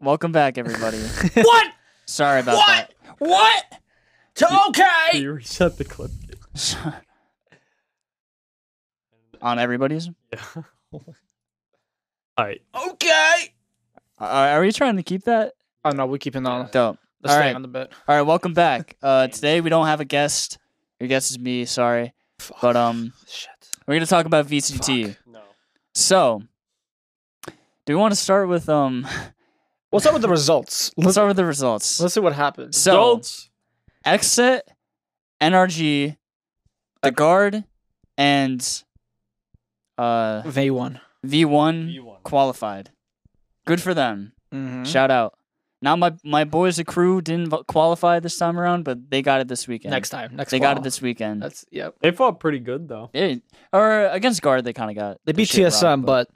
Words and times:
Welcome 0.00 0.32
back, 0.32 0.58
everybody. 0.58 0.98
What? 1.34 1.72
Sorry 2.04 2.40
about 2.40 2.56
that. 2.66 2.92
What? 3.18 3.30
What? 3.30 3.64
To 4.36 4.60
okay. 4.68 5.18
You 5.18 5.32
reset 5.32 5.78
the 5.78 5.84
clip. 5.84 6.10
On 9.42 9.58
everybody's. 9.58 10.10
Yeah. 10.32 10.62
Alright. 12.38 12.60
Okay. 12.74 13.54
Uh, 14.20 14.24
are 14.24 14.60
we 14.60 14.70
trying 14.72 14.96
to 14.96 15.02
keep 15.02 15.24
that? 15.24 15.54
Oh 15.84 15.90
no, 15.90 16.06
we're 16.06 16.18
keeping 16.18 16.46
on. 16.46 16.68
Dope. 16.70 16.98
Let's 17.22 17.32
All 17.34 17.40
stay 17.40 17.46
right. 17.46 17.54
on 17.54 17.62
the 17.62 17.68
bit. 17.68 17.90
All 18.06 18.16
right, 18.16 18.22
welcome 18.22 18.52
back. 18.52 18.96
Uh, 19.02 19.28
today 19.28 19.60
we 19.62 19.70
don't 19.70 19.86
have 19.86 20.00
a 20.00 20.04
guest. 20.04 20.58
Your 21.00 21.08
guest 21.08 21.30
is 21.30 21.38
me. 21.38 21.64
Sorry, 21.64 22.12
but 22.60 22.76
um, 22.76 23.12
Shit. 23.26 23.48
we're 23.86 23.94
gonna 23.94 24.06
talk 24.06 24.26
about 24.26 24.46
VCT. 24.46 25.16
No. 25.26 25.40
So, 25.94 26.42
do 27.46 27.52
we 27.88 27.96
want 27.96 28.12
to 28.12 28.20
start 28.20 28.48
with 28.48 28.68
um? 28.68 29.06
We'll 29.92 30.00
start 30.00 30.14
with 30.14 30.22
the 30.22 30.28
results. 30.28 30.92
Let's 30.96 31.04
Let's, 31.06 31.14
start 31.14 31.28
with 31.28 31.36
the 31.36 31.44
results. 31.44 32.00
let's 32.00 32.14
see 32.14 32.20
what 32.20 32.32
happens. 32.34 32.76
So, 32.76 32.92
Adults. 32.92 33.50
XSET, 34.04 34.60
NRG, 35.40 36.16
the 37.02 37.10
guard, 37.10 37.64
and 38.16 38.82
uh 39.98 40.42
V 40.46 40.70
one. 40.70 41.00
V1 41.24 41.94
V1. 41.96 42.22
qualified. 42.22 42.90
Good 43.66 43.80
for 43.80 43.94
them. 43.94 44.32
Mm-hmm. 44.54 44.84
Shout 44.84 45.10
out. 45.10 45.36
Now 45.82 45.96
my 45.96 46.14
my 46.24 46.44
boys, 46.44 46.76
the 46.76 46.84
crew, 46.84 47.20
didn't 47.20 47.48
vo- 47.48 47.64
qualify 47.64 48.20
this 48.20 48.36
time 48.38 48.58
around, 48.58 48.84
but 48.84 49.10
they 49.10 49.22
got 49.22 49.40
it 49.40 49.48
this 49.48 49.68
weekend. 49.68 49.90
Next 49.92 50.10
time. 50.10 50.36
Next. 50.36 50.50
they 50.50 50.58
got 50.58 50.76
fall. 50.76 50.80
it 50.80 50.84
this 50.84 51.02
weekend. 51.02 51.42
That's 51.42 51.66
yep. 51.70 51.94
They 52.00 52.12
fought 52.12 52.40
pretty 52.40 52.60
good 52.60 52.88
though. 52.88 53.10
Yeah, 53.12 53.34
or 53.72 54.06
against 54.06 54.40
guard, 54.40 54.64
they 54.64 54.72
kind 54.72 54.90
of 54.90 54.96
got. 54.96 55.18
They 55.24 55.32
the 55.32 55.36
beat 55.36 55.48
shit 55.48 55.64
rocked, 55.64 55.76
TSM, 55.76 56.06
but 56.06 56.28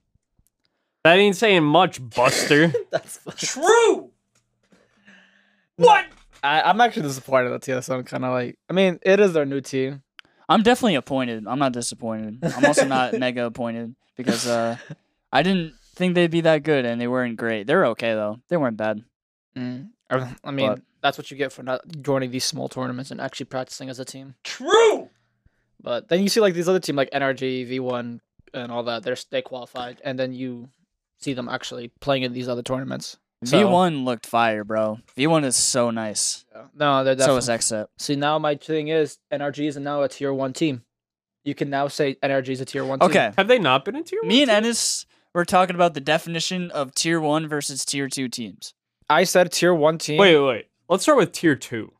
That 1.04 1.18
ain't 1.18 1.36
saying 1.36 1.64
much, 1.64 1.98
Buster. 2.10 2.72
that's. 2.90 3.20
True. 3.36 4.10
What? 5.76 6.06
I, 6.42 6.62
I'm 6.62 6.80
actually 6.80 7.02
disappointed 7.02 7.50
that 7.50 7.62
TSM 7.62 8.04
kind 8.06 8.24
of 8.24 8.32
like. 8.32 8.58
I 8.68 8.72
mean, 8.74 8.98
it 9.02 9.18
is 9.20 9.32
their 9.32 9.46
new 9.46 9.60
team. 9.60 10.02
I'm 10.48 10.62
definitely 10.62 10.96
appointed. 10.96 11.46
I'm 11.46 11.58
not 11.58 11.72
disappointed. 11.72 12.38
I'm 12.42 12.64
also 12.64 12.84
not 12.86 13.14
mega 13.18 13.46
appointed 13.46 13.94
because 14.16 14.46
uh, 14.46 14.76
I 15.32 15.42
didn't 15.42 15.74
think 15.94 16.14
they'd 16.14 16.30
be 16.30 16.42
that 16.42 16.64
good, 16.64 16.84
and 16.84 17.00
they 17.00 17.06
weren't 17.08 17.36
great. 17.36 17.66
They're 17.66 17.86
okay 17.86 18.14
though. 18.14 18.40
They 18.48 18.56
weren't 18.56 18.76
bad. 18.76 19.02
Mm. 19.56 19.88
I 20.10 20.50
mean, 20.50 20.68
But- 20.68 20.82
that's 21.02 21.16
what 21.16 21.30
you 21.30 21.36
get 21.36 21.52
for 21.52 21.62
not 21.62 21.80
joining 22.02 22.30
these 22.30 22.44
small 22.44 22.68
tournaments 22.68 23.10
and 23.10 23.20
actually 23.20 23.46
practicing 23.46 23.88
as 23.88 23.98
a 23.98 24.04
team. 24.04 24.34
True. 24.44 25.08
But 25.82 26.08
then 26.08 26.22
you 26.22 26.28
see 26.28 26.40
like 26.40 26.52
these 26.52 26.68
other 26.68 26.80
teams 26.80 26.96
like 26.96 27.10
NRG, 27.10 27.70
V1, 27.70 28.20
and 28.52 28.72
all 28.72 28.82
that. 28.82 29.02
They're 29.02 29.16
they 29.30 29.40
qualified, 29.40 30.00
and 30.04 30.18
then 30.18 30.34
you 30.34 30.68
see 31.20 31.32
them 31.32 31.48
actually 31.48 31.92
playing 32.00 32.22
in 32.22 32.32
these 32.32 32.48
other 32.48 32.62
tournaments. 32.62 33.18
So- 33.44 33.56
V1 33.56 34.04
looked 34.04 34.26
fire, 34.26 34.64
bro. 34.64 34.98
V1 35.16 35.44
is 35.44 35.56
so 35.56 35.90
nice. 35.90 36.44
No, 36.74 37.02
they're 37.04 37.14
definitely. 37.14 37.40
So 37.42 37.46
definitely. 37.52 37.54
is 37.54 37.64
XSET. 37.64 37.86
See, 37.98 38.16
now 38.16 38.38
my 38.38 38.54
thing 38.54 38.88
is 38.88 39.18
NRG 39.32 39.66
is 39.68 39.76
now 39.78 40.02
a 40.02 40.08
tier 40.08 40.32
one 40.32 40.52
team. 40.52 40.82
You 41.44 41.54
can 41.54 41.70
now 41.70 41.88
say 41.88 42.16
NRG 42.22 42.50
is 42.50 42.60
a 42.60 42.66
tier 42.66 42.84
one 42.84 42.98
team. 42.98 43.08
Okay, 43.08 43.32
Have 43.38 43.48
they 43.48 43.58
not 43.58 43.86
been 43.86 43.96
in 43.96 44.04
tier 44.04 44.22
me 44.22 44.42
and 44.42 44.50
one? 44.50 44.56
Ennis 44.58 45.06
were 45.34 45.46
talking 45.46 45.74
about 45.74 45.94
the 45.94 46.00
definition 46.00 46.70
of 46.70 46.94
tier 46.94 47.18
one 47.18 47.48
versus 47.48 47.84
tier 47.86 48.08
two 48.08 48.28
teams. 48.28 48.74
I 49.08 49.24
said 49.24 49.50
tier 49.52 49.74
one 49.74 49.96
team. 49.96 50.18
Wait, 50.18 50.36
wait, 50.36 50.46
wait. 50.46 50.66
Let's 50.90 51.02
start 51.04 51.16
with 51.18 51.32
tier 51.32 51.56
two. 51.56 51.92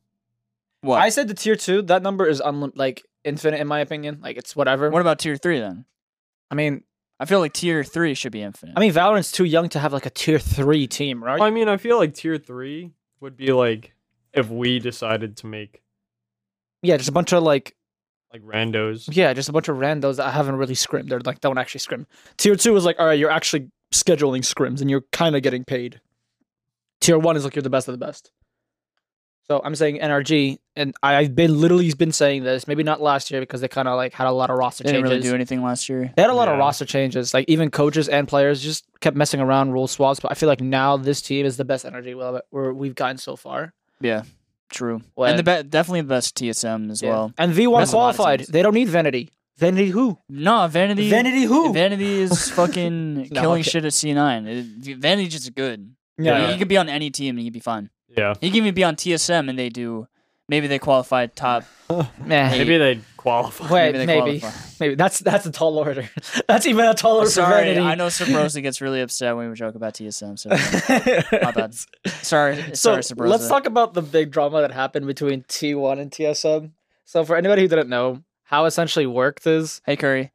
What? 0.83 1.01
I 1.01 1.09
said 1.09 1.29
the 1.29 1.35
tier 1.35 1.57
two. 1.57 1.81
That 1.83 2.03
number 2.03 2.27
is 2.27 2.41
unlim- 2.43 2.73
like 2.77 3.03
infinite 3.25 3.61
in 3.61 3.67
my 3.67 3.81
opinion. 3.81 4.19
Like 4.23 4.37
it's 4.37 4.55
whatever. 4.55 4.91
what 4.91 5.01
about 5.01 5.19
tier 5.19 5.37
three 5.37 5.59
then? 5.59 5.87
I 6.51 6.55
mean, 6.55 6.83
I 7.21 7.27
feel 7.27 7.39
like 7.39 7.53
tier 7.53 7.85
three 7.85 8.15
should 8.15 8.33
be 8.33 8.41
infinite. 8.41 8.73
I 8.77 8.81
mean, 8.81 8.93
Valorant's 8.93 9.31
too 9.31 9.45
young 9.45 9.69
to 9.69 9.79
have 9.79 9.93
like 9.93 10.07
a 10.07 10.11
tier 10.11 10.39
three 10.39 10.87
team, 10.87 11.23
right? 11.23 11.41
I 11.41 11.51
mean, 11.51 11.69
I 11.69 11.77
feel 11.77 11.99
like 11.99 12.15
tier 12.15 12.39
three 12.39 12.93
would 13.21 13.37
be 13.37 13.53
like 13.53 13.93
if 14.33 14.49
we 14.49 14.79
decided 14.79 15.37
to 15.39 15.47
make 15.47 15.83
yeah, 16.83 16.97
just 16.97 17.11
a 17.11 17.13
bunch 17.13 17.33
of 17.33 17.43
like 17.43 17.77
like 18.33 18.43
randos. 18.43 19.15
yeah, 19.15 19.35
just 19.35 19.51
a 19.51 19.53
bunch 19.53 19.69
of 19.69 19.77
randos 19.77 20.17
that 20.17 20.33
haven't 20.33 20.57
really 20.57 20.75
scrimmed. 20.75 21.11
They're 21.11 21.21
like 21.21 21.41
don't 21.41 21.59
actually 21.59 21.81
scrim. 21.81 22.07
Tier 22.39 22.57
two 22.57 22.75
is 22.75 22.87
like 22.87 22.99
all 22.99 23.07
right, 23.07 23.19
you're 23.19 23.31
actually 23.31 23.69
scheduling 23.93 24.41
scrims 24.41 24.81
and 24.81 24.89
you're 24.89 25.05
kind 25.13 25.37
of 25.37 25.43
getting 25.43 25.65
paid. 25.65 26.01
Tier 27.03 27.19
one 27.19 27.37
is 27.37 27.45
like 27.45 27.55
you're 27.55 27.63
the 27.63 27.71
best 27.71 27.87
of 27.87 27.93
the 27.93 28.05
best. 28.05 28.33
So 29.51 29.61
I'm 29.65 29.75
saying 29.75 29.99
NRG, 29.99 30.59
and 30.77 30.95
I've 31.03 31.35
been 31.35 31.61
literally 31.61 31.93
been 31.93 32.13
saying 32.13 32.45
this. 32.45 32.69
Maybe 32.69 32.85
not 32.85 33.01
last 33.01 33.33
year 33.33 33.41
because 33.41 33.61
they 33.61 33.67
kind 33.67 33.89
of 33.89 33.97
like 33.97 34.13
had 34.13 34.29
a 34.29 34.31
lot 34.31 34.49
of 34.49 34.57
roster 34.57 34.85
they 34.85 34.93
didn't 34.93 35.07
changes. 35.07 35.25
really 35.25 35.29
do 35.31 35.35
anything 35.35 35.61
last 35.65 35.89
year. 35.89 36.13
They 36.15 36.23
had 36.23 36.31
a 36.31 36.35
lot 36.35 36.47
of 36.47 36.57
roster 36.57 36.85
changes. 36.85 37.35
Like 37.35 37.47
even 37.49 37.69
coaches 37.69 38.09
and 38.09 38.29
players 38.29 38.63
just 38.63 38.85
kept 39.01 39.17
messing 39.17 39.41
around 39.41 39.73
rule 39.73 39.89
swaps. 39.89 40.21
But 40.21 40.31
I 40.31 40.35
feel 40.37 40.49
like 40.49 40.61
now 40.61 40.97
this 40.97 41.21
team 41.21 41.45
is 41.45 41.57
the 41.57 41.65
best 41.65 41.85
NRG 41.85 42.43
we're, 42.53 42.73
we've 42.73 42.95
gotten 42.95 43.19
so 43.19 43.35
far. 43.35 43.73
Yeah, 44.01 44.23
true. 44.69 45.01
When- 45.17 45.31
and 45.31 45.39
the 45.41 45.43
be- 45.43 45.69
definitely 45.69 46.03
the 46.03 46.09
best 46.09 46.37
TSM 46.37 46.89
as 46.93 47.03
Yeah. 47.03 47.09
well. 47.11 47.33
and 47.37 47.53
V1 47.53 47.81
That's 47.81 47.93
a 47.93 47.97
lot 47.97 48.11
of 48.11 48.17
qualified. 48.17 48.47
They 48.49 48.63
don't 48.63 48.75
need 48.75 48.87
Vanity. 48.89 49.31
Vanity 49.59 49.89
who? 49.91 50.17
No, 50.29 50.69
Vanity. 50.69 51.11
Vanity 51.11 51.43
who? 51.43 51.73
Vanity 51.73 52.21
is 52.21 52.51
fucking 52.53 53.31
No, 53.33 53.41
killing 53.41 53.61
okay. 53.63 53.69
shit 53.71 53.85
at 53.85 53.91
C9. 53.91 54.47
It, 54.87 54.97
Vanity's 54.99 55.33
just 55.33 55.53
good. 55.57 55.93
Yeah. 56.19 56.53
He 56.53 56.57
could 56.59 56.69
be 56.69 56.77
on 56.77 56.89
any 56.89 57.11
team 57.11 57.37
and 57.37 57.43
he'd 57.43 57.53
be 57.53 57.59
fine. 57.59 57.91
Yeah. 58.17 58.35
He 58.41 58.49
can 58.49 58.57
even 58.59 58.75
be 58.75 58.85
on 58.85 58.97
TSM 58.97 59.49
and 59.49 59.59
they 59.59 59.69
do. 59.69 60.07
Maybe 60.49 60.67
they 60.67 60.81
qualify 60.81 61.27
top. 61.27 61.65
Maybe 62.25 62.77
they'd 62.77 63.03
qualify. 63.17 63.73
Wait, 63.73 63.93
they 63.93 64.07
maybe. 64.07 64.41
qualify. 64.41 64.75
Maybe 64.81 64.95
that's 64.97 65.21
that's 65.21 65.47
a 65.47 65.53
tall 65.53 65.79
order. 65.79 66.09
that's 66.49 66.67
even 66.67 66.87
a 66.87 66.95
taller. 66.95 67.21
order 67.21 67.31
Sorry, 67.31 67.65
Vanity. 67.67 67.81
I 67.81 67.95
know 67.95 68.07
Subroza 68.07 68.61
gets 68.63 68.81
really 68.81 69.01
upset 69.01 69.37
when 69.37 69.49
we 69.49 69.55
joke 69.55 69.75
about 69.77 69.95
TSM. 69.95 70.39
So 70.39 70.49
my 71.45 71.53
bad. 71.53 71.75
Sorry, 72.23 72.57
So 72.75 72.75
sorry, 72.75 73.03
Subroza. 73.03 73.29
let's 73.29 73.49
talk 73.49 73.67
about 73.67 73.95
the 73.95 74.03
big 74.03 74.31
drama 74.33 74.61
that 74.63 74.73
happened 74.73 75.07
between 75.07 75.43
T1 75.43 76.01
and 76.01 76.11
TSM. 76.11 76.73
So 77.05 77.25
for 77.25 77.37
anybody 77.37 77.63
who 77.63 77.69
didn't 77.69 77.89
know, 77.89 78.23
how 78.45 78.65
essentially 78.65 79.07
worked 79.07 79.47
is 79.47 79.81
Hey 79.85 79.97
Curry, 79.97 80.33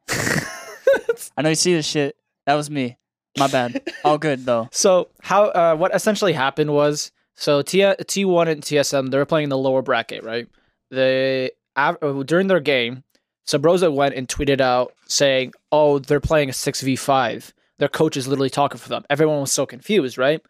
I 1.38 1.42
know 1.42 1.50
you 1.50 1.56
see 1.56 1.74
this 1.74 1.86
shit. 1.86 2.16
That 2.46 2.56
was 2.56 2.70
me. 2.70 2.98
My 3.38 3.48
bad. 3.48 3.82
All 4.06 4.18
good 4.18 4.46
though. 4.46 4.70
So 4.72 5.10
how 5.22 5.46
uh, 5.46 5.76
what 5.76 5.94
essentially 5.94 6.32
happened 6.34 6.72
was 6.74 7.12
so 7.36 7.62
T 7.62 7.80
T1 7.80 8.48
and 8.48 8.62
TSM 8.62 9.12
they 9.12 9.18
were 9.18 9.26
playing 9.26 9.46
in 9.46 9.50
the 9.50 9.58
lower 9.58 9.82
bracket, 9.82 10.24
right? 10.24 10.48
They 10.92 11.52
uh, 11.76 11.94
during 12.24 12.48
their 12.48 12.60
game, 12.60 13.04
Subroza 13.48 13.94
went 13.94 14.16
and 14.16 14.28
tweeted 14.28 14.62
out 14.62 14.94
saying, 15.08 15.54
"Oh, 15.72 16.00
they're 16.00 16.20
playing 16.20 16.50
a 16.50 16.54
six 16.54 16.82
v 16.82 16.96
five. 16.96 17.54
Their 17.80 17.90
coach 17.90 18.16
is 18.18 18.28
literally 18.28 18.50
talking 18.50 18.78
for 18.78 18.90
them." 18.90 19.04
Everyone 19.10 19.42
was 19.42 19.52
so 19.52 19.66
confused, 19.66 20.18
right? 20.18 20.42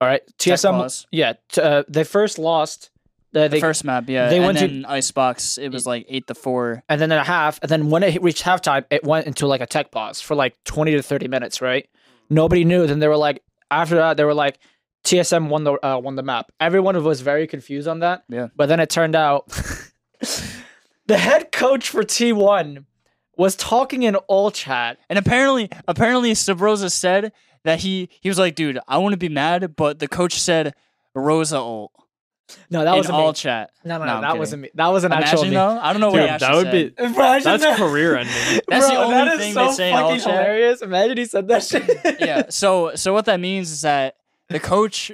All 0.00 0.08
right, 0.08 0.22
TSM. 0.38 1.06
Yeah, 1.10 1.34
t- 1.50 1.60
uh, 1.60 1.82
they 1.88 2.04
first 2.04 2.38
lost. 2.38 2.90
Uh, 3.34 3.42
The 3.42 3.48
they 3.48 3.60
first 3.60 3.84
map, 3.84 4.08
yeah. 4.08 4.28
they 4.28 4.38
and 4.38 4.46
went 4.46 4.58
to- 4.58 4.84
Icebox, 4.90 5.56
it 5.58 5.68
was 5.70 5.86
like 5.86 6.04
eight 6.08 6.26
to 6.26 6.34
four. 6.34 6.82
and 6.88 7.00
then 7.00 7.12
at 7.12 7.20
a 7.20 7.24
half, 7.24 7.60
and 7.62 7.70
then 7.70 7.88
when 7.90 8.02
it 8.02 8.20
reached 8.22 8.42
halftime, 8.44 8.84
it 8.90 9.04
went 9.04 9.26
into 9.28 9.46
like 9.46 9.60
a 9.60 9.66
tech 9.66 9.90
pause 9.92 10.20
for 10.20 10.34
like 10.34 10.56
twenty 10.64 10.92
to 10.92 11.02
thirty 11.02 11.28
minutes, 11.28 11.60
right? 11.62 11.88
Nobody 12.28 12.64
knew. 12.64 12.86
Then 12.86 12.98
they 12.98 13.08
were 13.08 13.16
like, 13.16 13.42
after 13.70 13.94
that, 13.96 14.16
they 14.16 14.24
were 14.24 14.34
like, 14.34 14.58
TSM 15.04 15.48
won 15.48 15.64
the 15.64 15.72
uh, 15.86 15.98
won 15.98 16.16
the 16.16 16.22
map. 16.22 16.52
Everyone 16.60 17.02
was 17.02 17.20
very 17.20 17.46
confused 17.46 17.88
on 17.88 18.00
that. 18.00 18.24
Yeah. 18.28 18.48
But 18.56 18.66
then 18.66 18.80
it 18.80 18.90
turned 18.90 19.16
out 19.16 19.48
the 21.06 21.18
head 21.18 21.52
coach 21.52 21.88
for 21.88 22.02
T1 22.02 22.84
was 23.36 23.56
talking 23.56 24.02
in 24.02 24.16
all 24.16 24.50
chat. 24.50 24.98
And 25.08 25.18
apparently, 25.18 25.70
apparently, 25.88 26.32
Sabrosa 26.32 26.90
said 26.90 27.32
that 27.64 27.80
he 27.80 28.08
he 28.20 28.28
was 28.28 28.38
like, 28.38 28.54
dude, 28.54 28.78
I 28.86 28.98
want 28.98 29.12
to 29.12 29.16
be 29.18 29.28
mad, 29.28 29.74
but 29.76 29.98
the 29.98 30.08
coach 30.08 30.34
said 30.38 30.74
Rosa 31.14 31.56
ult 31.56 31.92
No, 32.70 32.84
that 32.84 32.94
wasn't 32.94 33.14
all 33.16 33.28
me. 33.28 33.34
chat. 33.34 33.70
No, 33.84 33.98
no, 33.98 34.04
No, 34.04 34.14
no, 34.16 34.20
that 34.20 34.26
kidding. 34.28 34.38
wasn't 34.38 34.62
me. 34.62 34.70
That 34.74 34.88
was 34.88 35.04
an 35.04 35.12
actual 35.12 35.40
Imagine 35.44 35.54
though, 35.54 35.78
I 35.80 35.92
don't 35.92 36.00
know 36.00 36.10
what 36.10 36.16
Dude, 36.20 36.22
he 36.22 36.26
that 36.38 36.42
actually 36.42 36.64
would 36.64 36.72
be. 36.72 36.94
Imagine 37.04 37.44
that's 37.44 37.62
that. 37.64 37.76
career 37.78 38.16
ending. 38.18 38.60
That's 38.68 38.86
the 38.88 38.96
only 38.96 39.14
that 39.14 39.28
is 39.34 39.40
thing 39.40 39.54
so 39.54 39.66
they 39.66 39.72
say 39.72 39.90
in 39.90 39.96
all 39.96 40.10
chat. 40.16 40.22
hilarious. 40.26 40.82
Imagine 40.82 41.16
he 41.16 41.24
said 41.24 41.48
that 41.48 41.62
shit. 41.64 42.18
yeah. 42.20 42.42
So 42.50 42.92
so 42.94 43.12
what 43.14 43.24
that 43.24 43.40
means 43.40 43.70
is 43.70 43.80
that 43.82 44.16
the 44.50 44.60
coach 44.60 45.12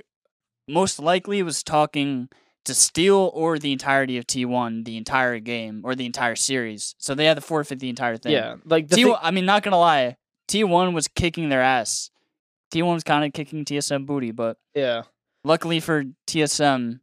most 0.68 0.98
likely 0.98 1.42
was 1.42 1.62
talking 1.62 2.28
to 2.64 2.74
steal 2.74 3.30
or 3.32 3.58
the 3.58 3.72
entirety 3.72 4.18
of 4.18 4.26
T1 4.26 4.84
the 4.84 4.96
entire 4.96 5.38
game 5.38 5.82
or 5.84 5.94
the 5.94 6.04
entire 6.04 6.34
series. 6.34 6.94
So 6.98 7.14
they 7.14 7.24
had 7.24 7.34
to 7.34 7.40
forfeit 7.40 7.78
the 7.78 7.88
entire 7.88 8.16
thing. 8.16 8.32
Yeah, 8.32 8.56
like 8.64 8.88
T1, 8.88 8.94
thing- 8.94 9.14
I 9.22 9.30
mean, 9.30 9.46
not 9.46 9.62
gonna 9.62 9.78
lie, 9.78 10.16
T1 10.48 10.92
was 10.92 11.08
kicking 11.08 11.48
their 11.48 11.62
ass. 11.62 12.10
T1 12.72 12.94
was 12.94 13.04
kind 13.04 13.24
of 13.24 13.32
kicking 13.32 13.64
TSM 13.64 14.06
booty, 14.06 14.32
but 14.32 14.58
yeah. 14.74 15.02
luckily 15.44 15.78
for 15.78 16.04
TSM, 16.26 17.00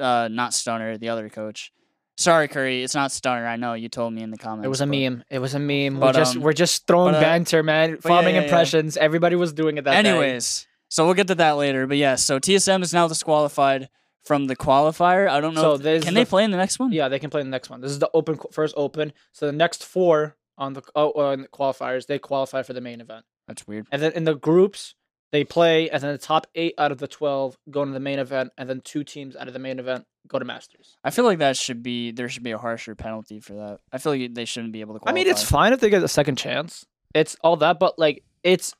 uh, 0.00 0.28
not 0.30 0.52
Stunner, 0.52 0.98
the 0.98 1.08
other 1.08 1.28
coach. 1.28 1.72
Sorry, 2.18 2.48
Curry, 2.48 2.82
it's 2.82 2.94
not 2.94 3.12
Stunner. 3.12 3.46
I 3.46 3.56
know 3.56 3.74
you 3.74 3.88
told 3.88 4.12
me 4.12 4.22
in 4.22 4.30
the 4.30 4.38
comments. 4.38 4.64
It 4.64 4.68
was 4.68 4.80
a 4.80 4.86
but- 4.86 4.90
meme. 4.90 5.24
It 5.30 5.38
was 5.38 5.54
a 5.54 5.60
meme. 5.60 6.00
But, 6.00 6.06
we're 6.06 6.20
just 6.20 6.36
um, 6.36 6.42
we're 6.42 6.52
just 6.52 6.86
throwing 6.86 7.12
but, 7.12 7.18
uh, 7.18 7.20
banter, 7.20 7.62
man. 7.62 7.98
Farming 7.98 8.34
yeah, 8.34 8.40
yeah. 8.40 8.44
impressions. 8.46 8.96
Everybody 8.96 9.36
was 9.36 9.52
doing 9.52 9.78
it 9.78 9.84
that 9.84 10.02
day. 10.02 10.40
So 10.88 11.04
we'll 11.04 11.14
get 11.14 11.26
to 11.28 11.34
that 11.36 11.52
later. 11.52 11.86
But 11.86 11.96
yeah, 11.96 12.14
so 12.14 12.38
TSM 12.38 12.82
is 12.82 12.92
now 12.92 13.08
disqualified 13.08 13.88
from 14.24 14.46
the 14.46 14.56
qualifier. 14.56 15.28
I 15.28 15.40
don't 15.40 15.54
know. 15.54 15.76
So 15.76 15.86
if- 15.86 16.02
can 16.04 16.14
the- 16.14 16.20
they 16.20 16.24
play 16.24 16.44
in 16.44 16.50
the 16.50 16.56
next 16.56 16.78
one? 16.78 16.92
Yeah, 16.92 17.08
they 17.08 17.18
can 17.18 17.30
play 17.30 17.40
in 17.40 17.46
the 17.48 17.50
next 17.52 17.70
one. 17.70 17.80
This 17.80 17.90
is 17.92 17.98
the 17.98 18.10
open 18.14 18.38
first 18.52 18.74
open. 18.76 19.12
So 19.32 19.46
the 19.46 19.52
next 19.52 19.84
four 19.84 20.36
on 20.58 20.72
the 20.72 20.82
oh, 20.94 21.12
uh, 21.16 21.32
on 21.32 21.42
the 21.42 21.48
qualifiers 21.48 22.06
they 22.06 22.18
qualify 22.18 22.62
for 22.62 22.72
the 22.72 22.80
main 22.80 23.00
event. 23.00 23.24
That's 23.46 23.66
weird. 23.66 23.86
And 23.92 24.00
then 24.02 24.12
in 24.12 24.24
the 24.24 24.34
groups, 24.34 24.94
They 25.32 25.42
play, 25.42 25.90
and 25.90 26.00
then 26.00 26.12
the 26.12 26.18
top 26.18 26.46
eight 26.54 26.74
out 26.78 26.92
of 26.92 26.98
the 26.98 27.08
twelve 27.08 27.58
go 27.68 27.84
to 27.84 27.90
the 27.90 28.00
main 28.00 28.20
event, 28.20 28.52
and 28.56 28.68
then 28.70 28.80
two 28.80 29.02
teams 29.02 29.34
out 29.34 29.48
of 29.48 29.54
the 29.54 29.58
main 29.58 29.80
event 29.80 30.06
go 30.28 30.38
to 30.38 30.44
Masters. 30.44 30.96
I 31.02 31.10
feel 31.10 31.24
like 31.24 31.38
that 31.40 31.56
should 31.56 31.82
be 31.82 32.12
there 32.12 32.28
should 32.28 32.44
be 32.44 32.52
a 32.52 32.58
harsher 32.58 32.94
penalty 32.94 33.40
for 33.40 33.54
that. 33.54 33.80
I 33.92 33.98
feel 33.98 34.12
like 34.12 34.34
they 34.34 34.44
shouldn't 34.44 34.72
be 34.72 34.80
able 34.82 34.98
to. 34.98 35.08
I 35.08 35.12
mean, 35.12 35.26
it's 35.26 35.42
fine 35.42 35.72
if 35.72 35.80
they 35.80 35.90
get 35.90 36.02
a 36.02 36.08
second 36.08 36.36
chance. 36.38 36.86
It's 37.12 37.36
all 37.42 37.56
that, 37.56 37.78
but 37.80 37.98
like, 37.98 38.22
it's 38.44 38.72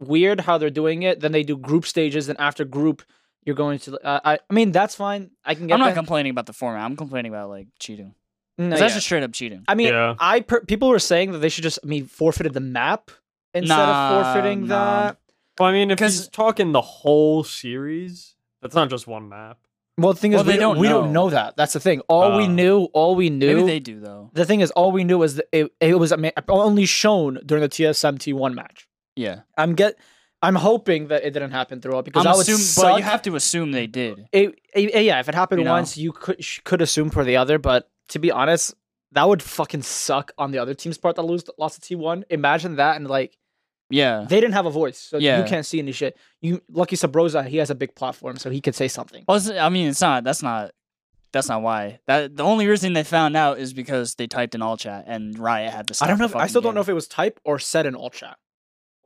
weird 0.00 0.40
how 0.42 0.58
they're 0.58 0.70
doing 0.70 1.02
it. 1.02 1.20
Then 1.20 1.32
they 1.32 1.42
do 1.42 1.56
group 1.56 1.84
stages, 1.86 2.28
and 2.28 2.38
after 2.40 2.64
group, 2.64 3.02
you're 3.44 3.56
going 3.56 3.78
to. 3.80 3.98
Uh, 4.06 4.20
I, 4.24 4.38
I 4.50 4.54
mean, 4.54 4.72
that's 4.72 4.94
fine. 4.94 5.30
I 5.44 5.54
can 5.54 5.66
get. 5.66 5.74
I'm 5.74 5.80
not 5.80 5.86
that. 5.90 5.94
complaining 5.94 6.30
about 6.30 6.46
the 6.46 6.52
format. 6.52 6.82
I'm 6.84 6.96
complaining 6.96 7.32
about 7.32 7.48
like 7.48 7.68
cheating. 7.78 8.14
No, 8.58 8.70
'Cause 8.70 8.80
That's 8.80 8.90
yeah. 8.92 8.96
just 8.96 9.06
straight 9.06 9.22
up 9.22 9.32
cheating. 9.32 9.64
I 9.68 9.74
mean, 9.76 9.88
Yeah. 9.88 10.16
I 10.18 10.40
per- 10.40 10.62
people 10.64 10.88
were 10.88 10.98
saying 10.98 11.30
that 11.32 11.38
they 11.38 11.48
should 11.48 11.62
just. 11.62 11.78
I 11.84 11.86
mean, 11.86 12.06
forfeited 12.06 12.54
the 12.54 12.60
map 12.60 13.10
instead 13.54 13.76
Nah, 13.76 14.18
of 14.20 14.24
forfeiting 14.26 14.66
nah. 14.66 15.00
that. 15.10 15.18
Well, 15.58 15.68
I 15.68 15.72
mean, 15.72 15.90
if 15.92 15.98
'Cause- 15.98 16.18
he's 16.18 16.28
talking 16.28 16.72
the 16.72 16.80
whole 16.80 17.44
series, 17.44 18.34
that's 18.60 18.74
not 18.74 18.90
just 18.90 19.06
one 19.06 19.28
map. 19.28 19.58
Well, 19.96 20.12
the 20.12 20.18
thing 20.20 20.32
Well, 20.32 20.40
is, 20.42 20.46
we, 20.46 20.52
don't, 20.54 20.74
don't 20.74 20.78
we 20.80 20.88
don't 20.88 21.12
know. 21.12 21.24
know 21.24 21.30
that. 21.30 21.56
That's 21.56 21.72
the 21.72 21.80
thing. 21.80 22.00
All 22.08 22.36
we 22.36 22.44
Uh, 22.44 22.48
knew, 22.48 22.84
all 22.92 23.14
we 23.16 23.30
knew. 23.30 23.56
Maybe 23.56 23.66
they 23.66 23.80
do 23.80 24.00
though. 24.00 24.30
the 24.32 24.44
thing 24.44 24.60
is, 24.60 24.70
all 24.72 24.90
we 24.92 25.02
knew 25.04 25.18
was 25.18 25.36
that 25.36 25.46
it, 25.52 25.72
it 25.80 25.98
was 25.98 26.12
ama- 26.12 26.32
only 26.48 26.86
shown 26.86 27.38
during 27.46 27.62
the 27.62 27.68
TSM 27.68 28.16
T1 28.18 28.54
match. 28.54 28.87
Yeah, 29.18 29.40
I'm 29.56 29.74
get. 29.74 29.96
I'm 30.40 30.54
hoping 30.54 31.08
that 31.08 31.24
it 31.24 31.32
didn't 31.32 31.50
happen 31.50 31.80
throughout 31.80 32.04
because 32.04 32.24
I'm 32.24 32.32
I 32.32 32.36
would 32.36 32.42
assuming, 32.42 32.60
suck. 32.62 32.84
but 32.84 32.96
you 32.98 33.02
have 33.02 33.22
to 33.22 33.34
assume 33.34 33.72
they 33.72 33.88
did. 33.88 34.28
it, 34.32 34.54
it- 34.72 35.04
yeah, 35.04 35.18
if 35.18 35.28
it 35.28 35.34
happened 35.34 35.58
You 35.60 35.64
know? 35.64 35.72
once, 35.72 35.96
you 35.98 36.12
could 36.12 36.42
sh- 36.44 36.60
could 36.64 36.80
assume 36.80 37.10
for 37.10 37.24
the 37.24 37.36
other. 37.36 37.58
But 37.58 37.90
to 38.10 38.20
be 38.20 38.30
honest, 38.30 38.74
that 39.12 39.28
would 39.28 39.42
fucking 39.42 39.82
suck 39.82 40.30
on 40.38 40.52
the 40.52 40.58
other 40.58 40.74
team's 40.74 40.96
part 40.96 41.16
that 41.16 41.22
lose 41.22 41.42
lost 41.58 41.74
to 41.76 41.80
T 41.80 41.96
one. 41.96 42.24
Imagine 42.30 42.76
that 42.76 42.94
and 42.96 43.08
like 43.08 43.36
Yeah, 43.90 44.26
they 44.28 44.38
didn't 44.40 44.54
have 44.54 44.66
a 44.66 44.70
voice, 44.70 44.98
so 44.98 45.18
Yeah. 45.18 45.38
you 45.42 45.44
can't 45.48 45.66
see 45.66 45.80
any 45.80 45.90
shit. 45.92 46.16
You 46.40 46.62
lucky 46.70 46.94
Subroza, 46.94 47.44
he 47.46 47.56
has 47.56 47.70
a 47.70 47.74
big 47.74 47.96
platform, 47.96 48.36
so 48.36 48.48
he 48.50 48.60
could 48.60 48.76
say 48.76 48.86
something. 48.86 49.24
Well, 49.26 49.38
it's- 49.38 49.58
I 49.60 49.68
mean, 49.70 49.88
it's 49.88 50.00
not. 50.00 50.22
That's 50.22 50.42
not. 50.42 50.70
That's 51.32 51.48
not 51.48 51.62
why. 51.62 51.98
That 52.06 52.36
the 52.36 52.44
only 52.44 52.66
reason 52.68 52.92
they 52.92 53.02
found 53.04 53.36
out 53.36 53.58
is 53.58 53.72
because 53.72 54.14
they 54.14 54.26
typed 54.28 54.54
in 54.54 54.62
all 54.62 54.76
chat 54.76 55.04
and 55.08 55.36
Riot 55.38 55.72
had 55.72 55.88
to. 55.88 56.04
I 56.04 56.06
don't 56.06 56.18
know. 56.18 56.24
If, 56.26 56.36
I 56.36 56.46
still 56.46 56.60
don't 56.62 56.74
know 56.76 56.80
if 56.80 56.88
it 56.88 56.94
was 56.94 57.08
type 57.08 57.40
or 57.44 57.58
said 57.58 57.84
in 57.86 57.94
all 57.96 58.08
chat. 58.10 58.36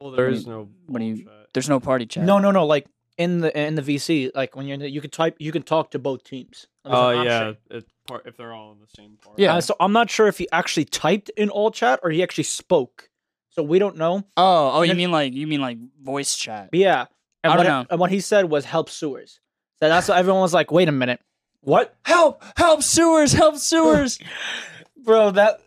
Well, 0.03 0.13
there 0.13 0.29
do 0.29 0.35
is 0.37 0.45
you- 0.45 0.51
no. 0.51 0.69
what 0.87 0.99
do 0.99 1.05
you- 1.05 1.25
bullshit. 1.25 1.49
There's 1.55 1.69
no 1.69 1.81
party 1.81 2.07
chat. 2.07 2.25
No, 2.25 2.39
no, 2.39 2.51
no. 2.51 2.67
Like 2.67 2.87
in 3.19 3.41
the 3.41 3.57
in 3.59 3.75
the 3.75 3.83
VC, 3.83 4.31
like 4.35 4.57
when 4.57 4.67
you're 4.67 4.75
in 4.75 4.81
the, 4.81 4.91
you 4.91 5.01
can 5.01 5.11
type, 5.11 5.37
you 5.39 5.53
can 5.53 5.63
talk 5.63 5.91
to 5.93 5.99
both 5.99 6.25
teams. 6.25 6.67
Oh 6.85 7.09
an 7.09 7.27
yeah, 7.27 7.39
option. 7.49 7.57
it, 7.71 7.85
part, 8.09 8.27
if 8.27 8.37
they're 8.37 8.53
all 8.53 8.73
in 8.73 8.81
the 8.81 8.87
same 8.97 9.19
part. 9.23 9.39
Yeah. 9.39 9.55
Uh, 9.57 9.61
so 9.61 9.77
I'm 9.79 9.93
not 9.93 10.11
sure 10.11 10.27
if 10.27 10.39
he 10.39 10.49
actually 10.51 10.87
typed 10.87 11.29
in 11.37 11.49
all 11.51 11.71
chat 11.71 12.01
or 12.03 12.11
he 12.11 12.23
actually 12.23 12.45
spoke. 12.45 13.09
So 13.51 13.63
we 13.63 13.79
don't 13.79 13.97
know. 13.97 14.25
Oh, 14.37 14.71
oh, 14.79 14.83
you 14.83 14.91
And- 14.93 14.99
mean 14.99 15.11
like 15.13 15.35
you 15.35 15.47
mean 15.47 15.61
like 15.61 15.79
voice 16.03 16.35
chat? 16.37 16.71
Yeah. 16.73 17.05
And 17.45 17.53
I 17.53 17.57
what, 17.57 17.63
don't 17.65 17.73
know. 17.83 17.87
And 17.91 18.01
what 18.01 18.11
he 18.11 18.21
said 18.21 18.49
was 18.49 18.65
help 18.65 18.89
sewers. 18.89 19.41
So 19.81 19.89
that's 19.89 20.09
what 20.09 20.17
everyone 20.17 20.41
was 20.43 20.55
like, 20.55 20.71
wait 20.71 20.89
a 20.89 20.93
minute. 20.93 21.21
What? 21.61 21.95
Help! 22.05 22.43
Help! 22.57 22.83
Sewers! 22.83 23.33
Help! 23.33 23.57
Sewers! 23.57 24.19
Bro, 25.05 25.33
that 25.33 25.61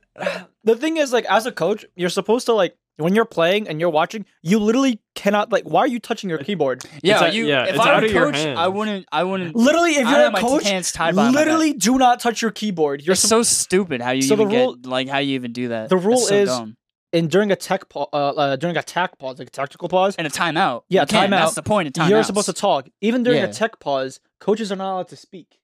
the 0.64 0.76
thing 0.76 0.98
is 0.98 1.14
like 1.14 1.26
as 1.26 1.46
a 1.46 1.52
coach, 1.52 1.86
you're 1.96 2.10
supposed 2.10 2.46
to 2.48 2.54
like 2.54 2.76
when 2.98 3.14
you're 3.16 3.26
playing 3.26 3.68
and 3.68 3.80
you're 3.80 3.90
watching, 3.90 4.26
you 4.42 4.60
literally 4.60 5.02
cannot 5.16 5.52
like 5.52 5.64
why 5.66 5.82
are 5.82 5.88
you 5.88 6.00
touching 6.00 6.30
your 6.30 6.40
keyboard? 6.40 6.84
yeah, 7.04 7.20
out- 7.20 7.34
you. 7.34 7.46
yeah, 7.48 7.64
if 7.66 7.76
it's 7.76 7.80
I 7.80 7.90
out 7.90 7.96
were 8.02 8.02
a 8.04 8.06
of 8.06 8.12
your 8.14 8.32
coach, 8.32 8.46
I 8.58 8.68
wouldn't. 8.68 9.06
I 9.12 9.24
wouldn't. 9.24 9.56
Literally, 9.56 9.92
if 9.92 9.98
you're 10.00 10.08
have 10.08 10.28
a 10.30 10.32
my 10.32 10.42
coach, 10.42 10.64
hands 10.64 10.92
tied 10.92 11.16
behind 11.16 11.36
literally 11.36 11.74
do 11.74 11.98
not 11.98 12.20
touch 12.20 12.42
your 12.42 12.52
keyboard. 12.52 13.02
You're 13.02 13.08
You're 13.08 13.16
so 13.16 13.44
stupid. 13.44 14.02
How 14.02 14.12
you 14.12 14.22
So 14.22 14.36
the 14.36 14.44
even 14.44 14.56
rule- 14.56 14.76
get 14.76 14.86
like 14.90 15.08
how 15.10 15.18
you 15.20 15.36
even 15.36 15.52
do 15.52 15.70
that? 15.70 15.90
the 15.90 15.98
rule 15.98 16.18
so 16.18 16.36
is- 16.36 16.50
dumb. 16.50 16.78
and 17.14 17.30
during 17.30 17.52
a 17.52 17.56
tech 17.56 17.88
pa- 17.90 18.08
uh, 18.14 18.30
uh 18.30 18.56
during 18.56 18.78
a 18.78 18.84
tech 18.84 19.18
pause, 19.20 19.40
like 19.40 19.48
a 19.48 19.52
tactical 19.52 19.90
pause, 19.90 20.16
and 20.18 20.26
a 20.28 20.30
timeout. 20.30 20.84
Yeah, 20.90 21.06
timeout. 21.06 21.30
That's 21.32 21.56
the 21.56 21.64
point 21.64 21.88
of 21.88 21.94
timeout. 21.94 22.10
you're 22.10 22.24
supposed 22.24 22.48
to 22.48 22.54
talk. 22.54 22.88
Even 23.02 23.24
during 23.24 23.40
Yeah. 23.40 23.48
a 23.50 23.54
tech 23.54 23.80
pause, 23.80 24.20
coaches 24.40 24.72
are 24.72 24.76
not 24.76 24.94
allowed 24.94 25.08
to 25.10 25.16
speak 25.18 25.58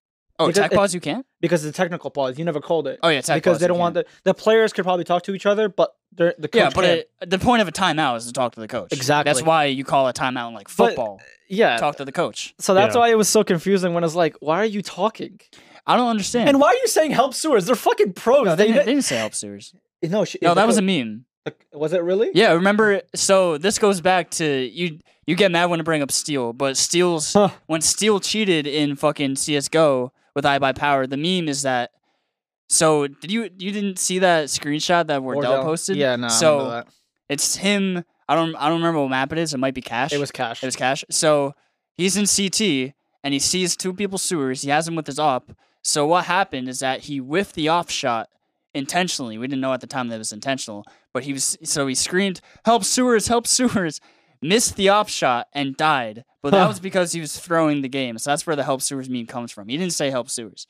Oh, 0.44 0.48
because 0.48 0.62
tech 0.62 0.72
pause. 0.72 0.94
You 0.94 1.00
can't. 1.02 1.26
because 1.40 1.66
it's 1.66 1.78
a 1.78 1.82
technical 1.82 2.10
pause. 2.10 2.38
You 2.40 2.46
never 2.46 2.60
called 2.62 2.88
it. 2.88 3.00
Oh 3.04 3.10
yeah, 3.10 3.22
tech 3.22 3.38
because 3.38 3.56
pause, 3.56 3.62
they 3.62 3.68
don't 3.68 3.80
want 3.80 3.94
the 3.96 4.06
the 4.24 4.34
players 4.34 4.74
could 4.74 4.84
probably 4.86 5.04
talk 5.06 5.24
to 5.24 5.34
each 5.34 5.46
other, 5.46 5.70
but 5.70 5.96
they're, 6.14 6.34
the 6.38 6.48
coach 6.48 6.60
Yeah, 6.60 6.70
but 6.74 6.84
it, 6.84 7.12
the 7.26 7.40
point 7.40 7.62
of 7.62 7.68
a 7.68 7.72
timeout 7.72 8.18
is 8.18 8.26
to 8.26 8.34
talk 8.34 8.54
to 8.56 8.60
the 8.60 8.68
coach. 8.68 8.92
Exactly. 8.92 9.30
That's 9.30 9.44
why 9.46 9.66
you 9.66 9.84
call 9.86 10.08
a 10.08 10.14
timeout 10.14 10.50
in 10.50 10.54
like 10.54 10.68
But- 10.76 10.88
football. 10.90 11.22
yeah. 11.48 11.78
talk 11.78 11.98
to 11.98 12.06
the 12.06 12.12
coach. 12.12 12.54
So 12.60 12.74
that's 12.74 12.96
Yeah. 12.96 13.00
why 13.02 13.10
it 13.12 13.18
was 13.18 13.30
so 13.30 13.44
confusing 13.44 13.94
when 13.94 14.04
it's 14.04 14.16
like, 14.16 14.36
why 14.42 14.58
are 14.60 14.66
you 14.66 14.82
talking? 14.82 15.40
I 15.88 15.96
don't 15.96 16.10
understand. 16.10 16.50
And 16.50 16.60
why 16.60 16.68
are 16.70 16.76
you 16.76 16.88
saying 16.88 17.12
help 17.12 17.34
sewers? 17.34 17.66
They're 17.66 17.76
fucking 17.76 18.14
pros. 18.14 18.46
No, 18.46 18.56
they, 18.56 18.68
they, 18.68 18.74
didn't, 18.74 18.86
they 18.86 18.92
didn't 18.94 19.06
say 19.06 19.18
help 19.18 19.34
sewers. 19.34 19.74
no, 20.04 20.26
she, 20.26 20.38
No, 20.42 20.54
that 20.54 20.68
was 20.68 20.78
a 20.78 20.82
meme. 20.82 21.26
was 21.74 21.94
it 21.94 22.04
really? 22.04 22.30
Yeah, 22.34 22.52
remember? 22.54 23.02
So 23.16 23.58
this 23.58 23.80
goes 23.80 24.00
back 24.02 24.30
to 24.32 24.46
you. 24.46 25.00
You 25.26 25.36
get 25.36 25.52
mad 25.52 25.70
when 25.70 25.80
I 25.80 25.84
bring 25.84 26.02
up 26.02 26.12
Steel, 26.12 26.52
but 26.52 26.76
Steel's 26.78 27.34
Huh. 27.34 27.50
when 27.68 27.80
Steel 27.82 28.20
cheated 28.20 28.68
in 28.68 28.96
fucking 28.96 29.38
CS:GO 29.38 30.12
with 30.36 30.46
iBUYPOWER. 30.46 31.10
The 31.10 31.18
meme 31.18 31.50
is 31.50 31.64
that. 31.64 31.92
So 32.70 33.08
did 33.08 33.32
you 33.32 33.44
you 33.58 33.72
didn't 33.72 34.00
see 34.00 34.20
that 34.20 34.46
screenshot 34.46 35.08
that 35.08 35.22
Wardell, 35.22 35.44
Wardell. 35.44 35.64
posted? 35.64 35.98
Yeah, 35.98 36.16
no. 36.16 36.30
So 36.30 36.84
it's 37.28 37.58
him. 37.58 38.04
I 38.30 38.36
don't 38.36 38.56
I 38.56 38.70
don't 38.70 38.80
remember 38.80 39.02
what 39.02 39.10
map 39.10 39.32
it 39.34 39.38
is. 39.38 39.54
It 39.54 39.58
might 39.58 39.74
be 39.74 39.82
Cache. 39.82 40.14
it 40.14 40.20
was 40.20 40.32
Cache. 40.32 40.64
It 40.64 40.68
was 40.68 40.76
Cache. 40.78 41.04
So 41.10 41.54
he's 41.96 42.16
in 42.16 42.26
CT 42.26 42.94
and 43.24 43.34
he 43.34 43.40
sees 43.40 43.76
two 43.76 43.94
people 43.94 44.18
sewers. 44.18 44.62
He 44.62 44.70
has 44.70 44.88
him 44.88 44.96
with 44.96 45.08
his 45.08 45.20
op. 45.20 45.52
So 45.84 46.06
what 46.08 46.26
happened 46.26 46.70
is 46.70 46.80
that 46.80 47.02
he 47.02 47.18
whiffed 47.18 47.56
the 47.56 47.68
off 47.68 47.90
shot 47.90 48.30
intentionally. 48.74 49.38
We 49.38 49.48
didn't 49.48 49.62
know 49.62 49.74
at 49.74 49.82
the 49.82 49.88
time 49.88 50.08
that 50.10 50.16
it 50.16 50.20
was 50.20 50.32
intentional, 50.32 50.86
but 51.14 51.24
he 51.24 51.34
was 51.34 51.58
so 51.64 51.88
he 51.88 51.96
screamed, 51.96 52.40
"Help 52.66 52.84
sewers! 52.84 53.28
Help 53.28 53.48
sewers!" 53.48 54.00
Missed 54.42 54.76
the 54.76 54.90
op 54.90 55.08
shot 55.10 55.48
and 55.54 55.78
died. 55.78 56.24
But 56.42 56.52
that 56.52 56.62
Huh. 56.64 56.68
was 56.70 56.80
because 56.80 57.12
he 57.12 57.22
was 57.22 57.38
throwing 57.38 57.82
the 57.82 57.90
game. 57.90 58.18
So 58.18 58.32
that's 58.32 58.48
where 58.48 58.56
the 58.56 58.64
help 58.64 58.82
sewers 58.82 59.08
meme 59.10 59.28
comes 59.28 59.52
from. 59.52 59.68
He 59.68 59.78
didn't 59.78 59.94
say 59.94 60.10
help 60.10 60.30
sewers 60.30 60.66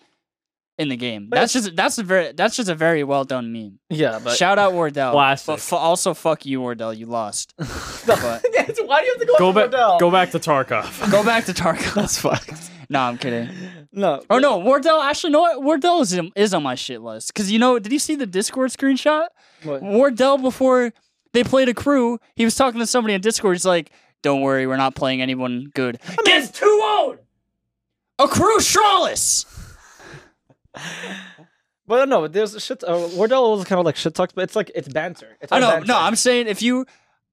in 0.77 0.89
the 0.89 0.97
game. 0.97 1.27
But 1.29 1.37
that's 1.39 1.53
just 1.53 1.75
that's 1.75 1.97
a 1.97 2.03
very 2.03 2.33
that's 2.33 2.55
just 2.57 2.67
a 2.69 2.75
very 2.75 3.03
well 3.05 3.23
done 3.23 3.53
meme. 3.53 3.79
yeah, 3.89 4.19
but 4.21 4.35
Shout 4.35 4.59
out 4.59 4.73
Wardell. 4.73 5.11
Classic. 5.13 5.47
But 5.47 5.59
fu- 5.61 5.75
also 5.77 6.13
fuck 6.13 6.45
you, 6.45 6.59
Wardell. 6.59 6.93
You 6.93 7.05
lost. 7.05 7.53
but- 7.57 7.67
why 8.85 9.01
do 9.01 9.05
you 9.07 9.13
have 9.13 9.19
to 9.21 9.25
go, 9.25 9.37
Go 9.37 9.53
back. 9.53 9.71
Wardell? 9.71 9.99
Go 9.99 10.11
back 10.11 10.31
to 10.31 10.39
Tarkov. 10.39 11.11
Go 11.11 11.23
back 11.23 11.45
to 11.45 11.53
Tarkov. 11.53 11.93
That's 11.93 12.17
fucked. 12.19 12.69
no, 12.89 12.99
I'm 12.99 13.17
kidding. 13.17 13.47
No. 13.93 14.21
Oh 14.29 14.39
no, 14.39 14.57
Wardell. 14.59 15.01
Actually, 15.01 15.31
no. 15.31 15.59
Wardell 15.59 16.01
is 16.01 16.19
is 16.35 16.53
on 16.53 16.63
my 16.63 16.75
shit 16.75 17.01
list 17.01 17.33
because 17.33 17.49
you 17.51 17.59
know. 17.59 17.79
Did 17.79 17.93
you 17.93 17.99
see 17.99 18.15
the 18.15 18.25
Discord 18.25 18.71
screenshot? 18.71 19.27
What? 19.63 19.81
Wardell 19.81 20.37
before 20.37 20.91
they 21.33 21.43
played 21.43 21.67
Akrew, 21.67 22.17
he 22.35 22.45
was 22.45 22.55
talking 22.55 22.79
to 22.79 22.85
somebody 22.87 23.13
on 23.13 23.21
Discord. 23.21 23.55
He's 23.55 23.65
like, 23.65 23.91
"Don't 24.21 24.41
worry, 24.41 24.67
we're 24.67 24.77
not 24.77 24.95
playing 24.95 25.21
anyone 25.21 25.71
good." 25.73 25.99
Gets 26.25 26.51
two 26.51 26.81
owned. 26.83 27.19
Akrew 28.19 28.57
strawless. 28.59 29.45
But 31.87 32.07
no, 32.07 32.27
there's 32.27 32.63
shit. 32.63 32.83
Uh, 32.85 33.09
Wardell 33.15 33.57
was 33.57 33.65
kind 33.65 33.77
of 33.79 33.85
like 33.85 33.97
shit 33.97 34.13
talks, 34.13 34.31
but 34.31 34.43
it's 34.43 34.55
like 34.55 34.71
it's 34.73 34.87
banter. 34.87 35.35
It's 35.41 35.51
I 35.51 35.59
know. 35.59 35.71
banter. 35.71 35.87
No, 35.87 35.97
I'm 35.97 36.15
saying 36.15 36.47
if 36.47 36.61
you, 36.61 36.85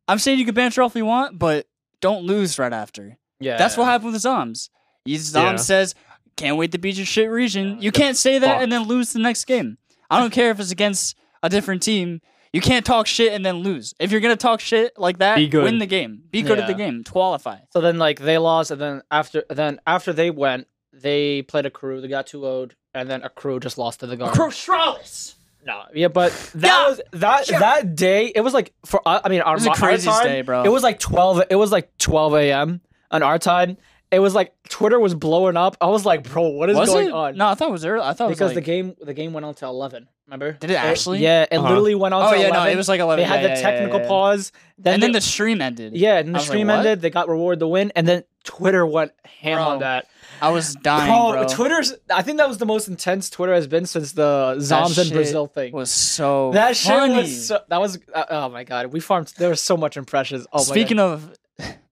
I'm 0.09 0.19
saying 0.19 0.39
you 0.41 0.45
can 0.45 0.55
banter 0.55 0.83
all 0.83 0.89
if 0.89 0.97
you 0.97 1.05
want, 1.05 1.39
but 1.39 1.67
don't 2.01 2.25
lose 2.25 2.59
right 2.59 2.73
after. 2.73 3.17
yeah. 3.39 3.57
That's 3.57 3.77
what 3.77 3.85
happened 3.85 4.13
with 4.13 4.21
the 4.21 4.29
Zoms. 4.29 4.69
You- 5.05 5.19
Zom 5.19 5.45
Yeah. 5.45 5.57
says, 5.57 5.95
"Can't 6.37 6.57
wait 6.57 6.73
to 6.73 6.79
beat 6.79 6.97
your 6.97 7.07
shit 7.07 7.31
region." 7.31 7.77
Yeah, 7.77 7.83
You 7.83 7.93
can't 7.93 8.17
say 8.17 8.39
that 8.41 8.55
fuck. 8.55 8.63
and 8.63 8.73
then 8.73 8.83
lose 8.89 9.13
the 9.13 9.21
next 9.21 9.45
game. 9.45 9.79
I 10.11 10.19
don't 10.19 10.33
care 10.33 10.51
if 10.51 10.59
it's 10.59 10.73
against 10.73 11.15
a 11.43 11.49
different 11.49 11.83
team. 11.83 12.21
You 12.53 12.61
can't 12.61 12.85
talk 12.87 13.07
shit 13.07 13.33
and 13.33 13.45
then 13.45 13.57
lose. 13.57 13.95
If 13.99 14.11
you're 14.11 14.21
gonna 14.21 14.37
talk 14.37 14.61
shit 14.61 14.99
like 14.99 15.19
that, 15.19 15.37
Be 15.37 15.49
good. 15.49 15.65
win 15.65 15.79
the 15.79 15.87
game. 15.87 16.23
Be 16.31 16.43
good 16.43 16.59
at 16.59 16.67
the 16.67 16.73
Yeah. 16.73 16.79
game. 16.91 17.05
Qualify. 17.05 17.59
So 17.73 17.81
then, 17.81 17.99
like 17.99 18.21
they 18.21 18.39
lost, 18.39 18.71
and 18.71 18.81
then 18.81 19.03
after, 19.11 19.45
then 19.51 19.81
after 19.87 20.13
they 20.13 20.31
went, 20.31 20.67
they 20.93 21.43
played 21.43 21.65
Akrew. 21.67 22.01
They 22.01 22.09
got 22.09 22.27
two 22.27 22.47
owed, 22.47 22.75
and 22.95 23.09
then 23.11 23.21
Akrew 23.23 23.61
just 23.61 23.77
lost 23.79 24.01
to 24.01 24.07
the 24.07 24.17
guard. 24.17 24.35
Strawless. 24.35 25.35
No, 25.67 25.83
yeah, 25.93 26.09
but 26.09 26.33
that 26.55 26.67
Yeah. 26.67 26.89
was 26.89 27.01
that 27.13 27.51
Yeah. 27.51 27.59
that 27.59 27.95
day. 27.95 28.33
It 28.35 28.41
was 28.41 28.55
like 28.55 28.73
for 28.87 29.03
uh, 29.07 29.21
I 29.23 29.29
mean, 29.29 29.41
our 29.43 29.55
It 29.55 29.57
was 29.57 29.65
the 29.65 29.71
our 29.71 29.77
craziest 29.77 30.19
time, 30.23 30.27
day, 30.27 30.41
bro. 30.43 30.63
It 30.63 30.71
was 30.73 30.83
like 30.83 30.99
twelve. 30.99 31.43
It 31.51 31.57
was 31.57 31.71
like 31.73 31.91
twelve 31.99 32.35
a.m. 32.35 32.81
on 33.11 33.23
our 33.23 33.39
time. 33.39 33.77
It 34.11 34.21
was 34.21 34.35
like 34.35 34.55
Twitter 34.71 34.99
was 34.99 35.15
blowing 35.15 35.57
up. 35.57 35.77
I 35.81 35.87
was 35.89 36.07
like, 36.07 36.23
bro, 36.31 36.49
what 36.49 36.71
is 36.71 36.77
Was 36.77 36.89
going 36.89 37.09
it? 37.09 37.13
on? 37.13 37.37
No, 37.37 37.49
I 37.49 37.55
thought 37.55 37.69
it 37.69 37.73
was 37.73 37.85
early. 37.85 38.03
I 38.05 38.15
thought 38.15 38.29
because 38.31 38.41
it 38.41 38.45
was 38.45 38.55
the 38.55 38.61
game 38.63 38.95
the 39.01 39.13
game 39.15 39.33
went 39.35 39.45
on 39.45 39.55
to 39.57 39.67
eleven. 39.67 40.09
Remember? 40.27 40.53
Did 40.53 40.71
it 40.71 40.75
actually? 40.75 41.21
yeah, 41.21 41.43
it 41.51 41.57
Uh-huh. 41.57 41.69
literally 41.69 41.95
went 41.95 42.13
on. 42.15 42.23
Oh 42.23 42.31
to 42.33 42.37
yeah, 42.39 42.49
11. 42.49 42.65
no, 42.65 42.71
it 42.73 42.77
was 42.77 42.89
like 42.89 43.01
eleven. 43.01 43.23
They 43.23 43.29
had 43.29 43.43
yeah, 43.43 43.55
the 43.55 43.61
technical 43.61 43.97
yeah, 43.99 44.03
yeah. 44.05 44.09
pause. 44.09 44.53
Then 44.79 44.95
and 44.95 45.03
then 45.03 45.13
the 45.13 45.21
stream 45.21 45.61
ended. 45.61 45.95
yeah, 45.97 46.19
and 46.19 46.29
the 46.29 46.33
was 46.33 46.43
like, 46.43 46.49
stream 46.49 46.71
ended. 46.71 47.01
They 47.03 47.11
got 47.11 47.29
reward 47.29 47.59
the 47.59 47.69
win, 47.69 47.93
and 47.97 48.07
then 48.09 48.25
Twitter 48.45 48.87
went 48.87 49.13
ham 49.25 49.59
on 49.59 49.79
that. 49.81 50.07
I 50.41 50.51
was 50.51 50.75
dying, 50.75 51.11
Bro, 51.11 51.33
bro. 51.33 51.49
Twitter's. 51.49 51.95
I 52.11 52.23
think 52.23 52.39
that 52.39 52.47
was 52.49 52.59
the 52.59 52.67
most 52.67 52.89
intense 52.89 53.29
Twitter 53.29 53.53
has 53.55 53.67
been 53.67 53.87
since 53.87 54.13
the 54.13 54.55
Zoms 54.59 54.95
shit 54.95 55.07
and 55.07 55.13
Brazil 55.13 55.47
thing. 55.47 55.73
was 55.73 55.91
so 55.91 56.53
that 56.53 56.77
shit 56.77 56.93
funny. 56.93 57.15
was. 57.17 57.49
So, 57.49 57.61
that 57.69 57.81
was. 57.81 57.99
Uh, 58.15 58.25
oh 58.31 58.49
my 58.49 58.65
god, 58.65 58.87
we 58.93 59.01
farmed. 59.01 59.33
There 59.37 59.49
was 59.51 59.61
so 59.61 59.77
much 59.77 59.97
impressions. 59.97 60.47
Oh 60.53 60.63
speaking 60.63 60.99
of 60.99 61.33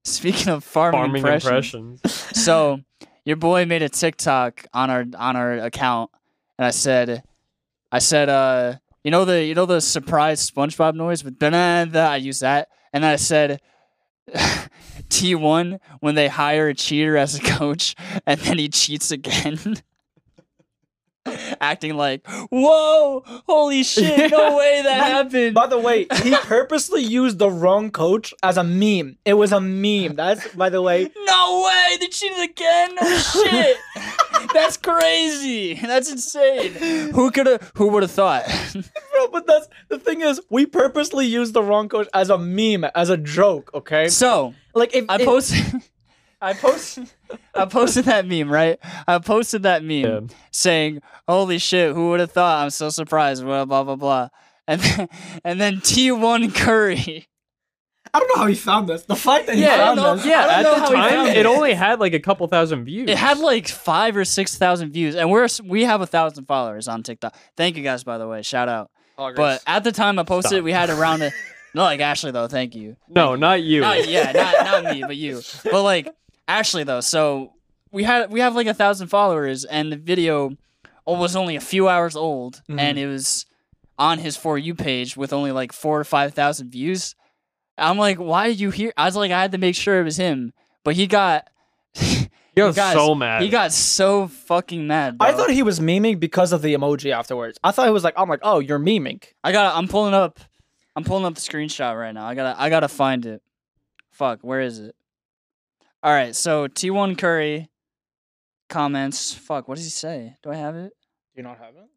speaking 0.13 0.49
of 0.49 0.65
farming, 0.65 1.01
Farming 1.01 1.17
impressions, 1.17 2.01
impressions. 2.05 2.37
so 2.45 2.81
your 3.25 3.37
boy 3.37 3.67
made 3.67 3.83
a 3.83 3.89
TikTok 3.89 4.67
on 4.73 4.91
our 4.91 5.05
on 5.17 5.37
our 5.37 5.53
account, 5.55 6.11
and 6.59 6.67
I 6.67 6.71
said, 6.71 7.23
I 7.91 7.99
said, 7.99 8.29
uh, 8.29 8.77
you 9.03 9.11
know 9.11 9.25
the 9.25 9.45
you 9.45 9.55
know 9.55 9.67
the 9.67 9.81
surprise 9.81 10.49
SpongeBob 10.51 10.95
noise 10.95 11.25
with 11.25 11.39
banana. 11.39 11.99
I 11.99 12.17
used 12.17 12.43
that, 12.43 12.69
and 12.93 13.03
then 13.05 13.11
I 13.11 13.17
said, 13.17 13.61
T1 15.09 15.79
when 16.01 16.15
they 16.15 16.29
hire 16.29 16.69
a 16.69 16.75
cheater 16.75 17.17
as 17.17 17.37
a 17.37 17.41
coach 17.41 17.95
and 18.27 18.41
then 18.41 18.59
he 18.59 18.69
cheats 18.69 19.11
again. 19.11 19.59
Acting 21.61 21.97
like, 21.97 22.27
whoa, 22.51 23.23
holy 23.47 23.83
shit, 23.83 24.31
no 24.31 24.57
way 24.59 24.83
that 24.83 25.07
happened. 25.13 25.55
By 25.55 25.67
the 25.67 25.79
way, 25.79 26.07
he 26.23 26.35
purposely 26.43 27.03
used 27.03 27.39
the 27.39 27.51
wrong 27.51 27.91
coach 27.91 28.33
as 28.43 28.57
a 28.57 28.65
meme. 28.65 29.19
It 29.25 29.35
was 29.35 29.53
a 29.53 29.61
meme. 29.61 30.17
That's 30.17 30.47
by 30.55 30.69
the 30.71 30.83
way. 30.83 31.11
No 31.27 31.65
way, 31.67 31.97
they 31.99 32.07
cheated 32.07 32.39
again. 32.51 32.95
No 33.01 33.19
shit. 33.19 33.77
That's 34.55 34.77
crazy. 34.77 35.75
That's 35.75 36.09
insane. 36.11 36.73
Who 37.13 37.31
could 37.33 37.47
have 37.47 37.73
who 37.75 37.89
would 37.89 38.05
have 38.05 38.13
thought? 38.13 38.45
Bro, 39.13 39.29
but 39.33 39.47
that's 39.47 39.67
the 39.89 39.99
thing 39.99 40.21
is, 40.21 40.41
we 40.51 40.67
purposely 40.67 41.27
used 41.27 41.53
the 41.53 41.63
wrong 41.65 41.89
coach 41.89 42.09
as 42.15 42.31
a 42.31 42.39
meme, 42.39 42.85
as 42.95 43.11
a 43.11 43.17
joke. 43.17 43.71
Okay, 43.75 44.09
so, 44.09 44.55
like 44.75 44.95
if 44.95 45.05
I 45.09 45.17
if- 45.17 45.25
posted 45.25 45.83
I 46.41 46.53
posted 46.53 47.11
I 47.55 47.65
posted 47.65 48.05
that 48.07 48.27
meme, 48.27 48.51
right? 48.51 48.79
I 49.09 49.19
posted 49.19 49.63
that 49.65 49.83
meme 49.83 50.01
Yeah. 50.05 50.21
saying, 50.51 51.01
"Holy 51.27 51.59
shit, 51.59 51.95
who 51.95 52.11
would 52.11 52.21
have 52.21 52.33
thought? 52.33 52.63
I'm 52.63 52.71
so 52.71 52.91
surprised." 52.91 53.43
Blah 53.45 53.65
blah 53.65 53.83
blah 53.85 53.97
blah. 53.97 54.29
And 54.69 54.81
then, 54.81 55.09
and 55.45 55.61
then 55.61 55.77
T1 55.77 56.53
Curry. 56.55 57.29
I 58.13 58.19
don't 58.19 58.29
know 58.35 58.43
how 58.43 58.47
he 58.49 58.55
found 58.55 58.89
this. 58.89 59.03
The 59.05 59.15
fact 59.17 59.47
that 59.47 59.57
he 59.57 59.63
Yeah, 59.63 59.77
found 59.77 59.97
know- 59.97 60.17
this. 60.17 60.27
yeah, 60.27 60.47
I 60.47 60.55
At 60.61 60.63
don't 60.63 60.75
the 60.75 60.79
know 60.79 60.85
how 60.85 60.91
he 60.91 60.97
time, 60.97 61.11
found 61.11 61.29
it 61.29 61.37
it. 61.39 61.47
only 61.47 61.75
had 61.75 62.01
like 62.01 62.15
a 62.15 62.21
couple 62.21 62.47
thousand 62.49 62.85
views. 62.85 63.09
It 63.11 63.17
had 63.17 63.39
like 63.39 63.69
five 63.69 64.17
or 64.17 64.25
six 64.25 64.57
thousand 64.59 64.93
views, 64.93 65.15
and 65.15 65.31
we're 65.31 65.49
we 65.65 65.85
have 65.85 66.01
a 66.01 66.07
thousand 66.07 66.47
followers 66.47 66.89
on 66.89 67.03
TikTok. 67.03 67.35
Thank 67.57 67.77
you 67.77 67.83
guys, 67.83 68.05
by 68.05 68.19
the 68.19 68.27
way. 68.29 68.43
Shout 68.43 68.69
out. 68.69 68.91
But 69.17 69.63
at 69.67 69.85
the 69.85 69.93
time 69.93 70.19
I 70.19 70.23
posted, 70.25 70.51
Stop. 70.59 70.65
we 70.65 70.73
had 70.73 70.91
around 70.91 71.23
a 71.23 71.31
not 71.75 71.85
like 71.85 72.01
Ashley 72.01 72.31
though. 72.33 72.49
Thank 72.49 72.75
you. 72.75 72.97
no, 73.09 73.35
not 73.37 73.63
you. 73.63 73.81
Not, 73.83 74.07
yeah, 74.09 74.33
not 74.33 74.83
not 74.85 74.95
me, 74.95 75.03
but 75.03 75.17
you. 75.17 75.41
But 75.65 75.83
like 75.83 76.09
Ashley 76.49 76.85
though. 76.85 77.01
So 77.01 77.53
we 77.93 78.05
had 78.05 78.31
we 78.31 78.41
have 78.41 78.55
like 78.55 78.67
a 78.67 78.75
thousand 78.75 79.09
followers, 79.09 79.65
and 79.65 79.93
the 79.93 79.97
video 79.97 80.57
was 81.07 81.37
only 81.37 81.57
a 81.57 81.61
few 81.61 81.89
hours 81.89 82.17
old, 82.17 82.63
mm-hmm. 82.69 82.79
and 82.79 82.99
it 82.99 83.07
was 83.07 83.47
on 83.99 84.19
his 84.19 84.37
for 84.37 84.59
you 84.59 84.75
page 84.75 85.17
with 85.17 85.33
only 85.33 85.53
like 85.53 85.73
four 85.73 85.99
or 85.99 86.05
five 86.05 86.35
thousand 86.35 86.71
views. 86.71 87.15
I'm 87.79 87.99
like, 87.99 88.19
why 88.19 88.49
did 88.49 88.61
you 88.61 88.71
hear? 88.71 88.93
I 88.97 89.05
was 89.05 89.17
like, 89.17 89.31
I 89.31 89.43
had 89.43 89.53
to 89.53 89.59
make 89.59 89.75
sure 89.75 90.01
it 90.01 90.05
was 90.05 90.17
him, 90.17 90.53
but 90.85 90.95
he 90.95 91.07
got. 91.07 91.49
You 92.57 92.63
got 92.63 92.75
guys, 92.77 92.95
so 92.95 93.15
mad. 93.15 93.43
He 93.43 93.51
got 93.51 93.71
so 93.71 94.29
fucking 94.29 94.87
mad. 94.87 95.19
Bro. 95.19 95.29
I 95.29 95.33
thought 95.33 95.51
he 95.51 95.63
was 95.63 95.79
memeing 95.79 96.19
because 96.19 96.53
of 96.53 96.63
the 96.63 96.73
emoji 96.73 97.13
afterwards. 97.13 97.59
I 97.63 97.71
thought 97.71 97.85
he 97.85 97.93
was 97.93 98.03
like, 98.03 98.15
I'm 98.17 98.31
like, 98.31 98.41
oh, 98.43 98.61
you're 98.61 98.79
memeing. 98.79 99.23
I 99.45 99.53
got. 99.53 99.77
I'm 99.77 99.89
pulling 99.89 100.15
up. 100.15 100.41
I'm 100.97 101.05
pulling 101.05 101.27
up 101.27 101.35
the 101.35 101.43
screenshot 101.43 101.99
right 101.99 102.13
now. 102.13 102.27
I 102.27 102.35
gotta. 102.35 102.59
I 102.59 102.71
gotta 102.71 102.89
find 102.89 103.27
it. 103.27 103.43
Fuck. 104.11 104.41
Where 104.41 104.63
is 104.63 104.79
it? 104.79 104.97
All 106.07 106.13
right. 106.13 106.37
So 106.37 106.69
T1 106.69 107.19
Curry 107.19 107.69
comments. 108.69 109.35
Fuck. 109.35 109.67
What 109.67 109.75
does 109.75 109.83
he 109.83 109.91
say? 109.91 110.37
Do 110.41 110.51
I 110.51 110.55
have 110.55 110.77
it? 110.77 110.93
Do 111.35 111.39
you 111.39 111.43
not 111.43 111.59
have 111.59 111.75
it? 111.75 111.89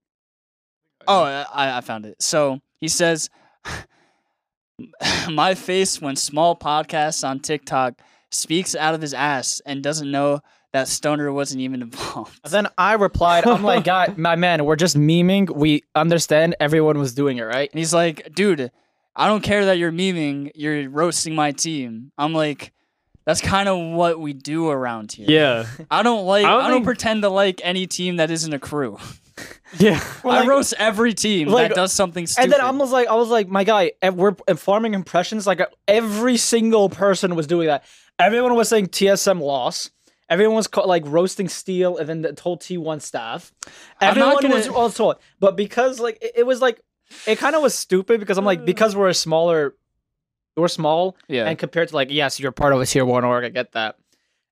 Oh, 1.08 1.22
I, 1.22 1.78
I 1.78 1.82
found 1.82 2.08
it. 2.08 2.20
So 2.20 2.60
he 2.80 2.88
says, 2.88 3.30
"My 5.30 5.54
face 5.54 6.02
when 6.02 6.16
small 6.16 6.58
podcasts 6.58 7.24
on 7.24 7.40
TikTok 7.40 8.02
speaks 8.32 8.76
out 8.76 8.96
of 8.96 9.02
his 9.02 9.14
ass 9.14 9.62
and 9.64 9.84
doesn't 9.84 10.10
know 10.10 10.40
that 10.74 10.88
Stunner 10.88 11.32
wasn't 11.32 11.62
even 11.62 11.82
involved." 11.84 12.40
Then 12.50 12.68
I 12.80 12.94
replied, 12.94 13.46
I'm 13.46 13.62
like, 13.62 13.84
God, 13.84 14.18
my 14.18 14.36
man, 14.36 14.66
we're 14.66 14.76
just 14.76 14.98
memeing. 14.98 15.56
We 15.56 15.84
understand 15.94 16.56
everyone 16.60 16.98
was 16.98 17.14
doing 17.14 17.38
it, 17.38 17.44
right? 17.44 17.70
And 17.72 17.78
he's 17.78 17.94
like, 17.94 18.34
dude, 18.34 18.72
I 19.16 19.28
don't 19.28 19.44
care 19.44 19.66
that 19.66 19.78
you're 19.78 19.92
memeing, 19.92 20.50
you're 20.56 20.90
roasting 20.90 21.36
my 21.36 21.52
team. 21.52 22.12
I'm 22.18 22.34
like, 22.34 22.74
that's 23.26 23.42
kind 23.42 23.70
of 23.70 23.78
what 23.96 24.20
we 24.20 24.34
do 24.34 24.70
around 24.70 25.12
here. 25.12 25.28
yeah, 25.30 25.66
I 25.92 26.04
don't 26.04 26.26
like, 26.26 26.46
I 26.46 26.50
I 26.50 26.52
don't, 26.52 26.62
don't 26.64 26.72
think- 26.78 26.86
pretend 26.86 27.22
to 27.24 27.30
like 27.30 27.62
any 27.64 27.86
team 27.88 28.18
that 28.18 28.32
isn't 28.32 28.52
Akrew. 28.54 29.00
yeah. 29.80 30.04
I 30.26 30.46
roast 30.48 30.74
every 30.78 31.14
team 31.14 31.48
like- 31.48 31.70
that 31.70 31.76
does 31.76 31.94
something 31.94 32.28
stupid. 32.28 32.44
And 32.46 32.54
then 32.54 32.62
I 32.62 32.72
was 32.72 32.92
like, 32.92 33.08
I 33.08 33.16
was 33.16 33.30
like, 33.30 33.48
my 33.48 33.64
guy, 33.64 33.92
we're 34.14 34.36
farming 34.58 34.94
impressions. 34.96 35.46
Like 35.48 35.62
uh, 35.62 35.68
every 35.88 36.38
single 36.38 36.90
person 36.90 37.36
was 37.36 37.48
doing 37.48 37.68
that. 37.68 37.84
Everyone 38.18 38.56
was 38.56 38.68
saying 38.68 38.88
TSM 38.88 39.40
loss. 39.40 39.92
Everyone 40.30 40.56
was 40.56 40.68
ca- 40.68 40.82
like 40.84 41.04
roasting 41.08 41.48
Steel, 41.48 41.98
and 41.98 42.08
then 42.08 42.22
the 42.22 42.38
whole 42.40 42.58
T1 42.58 43.02
staff. 43.02 43.52
Everyone 44.02 44.36
was 44.52 44.68
gonna- 44.68 44.78
also, 44.78 45.14
but 45.40 45.56
because 45.56 46.00
like 46.00 46.18
it, 46.22 46.34
it 46.38 46.44
was 46.46 46.62
like, 46.62 46.82
it 47.26 47.38
kind 47.40 47.56
of 47.56 47.62
was 47.64 47.74
stupid 47.74 48.20
because 48.20 48.38
I'm 48.38 48.46
like, 48.46 48.60
uh. 48.60 48.64
because 48.66 48.96
we're 48.96 49.08
a 49.10 49.14
smaller, 49.14 49.74
we're 50.58 50.68
small, 50.68 51.16
yeah. 51.28 51.46
and 51.48 51.58
compared 51.58 51.90
to 51.90 51.96
like, 51.96 52.12
yes, 52.12 52.40
you're 52.40 52.52
part 52.52 52.74
of 52.74 52.82
a 52.82 52.86
tier 52.86 53.06
one 53.06 53.24
org, 53.24 53.46
I 53.46 53.50
get 53.50 53.72
that. 53.74 53.96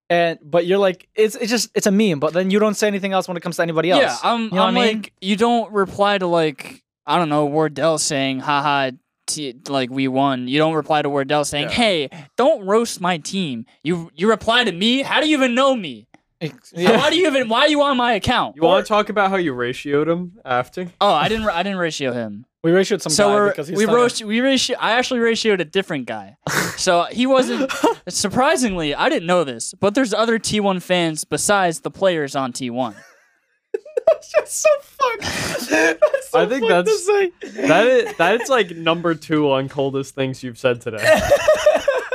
And 0.09 0.39
but 0.41 0.65
you're 0.65 0.77
like, 0.77 1.09
it's 1.15 1.35
it's 1.35 1.51
just 1.51 1.69
it's 1.75 1.85
a 1.87 1.91
meme. 1.91 2.19
But 2.19 2.31
then 2.33 2.49
you 2.49 2.59
don't 2.59 2.75
say 2.75 2.87
anything 2.87 3.11
else 3.11 3.27
when 3.27 3.35
it 3.35 3.41
comes 3.41 3.57
to 3.57 3.61
anybody 3.61 3.91
else. 3.91 4.01
yeah, 4.01 4.17
I'm, 4.23 4.43
You 4.45 4.49
know 4.51 4.63
I'm 4.63 4.73
what 4.75 4.81
I 4.81 4.85
mean? 4.87 4.97
like, 5.01 5.13
you 5.19 5.35
don't 5.35 5.71
reply 5.73 6.17
to 6.17 6.27
like, 6.27 6.81
I 7.05 7.17
don't 7.17 7.27
know, 7.27 7.45
Wardell 7.45 7.97
saying, 7.97 8.39
haha, 8.39 8.91
t- 9.27 9.55
like 9.67 9.89
we 9.89 10.07
won. 10.07 10.47
You 10.47 10.59
don't 10.59 10.75
reply 10.75 11.01
to 11.01 11.09
Wardell 11.09 11.43
saying, 11.43 11.65
Yeah. 11.65 11.75
hey, 11.75 12.09
don't 12.37 12.65
roast 12.65 13.01
my 13.01 13.17
team. 13.17 13.65
You 13.83 14.09
you 14.15 14.29
reply 14.29 14.63
to 14.63 14.71
me? 14.71 15.01
How 15.01 15.19
do 15.19 15.27
you 15.27 15.35
even 15.35 15.53
know 15.53 15.75
me? 15.75 16.06
Yeah. 16.41 16.97
Why 16.97 17.09
do 17.09 17.17
you 17.17 17.27
even, 17.27 17.49
why 17.49 17.61
are 17.61 17.67
you 17.67 17.81
on 17.81 17.97
my 17.97 18.13
account? 18.13 18.55
You 18.55 18.61
want 18.63 18.85
to 18.85 18.87
talk 18.87 19.09
about 19.09 19.29
how 19.29 19.37
you 19.37 19.53
ratioed 19.53 20.07
him 20.07 20.33
after? 20.45 20.91
Oh, 21.01 21.11
I 21.11 21.29
didn't. 21.29 21.47
I 21.49 21.63
didn't 21.63 21.79
ratio 21.79 22.13
him. 22.13 22.45
We 22.63 22.71
ratioed 22.71 23.01
some 23.01 23.11
so 23.11 23.29
guy 23.29 23.35
we're, 23.35 23.47
because 23.49 23.67
he's 23.67 23.77
we 23.77 23.85
trying. 23.85 24.27
We 24.27 24.41
ratio. 24.41 24.77
I 24.79 24.91
actually 24.93 25.19
ratioed 25.21 25.59
a 25.59 25.65
different 25.65 26.05
guy. 26.05 26.37
so 26.77 27.03
he 27.05 27.25
wasn't. 27.25 27.71
surprisingly, 28.09 28.93
I 28.93 29.09
didn't 29.09 29.27
know 29.27 29.43
this, 29.43 29.73
but 29.73 29.95
there's 29.95 30.13
other 30.13 30.37
T1 30.37 30.81
fans 30.81 31.23
besides 31.23 31.79
the 31.81 31.91
players 31.91 32.35
on 32.35 32.51
T1. 32.51 32.95
That's 34.07 34.31
just 34.31 34.61
so 34.61 34.69
fucked. 34.81 35.21
That's 35.69 36.29
so 36.29 36.39
I 36.39 36.45
think 36.45 36.67
fucked 36.67 36.87
to 36.87 36.97
that's- 36.97 37.05
say. 37.05 37.31
That 37.67 37.87
is 37.87 38.17
that's 38.17 38.49
like 38.49 38.71
number 38.71 39.15
two 39.15 39.51
on 39.51 39.69
coldest 39.69 40.15
things 40.15 40.43
you've 40.43 40.57
said 40.57 40.81
today. 40.81 41.03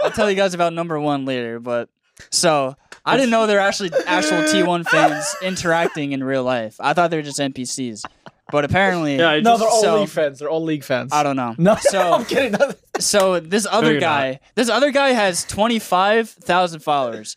I'll 0.03 0.11
tell 0.11 0.31
you 0.31 0.37
guys 0.37 0.55
about 0.55 0.73
number 0.73 0.99
one 0.99 1.25
later. 1.25 1.61
But 1.61 1.89
so 2.31 2.77
I 3.05 3.17
didn't 3.17 3.31
know 3.31 3.47
they're 3.47 3.59
actually 3.61 3.91
actual 4.07 4.39
T1 4.43 4.87
fans 4.89 5.35
interacting 5.43 6.13
in 6.13 6.23
real 6.23 6.45
life. 6.45 6.77
I 6.79 6.93
thought 6.93 7.11
they 7.11 7.17
were 7.17 7.23
just 7.23 7.39
NPCs, 7.41 8.05
but 8.51 8.65
apparently, 8.65 9.17
Yeah, 9.17 9.31
I 9.31 9.41
No, 9.41 9.57
they're 9.59 9.69
all 9.69 9.83
so- 9.83 10.01
league 10.01 10.09
fans. 10.09 10.39
They're 10.39 10.51
all 10.51 10.63
league 10.63 10.85
fans. 10.85 11.13
I 11.13 11.23
don't 11.23 11.37
know. 11.37 11.55
No, 11.59 11.75
So- 11.81 12.13
I'm 12.13 12.25
kidding. 12.25 12.59
So 13.01 13.41
this 13.41 13.67
other 13.69 13.93
you're 13.93 14.01
guy, 14.01 14.39
this 14.55 14.69
other 14.69 14.91
guy 14.93 15.11
has 15.11 15.45
twenty 15.45 15.79
five 15.81 16.29
thousand 16.31 16.81
followers. 16.81 17.37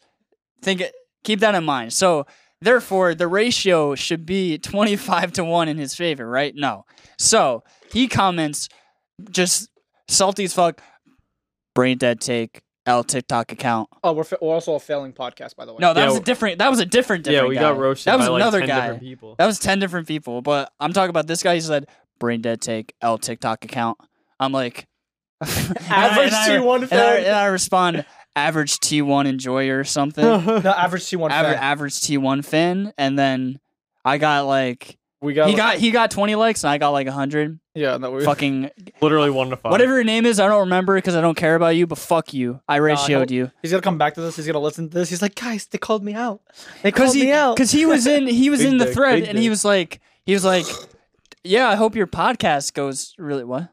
Think 0.62 0.84
keep 1.24 1.40
that 1.40 1.56
in 1.56 1.64
mind. 1.64 1.94
So 1.94 2.28
therefore, 2.62 3.16
the 3.16 3.28
ratio 3.28 3.96
should 3.96 4.26
be 4.26 4.58
twenty 4.60 4.96
five 4.96 5.32
to 5.34 5.44
one 5.44 5.68
in 5.68 5.78
his 5.78 5.96
favor, 5.96 6.28
right? 6.30 6.54
No. 6.56 6.86
So 7.18 7.64
he 7.92 8.08
comments, 8.08 8.70
just 9.32 9.70
salty 10.08 10.44
as 10.44 10.54
fuck. 10.54 10.82
Brain 11.74 11.98
dead 11.98 12.22
take 12.22 12.62
L 12.86 13.04
TikTok 13.04 13.52
account. 13.52 13.90
Oh, 14.04 14.14
we're, 14.14 14.24
fa- 14.24 14.38
we're 14.42 14.54
also 14.54 14.76
a 14.76 14.80
failing 14.80 15.12
podcast, 15.14 15.56
by 15.56 15.66
the 15.66 15.74
way. 15.74 15.80
No, 15.82 15.94
that 15.94 16.02
Yeah, 16.02 16.08
was 16.10 16.18
a 16.18 16.22
different. 16.24 16.60
That 16.60 16.70
was 16.70 16.80
a 16.80 16.86
different. 16.86 17.26
yeah, 17.28 17.46
we 17.46 17.56
guy. 17.56 17.62
got 17.62 17.78
roasted 17.78 18.12
That 18.12 18.18
was 18.20 18.28
by 18.28 18.34
like 18.34 18.42
another 18.42 18.60
10 18.60 18.68
guy. 18.68 18.82
different 18.82 19.02
people. 19.02 19.36
That 19.38 19.46
was 19.48 19.60
ten 19.60 19.80
different 19.80 20.08
people. 20.08 20.42
But 20.42 20.72
I'm 20.80 20.94
talking 20.94 21.10
about 21.10 21.28
this 21.28 21.42
guy. 21.44 21.56
He 21.56 21.62
said 21.62 21.88
brain 22.20 22.42
dead 22.42 22.62
take 22.62 22.94
L 23.02 23.18
TikTok 23.18 23.66
account. 23.66 23.98
I'm 24.40 24.52
like 24.52 24.88
Average 25.42 26.28
and 26.28 26.36
I- 26.36 26.50
T1 26.50 26.82
and 26.84 26.94
I, 26.94 27.16
and 27.18 27.36
I 27.36 27.46
respond 27.48 28.06
average 28.36 28.80
T1 28.80 29.28
enjoyer 29.28 29.80
or 29.80 29.84
something. 29.84 30.24
no, 30.46 30.58
average 30.70 31.04
T1 31.04 31.26
Aver- 31.32 31.54
fan. 31.54 31.56
average 31.56 31.94
T1 31.96 32.46
fan, 32.46 32.94
and 32.98 33.18
then 33.18 33.60
I 34.04 34.18
got 34.18 34.46
like 34.46 34.98
we 35.26 35.34
got, 35.34 35.50
he 35.50 35.56
got 35.56 35.76
he 35.78 35.92
got 35.92 36.12
20 36.12 36.36
likes 36.36 36.64
and 36.64 36.72
I 36.72 36.78
got 36.78 36.90
like 36.92 37.08
100. 37.08 37.60
yeah, 37.74 37.98
no, 37.98 38.12
we, 38.12 38.24
Fucking 38.24 38.70
Literally 39.02 39.30
one 39.30 39.50
to 39.50 39.58
five. 39.58 39.72
whatever 39.72 39.96
your 39.96 40.04
name 40.04 40.26
is, 40.26 40.40
I 40.40 40.48
don't 40.48 40.62
remember 40.62 40.96
because 40.96 41.16
I 41.16 41.22
don't 41.22 41.36
care 41.36 41.56
about 41.56 41.76
you. 41.76 41.88
But 41.88 41.98
fuck 41.98 42.34
you, 42.34 42.62
I 42.68 42.80
ratioed 42.80 43.08
he'll- 43.30 43.32
you 43.32 43.52
He's 43.62 43.72
gonna 43.72 43.82
come 43.82 43.98
back 43.98 44.14
to 44.16 44.22
this. 44.22 44.36
He's 44.36 44.46
gonna 44.48 44.60
listen 44.60 44.90
to 44.90 44.98
this. 45.00 45.10
He's 45.10 45.22
like, 45.22 45.36
guys, 45.36 45.66
they 45.66 45.78
called 45.78 46.04
me 46.04 46.14
out. 46.14 46.42
They 46.82 46.90
because 46.90 47.08
called 47.08 47.16
he 47.18 47.24
me 47.24 47.32
out. 47.34 47.56
because 47.56 47.72
he 47.72 47.86
was 47.86 48.08
in 48.08 48.28
he 48.28 48.50
was 48.50 48.62
in 48.64 48.78
the 48.78 48.86
dick, 48.86 48.94
thread 48.94 49.20
big 49.22 49.30
and 49.30 49.38
he 49.38 49.50
was 49.50 49.66
like 49.66 50.00
he 50.26 50.34
was 50.34 50.46
like 50.46 50.66
yeah 51.44 51.68
I 51.70 51.76
hope 51.76 51.96
your 51.96 52.08
podcast 52.08 52.74
goes 52.74 53.14
really 53.18 53.44
what 53.44 53.70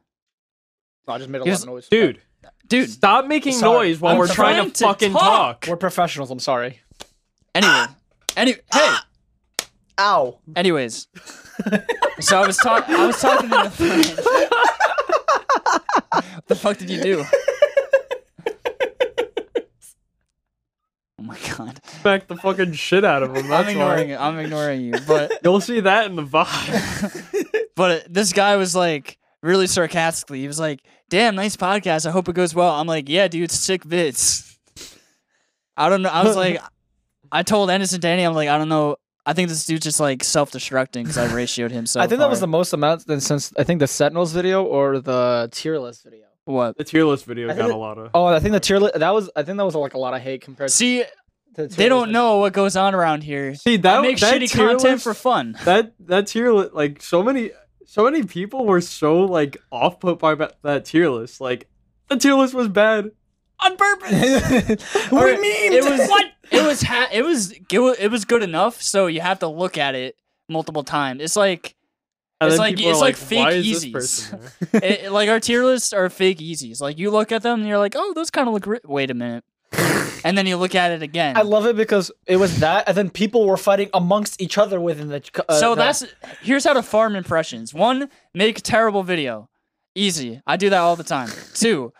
I 1.08 1.18
just 1.18 1.28
made 1.30 1.40
a 1.40 1.44
He 1.44 1.50
lot 1.50 1.54
was- 1.54 1.62
of 1.62 1.68
noise. 1.68 1.88
Dude, 1.88 2.20
dude. 2.68 2.90
stop 2.90 3.26
making 3.26 3.52
Sorry. 3.54 3.88
noise 3.88 4.00
while 4.00 4.12
I'm 4.12 4.18
we're 4.18 4.26
trying, 4.28 4.56
trying 4.56 4.70
to 4.70 4.78
to 4.78 4.84
fucking 4.84 5.12
talk. 5.12 5.20
talk. 5.62 5.66
We're 5.68 5.76
professionals. 5.76 6.30
I'm 6.30 6.38
sorry. 6.38 6.80
Anyway, 7.54 7.84
any 8.36 8.54
hey. 8.72 8.94
Ow. 9.98 10.38
Anyways, 10.56 11.06
so 12.20 12.42
I 12.42 12.46
was 12.46 12.56
talking. 12.56 12.94
I 12.94 13.06
was 13.06 13.20
talking 13.20 13.50
to 13.50 13.56
the 13.56 13.70
thread. 13.70 14.18
what 16.10 16.46
the 16.46 16.54
fuck 16.54 16.78
did 16.78 16.90
you 16.90 17.02
do? 17.02 17.24
Oh 21.18 21.24
my 21.24 21.38
god! 21.56 21.80
Smack 22.00 22.26
the 22.26 22.36
fucking 22.36 22.72
shit 22.72 23.04
out 23.04 23.22
of 23.22 23.36
him. 23.36 23.52
I'm 23.52 23.68
ignoring 23.68 24.08
why. 24.08 24.14
it. 24.14 24.20
I'm 24.20 24.38
ignoring 24.38 24.80
you. 24.80 24.94
But 25.06 25.32
You'll 25.44 25.60
see 25.60 25.80
that 25.80 26.06
in 26.06 26.16
the 26.16 26.24
vibe. 26.24 27.46
but 27.76 28.12
this 28.12 28.32
guy 28.32 28.56
was 28.56 28.74
like 28.74 29.18
really 29.42 29.68
sarcastically. 29.68 30.40
He 30.40 30.48
was 30.48 30.58
like, 30.58 30.80
"Damn, 31.10 31.36
nice 31.36 31.56
podcast. 31.56 32.06
I 32.06 32.10
hope 32.10 32.28
it 32.28 32.34
goes 32.34 32.54
well." 32.54 32.74
I'm 32.74 32.88
like, 32.88 33.08
"Yeah, 33.08 33.28
dude, 33.28 33.52
sick 33.52 33.86
bits." 33.88 34.58
I 35.76 35.88
don't 35.88 36.02
know. 36.02 36.08
I 36.10 36.24
was 36.24 36.36
like, 36.36 36.60
I 37.30 37.42
told 37.42 37.70
Ennis 37.70 37.92
and 37.92 38.02
Danny, 38.02 38.24
I'm 38.24 38.34
like, 38.34 38.48
I 38.48 38.58
don't 38.58 38.68
know. 38.68 38.96
I 39.24 39.32
think 39.34 39.48
this 39.48 39.64
dude's 39.64 39.84
just 39.84 40.00
like 40.00 40.24
self-destructing 40.24 41.04
because 41.04 41.16
I 41.18 41.28
ratioed 41.28 41.70
him 41.70 41.86
so. 41.86 42.00
I 42.00 42.06
think 42.06 42.18
that 42.18 42.28
was 42.30 42.40
the 42.40 42.48
most 42.48 42.72
amount 42.72 43.06
than 43.06 43.20
since 43.20 43.52
I 43.56 43.62
think 43.64 43.78
the 43.80 43.86
Sentinels 43.86 44.32
video 44.32 44.64
or 44.64 44.98
the 45.00 45.48
tier 45.52 45.78
list 45.78 46.02
video. 46.04 46.24
what. 46.44 46.76
The 46.76 46.84
tier 46.84 47.04
list 47.04 47.24
video 47.24 47.46
I 47.48 47.54
got 47.54 47.62
think 47.64 47.72
a 47.72 47.76
lot 47.76 47.98
of. 47.98 48.10
Oh, 48.14 48.24
I 48.26 48.40
think 48.40 48.52
the 48.52 48.60
tier 48.60 48.78
list 48.80 48.98
that 48.98 49.10
was 49.10 49.30
I 49.36 49.42
think 49.44 49.58
that 49.58 49.64
was 49.64 49.74
like 49.76 49.94
a 49.94 49.98
lot 49.98 50.14
of 50.14 50.22
hate 50.22 50.42
compared 50.42 50.70
See, 50.72 50.98
to 51.02 51.06
the 51.54 51.68
tier 51.68 51.76
they 51.76 51.88
don't 51.88 52.08
list. 52.08 52.12
know 52.12 52.38
what 52.38 52.52
goes 52.52 52.74
on 52.74 52.94
around 52.96 53.22
here. 53.22 53.54
See 53.54 53.74
I 53.74 53.76
that 53.78 54.02
make 54.02 54.18
that 54.18 54.34
shitty 54.34 54.50
tier 54.50 54.66
content 54.68 54.82
list- 54.94 55.04
for 55.04 55.14
fun. 55.14 55.56
that 55.66 55.92
that 56.00 56.26
tier 56.26 56.52
list, 56.52 56.74
like 56.74 57.00
so 57.00 57.22
many 57.22 57.52
so 57.86 58.04
many 58.04 58.24
people 58.24 58.66
were 58.66 58.80
so 58.80 59.20
like 59.20 59.56
off 59.70 60.00
put 60.00 60.18
by 60.18 60.34
that 60.62 60.84
tier 60.84 61.10
list. 61.10 61.40
Like 61.40 61.68
the 62.08 62.16
tier 62.16 62.34
list 62.34 62.54
was 62.54 62.68
bad. 62.68 63.12
On 63.64 63.76
purpose. 63.76 64.82
What 65.10 65.26
do 65.26 65.32
you 65.32 65.40
mean? 65.42 65.72
It 65.72 65.84
was 65.84 66.08
What? 66.08 66.26
It 66.50 66.62
was 66.66 66.82
ha- 66.82 67.08
it 67.12 67.22
was 67.22 67.52
it 67.52 67.78
wa- 67.78 67.94
it 67.98 68.08
was 68.10 68.24
good 68.24 68.42
enough, 68.42 68.82
so 68.82 69.06
you 69.06 69.20
have 69.20 69.38
to 69.40 69.46
look 69.48 69.78
at 69.78 69.94
it 69.94 70.16
multiple 70.48 70.82
times. 70.84 71.22
It's 71.22 71.36
like 71.36 71.74
It's 72.40 72.58
like- 72.58 72.78
it's 72.80 72.98
are 72.98 73.00
like 73.00 73.16
fake 73.16 73.48
is 73.54 73.66
this 73.66 73.84
Yeezys." 73.84 73.92
person 73.92 74.40
there? 74.72 74.84
it, 74.84 75.12
like 75.12 75.28
our 75.28 75.40
tier 75.40 75.64
lists 75.64 75.92
are 75.92 76.08
fake 76.10 76.38
Yeezys. 76.38 76.80
Like 76.80 76.98
you 76.98 77.10
look 77.10 77.32
at 77.32 77.42
them 77.42 77.60
and 77.60 77.68
you're 77.68 77.78
like, 77.78 77.94
oh, 77.96 78.12
those 78.14 78.30
kind 78.30 78.48
of 78.48 78.54
look. 78.54 78.66
Ri-. 78.66 78.80
Wait 78.84 79.10
a 79.10 79.14
minute, 79.14 79.44
and 80.24 80.36
then 80.36 80.46
you 80.46 80.56
look 80.56 80.74
at 80.74 80.90
it 80.90 81.02
again. 81.02 81.36
I 81.36 81.42
love 81.42 81.66
it 81.66 81.76
because 81.76 82.10
it 82.26 82.36
was 82.36 82.60
that, 82.60 82.88
and 82.88 82.96
then 82.96 83.08
people 83.10 83.46
were 83.46 83.56
fighting 83.56 83.88
amongst 83.94 84.40
each 84.42 84.58
other 84.58 84.80
within 84.80 85.08
the. 85.08 85.22
Uh, 85.48 85.54
so 85.60 85.70
the- 85.74 85.82
that's 85.82 86.04
here's 86.42 86.64
how 86.64 86.72
to 86.74 86.82
farm 86.82 87.14
impressions. 87.16 87.72
One, 87.72 88.08
make 88.34 88.58
a 88.58 88.62
terrible 88.62 89.02
video. 89.04 89.48
Easy. 89.94 90.40
I 90.46 90.56
do 90.56 90.68
that 90.70 90.78
all 90.80 90.96
the 90.96 91.04
time. 91.04 91.28
Two, 91.54 91.92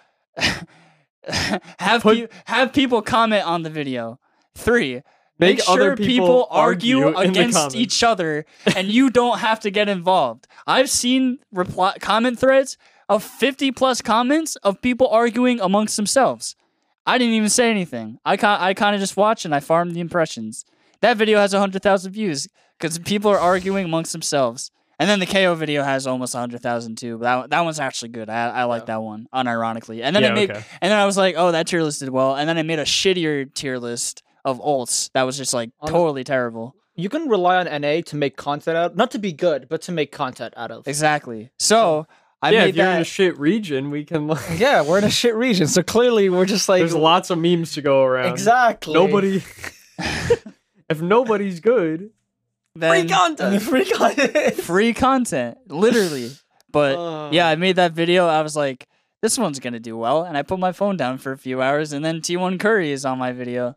have 1.78 2.02
Put- 2.02 2.30
pe- 2.30 2.36
have 2.46 2.72
people 2.72 3.02
comment 3.02 3.46
on 3.46 3.62
the 3.62 3.70
video. 3.70 4.18
Three, 4.54 5.02
Make 5.38 5.58
make 5.58 5.68
other 5.68 5.96
sure 5.96 5.96
people 5.96 6.46
argue, 6.50 7.04
argue 7.04 7.18
against 7.18 7.74
each 7.74 8.02
other, 8.02 8.44
and 8.76 8.88
you 8.88 9.10
don't 9.10 9.38
have 9.38 9.60
to 9.60 9.70
get 9.70 9.88
involved. 9.88 10.46
I've 10.66 10.90
seen 10.90 11.38
reply 11.50 11.96
comment 12.00 12.38
threads 12.38 12.76
of 13.08 13.24
50 13.24 13.72
plus 13.72 14.00
comments 14.02 14.56
of 14.56 14.80
people 14.82 15.08
arguing 15.08 15.60
amongst 15.60 15.96
themselves. 15.96 16.54
I 17.06 17.18
didn't 17.18 17.34
even 17.34 17.48
say 17.48 17.70
anything. 17.70 18.18
I 18.24 18.36
ca- 18.36 18.58
I 18.60 18.74
kind 18.74 18.94
of 18.94 19.00
just 19.00 19.16
watched 19.16 19.44
and 19.44 19.54
I 19.54 19.60
farmed 19.60 19.96
the 19.96 20.00
impressions. 20.00 20.64
That 21.00 21.16
video 21.16 21.38
has 21.38 21.52
100,000 21.52 22.12
views 22.12 22.46
because 22.78 22.98
people 23.00 23.30
are 23.30 23.38
arguing 23.38 23.84
amongst 23.84 24.12
themselves. 24.12 24.70
And 25.02 25.10
then 25.10 25.18
the 25.18 25.26
KO 25.26 25.54
video 25.56 25.82
has 25.82 26.06
almost 26.06 26.32
100,000 26.34 26.96
too. 26.96 27.18
But 27.18 27.24
that, 27.24 27.50
that 27.50 27.60
one's 27.62 27.80
actually 27.80 28.10
good. 28.10 28.30
I, 28.30 28.50
I 28.50 28.64
like 28.64 28.86
that 28.86 29.02
one, 29.02 29.26
unironically. 29.34 30.00
And 30.02 30.14
then 30.14 30.22
Yeah, 30.22 30.30
I 30.30 30.34
made, 30.34 30.50
okay. 30.52 30.64
and 30.80 30.90
then 30.92 30.98
I 30.98 31.06
was 31.06 31.16
like, 31.16 31.34
oh, 31.36 31.50
that 31.50 31.66
tier 31.66 31.82
list 31.82 32.00
did 32.00 32.10
well. 32.10 32.36
And 32.36 32.48
then 32.48 32.56
I 32.56 32.62
made 32.62 32.78
a 32.78 32.84
shittier 32.84 33.52
tier 33.52 33.78
list 33.78 34.22
of 34.44 34.60
ults 34.60 35.10
that 35.14 35.22
was 35.24 35.36
just 35.36 35.52
like 35.52 35.70
totally 35.86 36.22
terrible. 36.24 36.74
you 36.94 37.08
can 37.08 37.28
rely 37.28 37.56
on 37.56 37.80
NA 37.80 38.00
to 38.06 38.16
make 38.16 38.36
content 38.36 38.76
out, 38.76 38.96
not 38.96 39.10
to 39.10 39.18
be 39.18 39.32
good, 39.32 39.68
but 39.68 39.82
to 39.82 39.92
make 39.92 40.12
content 40.12 40.54
out 40.56 40.70
of. 40.70 40.86
Exactly. 40.86 41.50
So 41.58 42.06
I 42.40 42.50
yeah, 42.50 42.60
made 42.60 42.68
if 42.70 42.76
you're 42.76 42.86
in 42.90 43.00
a 43.00 43.04
shit 43.04 43.38
region, 43.38 43.90
we 43.90 44.04
can. 44.04 44.26
Like, 44.28 44.40
Yeah, 44.58 44.82
we're 44.82 44.98
in 44.98 45.04
a 45.04 45.10
shit 45.10 45.34
region, 45.34 45.66
so 45.66 45.82
clearly 45.82 46.28
we're 46.28 46.44
just 46.46 46.68
like 46.68 46.80
there's 46.80 46.94
lots 46.94 47.30
of 47.30 47.38
memes 47.38 47.72
to 47.72 47.82
go 47.82 48.02
around. 48.04 48.30
exactly 48.32 48.94
Nobody. 48.94 49.42
if 50.88 51.00
nobody's 51.00 51.60
good, 51.60 52.10
then 52.74 53.08
content. 53.08 53.62
free 53.62 53.84
content. 53.84 54.54
free 54.54 54.92
content, 54.94 55.58
literally. 55.68 56.30
But 56.70 56.96
Uh. 56.96 57.28
yeah, 57.32 57.48
I 57.48 57.56
made 57.56 57.76
that 57.76 57.92
video. 57.92 58.26
I 58.26 58.42
was 58.42 58.56
like, 58.56 58.86
this 59.20 59.38
one's 59.38 59.60
gonna 59.60 59.78
do 59.80 59.96
well, 59.96 60.24
and 60.24 60.36
I 60.36 60.42
put 60.42 60.58
my 60.58 60.72
phone 60.72 60.96
down 60.96 61.18
for 61.18 61.32
a 61.32 61.38
few 61.38 61.60
hours, 61.62 61.92
and 61.92 62.04
then 62.04 62.20
T1 62.20 62.58
Curry 62.58 62.90
is 62.92 63.04
on 63.04 63.18
my 63.18 63.32
video. 63.32 63.76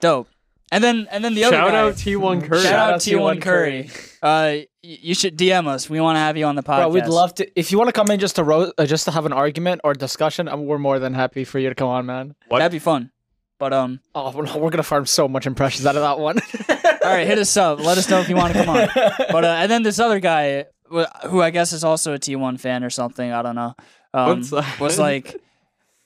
Dope. 0.00 0.28
And 0.70 0.82
then 0.82 1.06
and 1.10 1.22
then 1.22 1.34
the 1.34 1.44
other 1.44 1.56
shout 1.56 1.70
guy, 1.72 1.78
out 1.80 1.94
T1 1.94 2.44
Curry. 2.44 2.62
Shout 2.62 2.94
out 2.94 3.00
T1 3.00 3.36
T1 3.36 3.42
Curry. 3.42 3.90
Uh, 4.22 4.56
you 4.82 5.14
should 5.14 5.36
DM 5.36 5.66
us. 5.66 5.90
We 5.90 6.00
want 6.00 6.16
to 6.16 6.20
have 6.20 6.38
you 6.38 6.46
on 6.46 6.54
the 6.54 6.62
podcast. 6.62 6.78
Bro, 6.84 6.88
we'd 6.90 7.06
love 7.06 7.34
to. 7.34 7.58
If 7.60 7.70
you 7.70 7.76
want 7.76 7.88
to 7.88 7.92
come 7.92 8.10
in 8.10 8.18
just 8.18 8.36
to 8.36 8.44
ro- 8.44 8.72
uh, 8.78 8.86
just 8.86 9.04
to 9.04 9.10
have 9.10 9.26
an 9.26 9.34
argument 9.34 9.82
or 9.84 9.92
discussion, 9.92 10.48
um, 10.48 10.64
we're 10.64 10.78
more 10.78 10.98
than 10.98 11.12
happy 11.12 11.44
for 11.44 11.58
you 11.58 11.68
to 11.68 11.74
come 11.74 11.88
on, 11.88 12.06
man. 12.06 12.34
What? 12.48 12.60
That'd 12.60 12.72
be 12.72 12.78
fun. 12.78 13.10
But 13.58 13.74
um, 13.74 14.00
Oh, 14.14 14.30
we're, 14.32 14.44
we're 14.58 14.70
gonna 14.70 14.82
farm 14.82 15.04
so 15.04 15.28
much 15.28 15.46
impressions 15.46 15.84
out 15.84 15.94
of 15.96 16.02
that 16.02 16.18
one. 16.18 16.38
all 17.04 17.10
right, 17.12 17.26
hit 17.26 17.38
us 17.38 17.56
up. 17.56 17.78
Let 17.80 17.98
us 17.98 18.08
know 18.08 18.20
if 18.20 18.28
you 18.28 18.36
want 18.36 18.52
to 18.54 18.64
come 18.64 18.68
on. 18.76 18.88
But 19.30 19.44
uh, 19.44 19.56
and 19.60 19.70
then 19.70 19.82
this 19.82 19.98
other 19.98 20.20
guy, 20.20 20.66
who 21.28 21.40
I 21.40 21.50
guess 21.50 21.72
is 21.72 21.84
also 21.84 22.14
a 22.14 22.18
T1 22.18 22.60
fan 22.60 22.84
or 22.84 22.90
something. 22.90 23.32
I 23.32 23.42
don't 23.42 23.54
know. 23.54 23.74
Um, 24.14 24.40
was 24.80 24.98
like, 24.98 25.40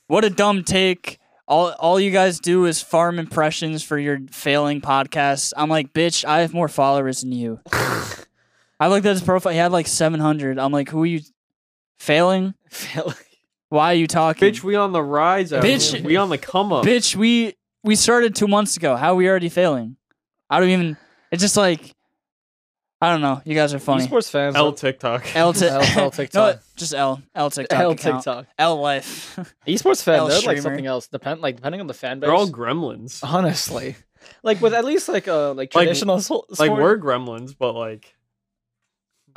what 0.07 0.23
a 0.23 0.29
dumb 0.29 0.63
take. 0.63 1.19
All 1.47 1.71
all 1.79 1.99
you 1.99 2.11
guys 2.11 2.39
do 2.39 2.65
is 2.65 2.81
farm 2.81 3.19
impressions 3.19 3.83
for 3.83 3.97
your 3.97 4.19
failing 4.31 4.81
podcasts. 4.81 5.53
I'm 5.55 5.69
like, 5.69 5.93
bitch, 5.93 6.25
I 6.25 6.39
have 6.41 6.53
more 6.53 6.67
followers 6.67 7.21
than 7.21 7.31
you. 7.31 7.59
I 8.79 8.87
looked 8.89 9.05
at 9.05 9.11
his 9.11 9.23
profile. 9.23 9.53
He 9.53 9.57
had 9.59 9.71
like 9.71 9.87
700. 9.87 10.59
I'm 10.59 10.71
like, 10.71 10.89
who 10.89 11.03
are 11.03 11.05
you 11.07 11.21
failing? 11.97 12.53
Failing. 12.69 13.15
Why 13.69 13.91
are 13.91 13.95
you 13.95 14.07
talking? 14.07 14.49
Bitch, 14.49 14.63
we 14.63 14.75
on 14.75 14.91
the 14.93 15.03
rise. 15.03 15.51
Bitch- 15.51 16.01
we 16.03 16.15
on 16.15 16.29
the 16.29 16.37
come 16.37 16.71
up. 16.71 16.85
Bitch, 16.85 17.15
we 17.15 17.55
we 17.83 17.95
started 17.95 18.35
two 18.35 18.47
months 18.47 18.77
ago. 18.77 18.95
How 18.95 19.13
are 19.13 19.15
we 19.15 19.27
already 19.27 19.49
failing? 19.49 19.97
I 20.49 20.59
don't 20.59 20.69
even. 20.69 20.97
It's 21.31 21.41
just 21.41 21.57
like, 21.57 21.93
I 23.01 23.09
don't 23.11 23.21
know. 23.21 23.41
You 23.45 23.53
guys 23.53 23.73
are 23.73 23.79
funny. 23.79 24.07
Esports 24.07 24.29
fans. 24.29 24.55
L 24.55 24.67
L, 24.67 24.73
TikTok. 24.73 25.23
L, 25.35 25.53
t- 25.53 25.67
L- 25.67 25.81
L 25.81 25.95
no, 26.05 26.09
TikTok. 26.09 26.59
just 26.75 26.93
L 26.93 27.21
L 27.35 27.49
TikTok. 27.49 27.79
L 27.79 27.91
account. 27.91 28.23
TikTok. 28.23 28.47
L 28.57 28.81
life. 28.81 29.35
Esports 29.67 30.01
fan, 30.03 30.15
L 30.19 30.27
they're 30.27 30.41
like 30.41 30.59
something 30.59 30.85
else. 30.85 31.07
Depend 31.07 31.41
like 31.41 31.57
depending 31.57 31.81
on 31.81 31.87
the 31.87 31.93
fan 31.93 32.19
base. 32.19 32.27
They're 32.27 32.35
all 32.35 32.47
gremlins. 32.49 33.23
honestly, 33.23 33.95
like 34.43 34.61
with 34.61 34.73
at 34.73 34.85
least 34.85 35.09
like 35.09 35.27
uh 35.27 35.49
like 35.53 35.75
Like- 35.75 35.85
traditional 35.85 36.19
so- 36.21 36.45
Like 36.49 36.67
sport, 36.67 36.81
we're 36.81 36.97
gremlins, 36.97 37.55
but 37.57 37.73
like 37.73 38.15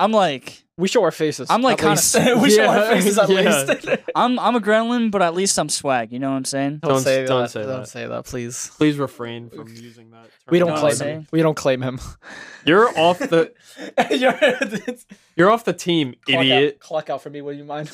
I'm 0.01 0.13
like, 0.13 0.65
we 0.79 0.89
show 0.89 1.03
our 1.05 1.11
faces. 1.11 1.49
I'm, 1.51 1.61
like, 1.61 1.77
kinda 1.79 1.91
least. 1.93 2.17
s- 2.17 2.41
we 2.43 2.51
show 2.51 2.67
our 2.67 2.87
faces 2.87 3.19
at 3.19 3.29
yeah. 3.29 3.65
least. 3.67 4.03
I'm 4.15 4.39
I'm 4.39 4.57
a 4.57 4.61
gremlin, 4.61 5.11
but 5.11 5.21
at 5.21 5.35
least 5.35 5.59
I'm 5.59 5.69
swag. 5.69 6.11
You 6.11 6.19
know 6.19 6.31
what 6.31 6.37
I'm 6.39 6.45
saying? 6.47 6.79
don't, 6.79 6.93
Don't- 6.93 7.01
say 7.03 7.27
don't 7.27 7.43
that. 7.43 7.51
say 7.51 7.61
don't 7.63 7.81
that. 7.81 7.89
say 7.89 8.07
that, 8.07 8.25
please. 8.25 8.71
please 8.79 8.97
refrain 8.97 9.51
from 9.51 9.69
using 9.69 10.11
that. 10.13 10.31
We 10.49 10.59
don't 10.59 10.71
Don't 10.71 10.79
claim 10.81 10.95
say. 10.95 11.13
him. 11.13 11.27
We 11.33 11.43
don't 11.43 11.55
claim 11.57 11.83
him. 11.83 12.01
You're 12.65 12.89
off 12.99 13.19
the. 13.19 13.53
You're 14.11 14.97
You're 15.37 15.51
off 15.51 15.65
the 15.65 15.73
team, 15.75 16.15
Clock 16.27 16.41
idiot. 16.41 16.75
Out, 16.75 16.81
clock 16.81 17.11
out 17.11 17.23
for 17.23 17.31
me, 17.31 17.41
would 17.43 17.57
you 17.59 17.65
mind? 17.65 17.89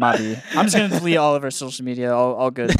Mobby. 0.00 0.40
I'm 0.56 0.66
just 0.66 0.76
gonna 0.76 0.88
delete 0.88 1.16
all 1.16 1.34
of 1.36 1.44
our 1.44 1.50
social 1.50 1.84
media. 1.84 2.12
All, 2.14 2.34
all 2.34 2.50
good. 2.50 2.70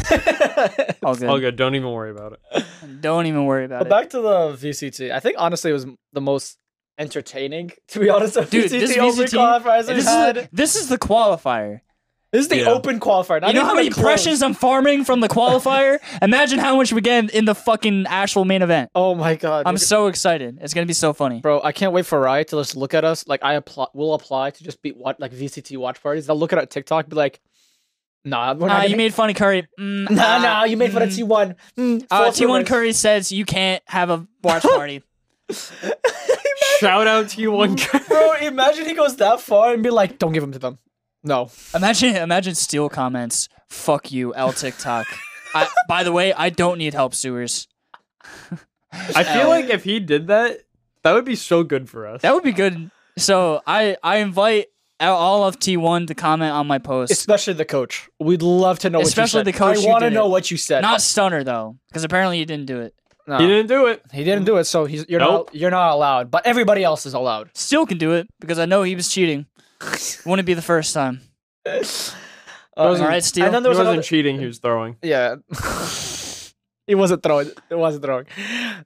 All 1.04 1.14
good. 1.14 1.28
All 1.28 1.38
good. 1.38 1.56
Don't 1.56 1.74
even 1.76 1.90
worry 1.92 2.10
about 2.10 2.32
it. 2.52 2.64
Don't 3.00 3.26
even 3.26 3.44
worry 3.46 3.64
about 3.64 3.80
But 3.80 3.86
it. 3.86 3.90
back 3.90 4.10
to 4.10 4.20
the 4.20 4.38
VCT. 4.56 5.12
I 5.12 5.20
think 5.20 5.36
honestly 5.38 5.70
it 5.70 5.74
was 5.74 5.86
the 6.12 6.20
most 6.20 6.58
entertaining, 6.98 7.72
to 7.88 8.00
be 8.00 8.10
honest. 8.10 8.36
of 8.36 8.50
Dude, 8.50 8.70
this 8.70 8.96
over 8.98 9.22
VCT 9.24 9.38
qualifiers 9.38 9.78
this 9.86 9.88
we've 9.88 9.98
is, 9.98 10.04
had. 10.06 10.36
the, 10.36 10.48
this 10.52 10.76
is 10.76 10.88
the 10.88 10.98
qualifier. 10.98 11.80
This 12.32 12.42
is 12.42 12.48
the 12.48 12.56
Yeah. 12.58 12.70
open 12.70 12.98
qualifier. 12.98 13.40
Not 13.40 13.54
You 13.54 13.60
know 13.60 13.64
how 13.64 13.74
many 13.76 13.90
close. 13.90 13.98
impressions 13.98 14.42
I'm 14.42 14.54
farming 14.54 15.04
from 15.04 15.20
the 15.20 15.28
qualifier? 15.28 15.98
Imagine 16.22 16.58
how 16.58 16.76
much 16.76 16.92
we 16.92 17.00
get 17.00 17.30
in 17.30 17.44
the 17.44 17.54
fucking 17.54 18.06
actual 18.08 18.44
main 18.44 18.60
event. 18.62 18.90
Oh 18.96 19.14
my 19.14 19.36
god. 19.36 19.66
I'm 19.66 19.74
Look- 19.74 19.82
so 19.84 20.08
excited. 20.08 20.58
It's 20.60 20.74
gonna 20.74 20.84
be 20.86 20.94
so 20.94 21.12
funny. 21.12 21.40
Bro, 21.40 21.62
I 21.62 21.70
can't 21.70 21.92
wait 21.92 22.06
for 22.06 22.18
Riot 22.20 22.48
to 22.48 22.56
just 22.56 22.74
look 22.74 22.92
at 22.92 23.04
us. 23.04 23.28
Like 23.28 23.44
I 23.44 23.54
apply, 23.54 23.86
will 23.94 24.14
apply 24.14 24.50
to 24.50 24.64
just 24.64 24.82
be 24.82 24.90
what 24.90 25.20
like 25.20 25.32
VCT 25.32 25.76
watch 25.78 26.02
parties. 26.02 26.26
They'll 26.26 26.34
look 26.36 26.52
at 26.52 26.58
our 26.58 26.66
TikTok, 26.66 27.08
be 27.08 27.14
like, 27.14 27.38
Nah, 28.24 28.54
we're 28.54 28.66
Nah, 28.66 28.78
not. 28.78 28.82
you 28.84 28.88
gonna- 28.88 28.96
made 28.96 29.14
funny 29.14 29.34
Curry. 29.34 29.68
Mm, 29.78 30.10
Nah, 30.10 30.22
ah, 30.24 30.38
nah, 30.42 30.64
you 30.64 30.76
made 30.76 30.92
fun 30.92 31.02
of 31.02 31.10
mm. 31.10 31.28
T1. 31.28 31.54
Mm, 31.78 32.06
Uh, 32.10 32.30
T1 32.30 32.40
rumors. 32.46 32.68
Curry 32.68 32.92
says 32.94 33.30
you 33.30 33.44
can't 33.44 33.82
have 33.86 34.10
a 34.10 34.26
watch 34.42 34.62
party. 34.64 35.02
Shout 36.78 37.06
out 37.06 37.26
T1 37.26 37.78
Curry. 37.80 38.04
Bro, 38.08 38.32
imagine 38.46 38.86
he 38.86 38.94
goes 38.94 39.16
that 39.16 39.40
far 39.40 39.72
and 39.74 39.82
be 39.82 39.90
like, 39.90 40.18
"Don't 40.18 40.32
give 40.32 40.42
him 40.42 40.52
to 40.52 40.58
them." 40.58 40.78
No. 41.22 41.50
imagine, 41.74 42.16
imagine 42.16 42.54
Steel 42.54 42.88
comments. 42.88 43.48
Fuck 43.68 44.12
you, 44.12 44.34
L 44.34 44.52
TikTok. 44.52 45.06
I, 45.54 45.68
by 45.88 46.02
the 46.04 46.12
way, 46.12 46.32
I 46.34 46.50
don't 46.50 46.78
need 46.78 46.92
help, 46.94 47.14
sewers. 47.14 47.66
I 48.92 49.24
feel 49.24 49.48
like 49.48 49.70
if 49.70 49.84
he 49.84 50.00
did 50.00 50.26
that, 50.26 50.60
that 51.02 51.12
would 51.12 51.24
be 51.24 51.36
so 51.36 51.62
good 51.62 51.88
for 51.88 52.06
us. 52.06 52.22
That 52.22 52.34
would 52.34 52.44
be 52.44 52.52
good. 52.52 52.90
So 53.16 53.62
I 53.66 53.96
I 54.02 54.16
invite 54.18 54.66
all 55.00 55.44
of 55.44 55.58
T1 55.58 56.08
to 56.08 56.14
comment 56.14 56.52
on 56.52 56.66
my 56.66 56.78
post. 56.78 57.12
Especially 57.12 57.54
the 57.54 57.64
coach. 57.64 58.08
We'd 58.18 58.42
love 58.42 58.78
to 58.80 58.90
know 58.90 59.00
Especially 59.00 59.40
what 59.40 59.46
you 59.46 59.52
the 59.52 59.58
coach 59.58 59.78
I 59.86 59.90
want 59.90 60.02
to 60.04 60.10
know 60.10 60.26
it. 60.26 60.30
what 60.30 60.50
you 60.50 60.56
said. 60.56 60.82
Not 60.82 61.00
Stunner 61.00 61.44
though, 61.44 61.78
because 61.88 62.04
apparently 62.04 62.38
you 62.38 62.46
didn't 62.46 62.66
do 62.66 62.80
it. 62.80 62.94
No. 63.26 63.38
He 63.38 63.46
didn't 63.46 63.68
do 63.68 63.86
it. 63.86 64.02
He 64.12 64.22
didn't 64.24 64.44
do 64.44 64.56
it, 64.58 64.64
so 64.64 64.84
he's 64.84 65.06
you're 65.08 65.20
Nope. 65.20 65.48
not 65.52 65.54
you're 65.54 65.70
not 65.70 65.92
allowed. 65.92 66.30
But 66.30 66.46
everybody 66.46 66.84
else 66.84 67.06
is 67.06 67.14
allowed. 67.14 67.50
Still 67.54 67.86
can 67.86 67.96
do 67.98 68.12
it 68.12 68.28
because 68.40 68.58
I 68.58 68.66
know 68.66 68.82
he 68.82 68.94
was 68.94 69.08
cheating. 69.08 69.46
Wouldn't 70.26 70.44
be 70.46 70.54
the 70.54 70.62
first 70.62 70.92
time. 70.92 71.20
Uh, 71.66 71.82
All 72.76 72.96
right, 72.98 73.22
Steel. 73.24 73.46
And 73.46 73.54
then 73.54 73.62
He 73.62 73.64
there 73.64 73.70
was 73.70 73.78
wasn't 73.78 73.94
another, 73.94 74.02
cheating. 74.02 74.38
He 74.38 74.46
was 74.46 74.58
throwing. 74.58 74.96
yeah. 75.02 75.36
he 76.86 76.94
wasn't 76.94 77.22
throwing. 77.22 77.50
It 77.70 77.74
wasn't 77.78 78.04
throwing. 78.04 78.26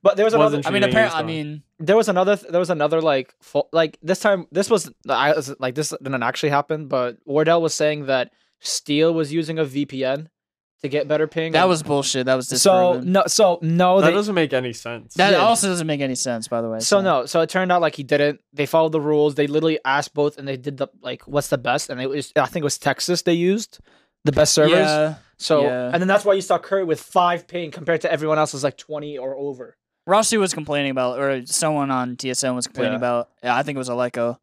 But 0.02 0.16
there 0.16 0.24
was 0.24 0.34
another. 0.34 0.58
Wasn't 0.58 0.66
I 0.66 0.70
mean, 0.70 0.82
cheating, 0.82 0.96
he 0.96 1.02
was 1.02 1.12
apparently, 1.12 1.18
I 1.40 1.42
mean, 1.44 1.62
there 1.80 1.96
was 1.96 2.08
another 2.08 2.36
there 2.36 2.60
was 2.60 2.70
another 2.70 3.00
like 3.00 3.34
fo- 3.42 3.68
like 3.72 3.98
this 4.02 4.20
time 4.20 4.46
this 4.52 4.70
was 4.70 4.90
I 5.08 5.32
was- 5.34 5.54
like 5.58 5.74
this 5.74 5.92
didn't 6.02 6.22
actually 6.22 6.50
happen 6.50 6.86
but 6.86 7.16
Wardell 7.24 7.60
was 7.62 7.74
saying 7.74 8.06
that 8.06 8.30
Steel 8.60 9.12
was 9.14 9.32
using 9.32 9.58
a 9.58 9.64
VPN 9.64 10.28
to 10.82 10.88
get 10.88 11.08
better 11.08 11.26
ping. 11.26 11.52
That 11.52 11.68
was 11.68 11.82
bullshit. 11.82 12.26
That 12.26 12.36
was 12.36 12.48
so 12.48 13.00
no. 13.00 13.24
So 13.26 13.58
no, 13.62 14.00
that 14.00 14.08
they, 14.08 14.12
doesn't 14.12 14.34
make 14.34 14.52
any 14.52 14.72
sense. 14.72 15.14
that 15.14 15.32
yeah. 15.32 15.38
also 15.38 15.68
doesn't 15.68 15.86
make 15.86 16.00
any 16.00 16.14
sense, 16.14 16.46
by 16.48 16.60
the 16.60 16.68
way. 16.68 16.80
So 16.80 17.00
no, 17.00 17.26
so 17.26 17.40
it 17.40 17.50
turned 17.50 17.72
out 17.72 17.80
like 17.80 17.96
he 17.96 18.02
didn't. 18.04 18.40
They 18.52 18.66
followed 18.66 18.92
the 18.92 19.00
rules. 19.00 19.34
They 19.34 19.46
literally 19.46 19.78
asked 19.84 20.14
both, 20.14 20.38
and 20.38 20.46
they 20.46 20.56
did 20.56 20.76
the 20.76 20.88
like, 21.02 21.22
what's 21.26 21.48
the 21.48 21.58
best? 21.58 21.90
And 21.90 22.00
it 22.00 22.08
was, 22.08 22.32
I 22.36 22.46
think 22.46 22.62
it 22.62 22.64
was 22.64 22.78
Texas. 22.78 23.22
They 23.22 23.32
used 23.32 23.80
the 24.24 24.32
best 24.32 24.54
servers. 24.54 24.72
Yeah, 24.72 25.16
So 25.36 25.62
yeah. 25.62 25.90
and 25.92 26.00
then 26.00 26.06
that's 26.08 26.24
why 26.24 26.34
you 26.34 26.42
saw 26.42 26.58
Curry 26.58 26.84
with 26.84 27.00
five 27.00 27.46
ping 27.48 27.70
compared 27.70 28.02
to 28.02 28.12
everyone 28.12 28.38
else 28.38 28.52
was 28.52 28.62
like 28.64 28.76
twenty 28.76 29.18
or 29.18 29.36
over. 29.36 29.76
Rossi 30.06 30.38
was 30.38 30.54
complaining 30.54 30.90
about, 30.90 31.18
or 31.18 31.44
someone 31.44 31.90
on 31.90 32.16
TSM 32.16 32.54
was 32.54 32.66
complaining 32.66 32.94
Yeah. 32.94 32.98
about. 32.98 33.28
Yeah, 33.42 33.56
I 33.56 33.62
think 33.62 33.76
it 33.76 33.78
was 33.78 33.90
Aleko. 33.90 34.38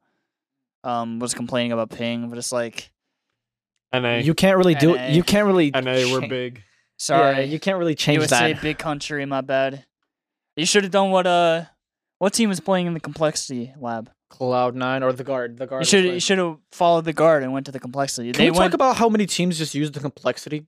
Um, 0.84 1.18
was 1.18 1.34
complaining 1.34 1.72
about 1.72 1.90
ping, 1.90 2.30
but 2.30 2.38
it's 2.38 2.52
like, 2.52 2.92
NA, 4.02 4.16
You 4.18 4.34
can't 4.34 4.58
really 4.58 4.76
do. 4.76 4.96
NA. 4.96 5.08
You 5.08 5.24
can't 5.24 5.46
really. 5.46 5.72
NA 5.72 6.12
we're 6.12 6.28
big. 6.28 6.64
sorry, 6.98 7.36
Yeah, 7.38 7.40
you 7.42 7.60
can't 7.60 7.78
really 7.78 7.96
change 7.96 8.18
USA 8.18 8.54
that. 8.54 8.62
big 8.62 8.78
country. 8.78 9.26
My 9.26 9.42
bad. 9.42 9.86
You 10.56 10.66
should 10.66 10.84
have 10.84 10.92
done 10.92 11.12
what 11.12 11.28
uh, 11.28 11.66
what 12.20 12.34
team 12.34 12.50
was 12.50 12.60
playing 12.60 12.88
in 12.88 12.94
the 12.94 13.00
complexity 13.00 13.74
lab? 13.80 14.10
Cloud 14.30 14.76
nine 14.76 15.04
or 15.04 15.14
the 15.14 15.24
guard. 15.24 15.58
The 15.58 15.68
guard. 15.68 15.82
You 15.84 15.86
should 15.86 16.06
you 16.06 16.20
should 16.20 16.38
have 16.38 16.58
followed 16.72 17.06
the 17.06 17.14
guard 17.14 17.44
and 17.44 17.54
went 17.54 17.66
to 17.68 17.72
the 17.72 17.80
complexity. 17.80 18.32
Can 18.32 18.38
they 18.40 18.52
we 18.52 18.58
went. 18.58 18.72
talk 18.72 18.74
about 18.76 18.96
how 18.98 19.10
many 19.10 19.26
teams 19.26 19.58
just 19.58 19.76
use 19.76 19.92
the 19.92 20.00
complexity 20.00 20.66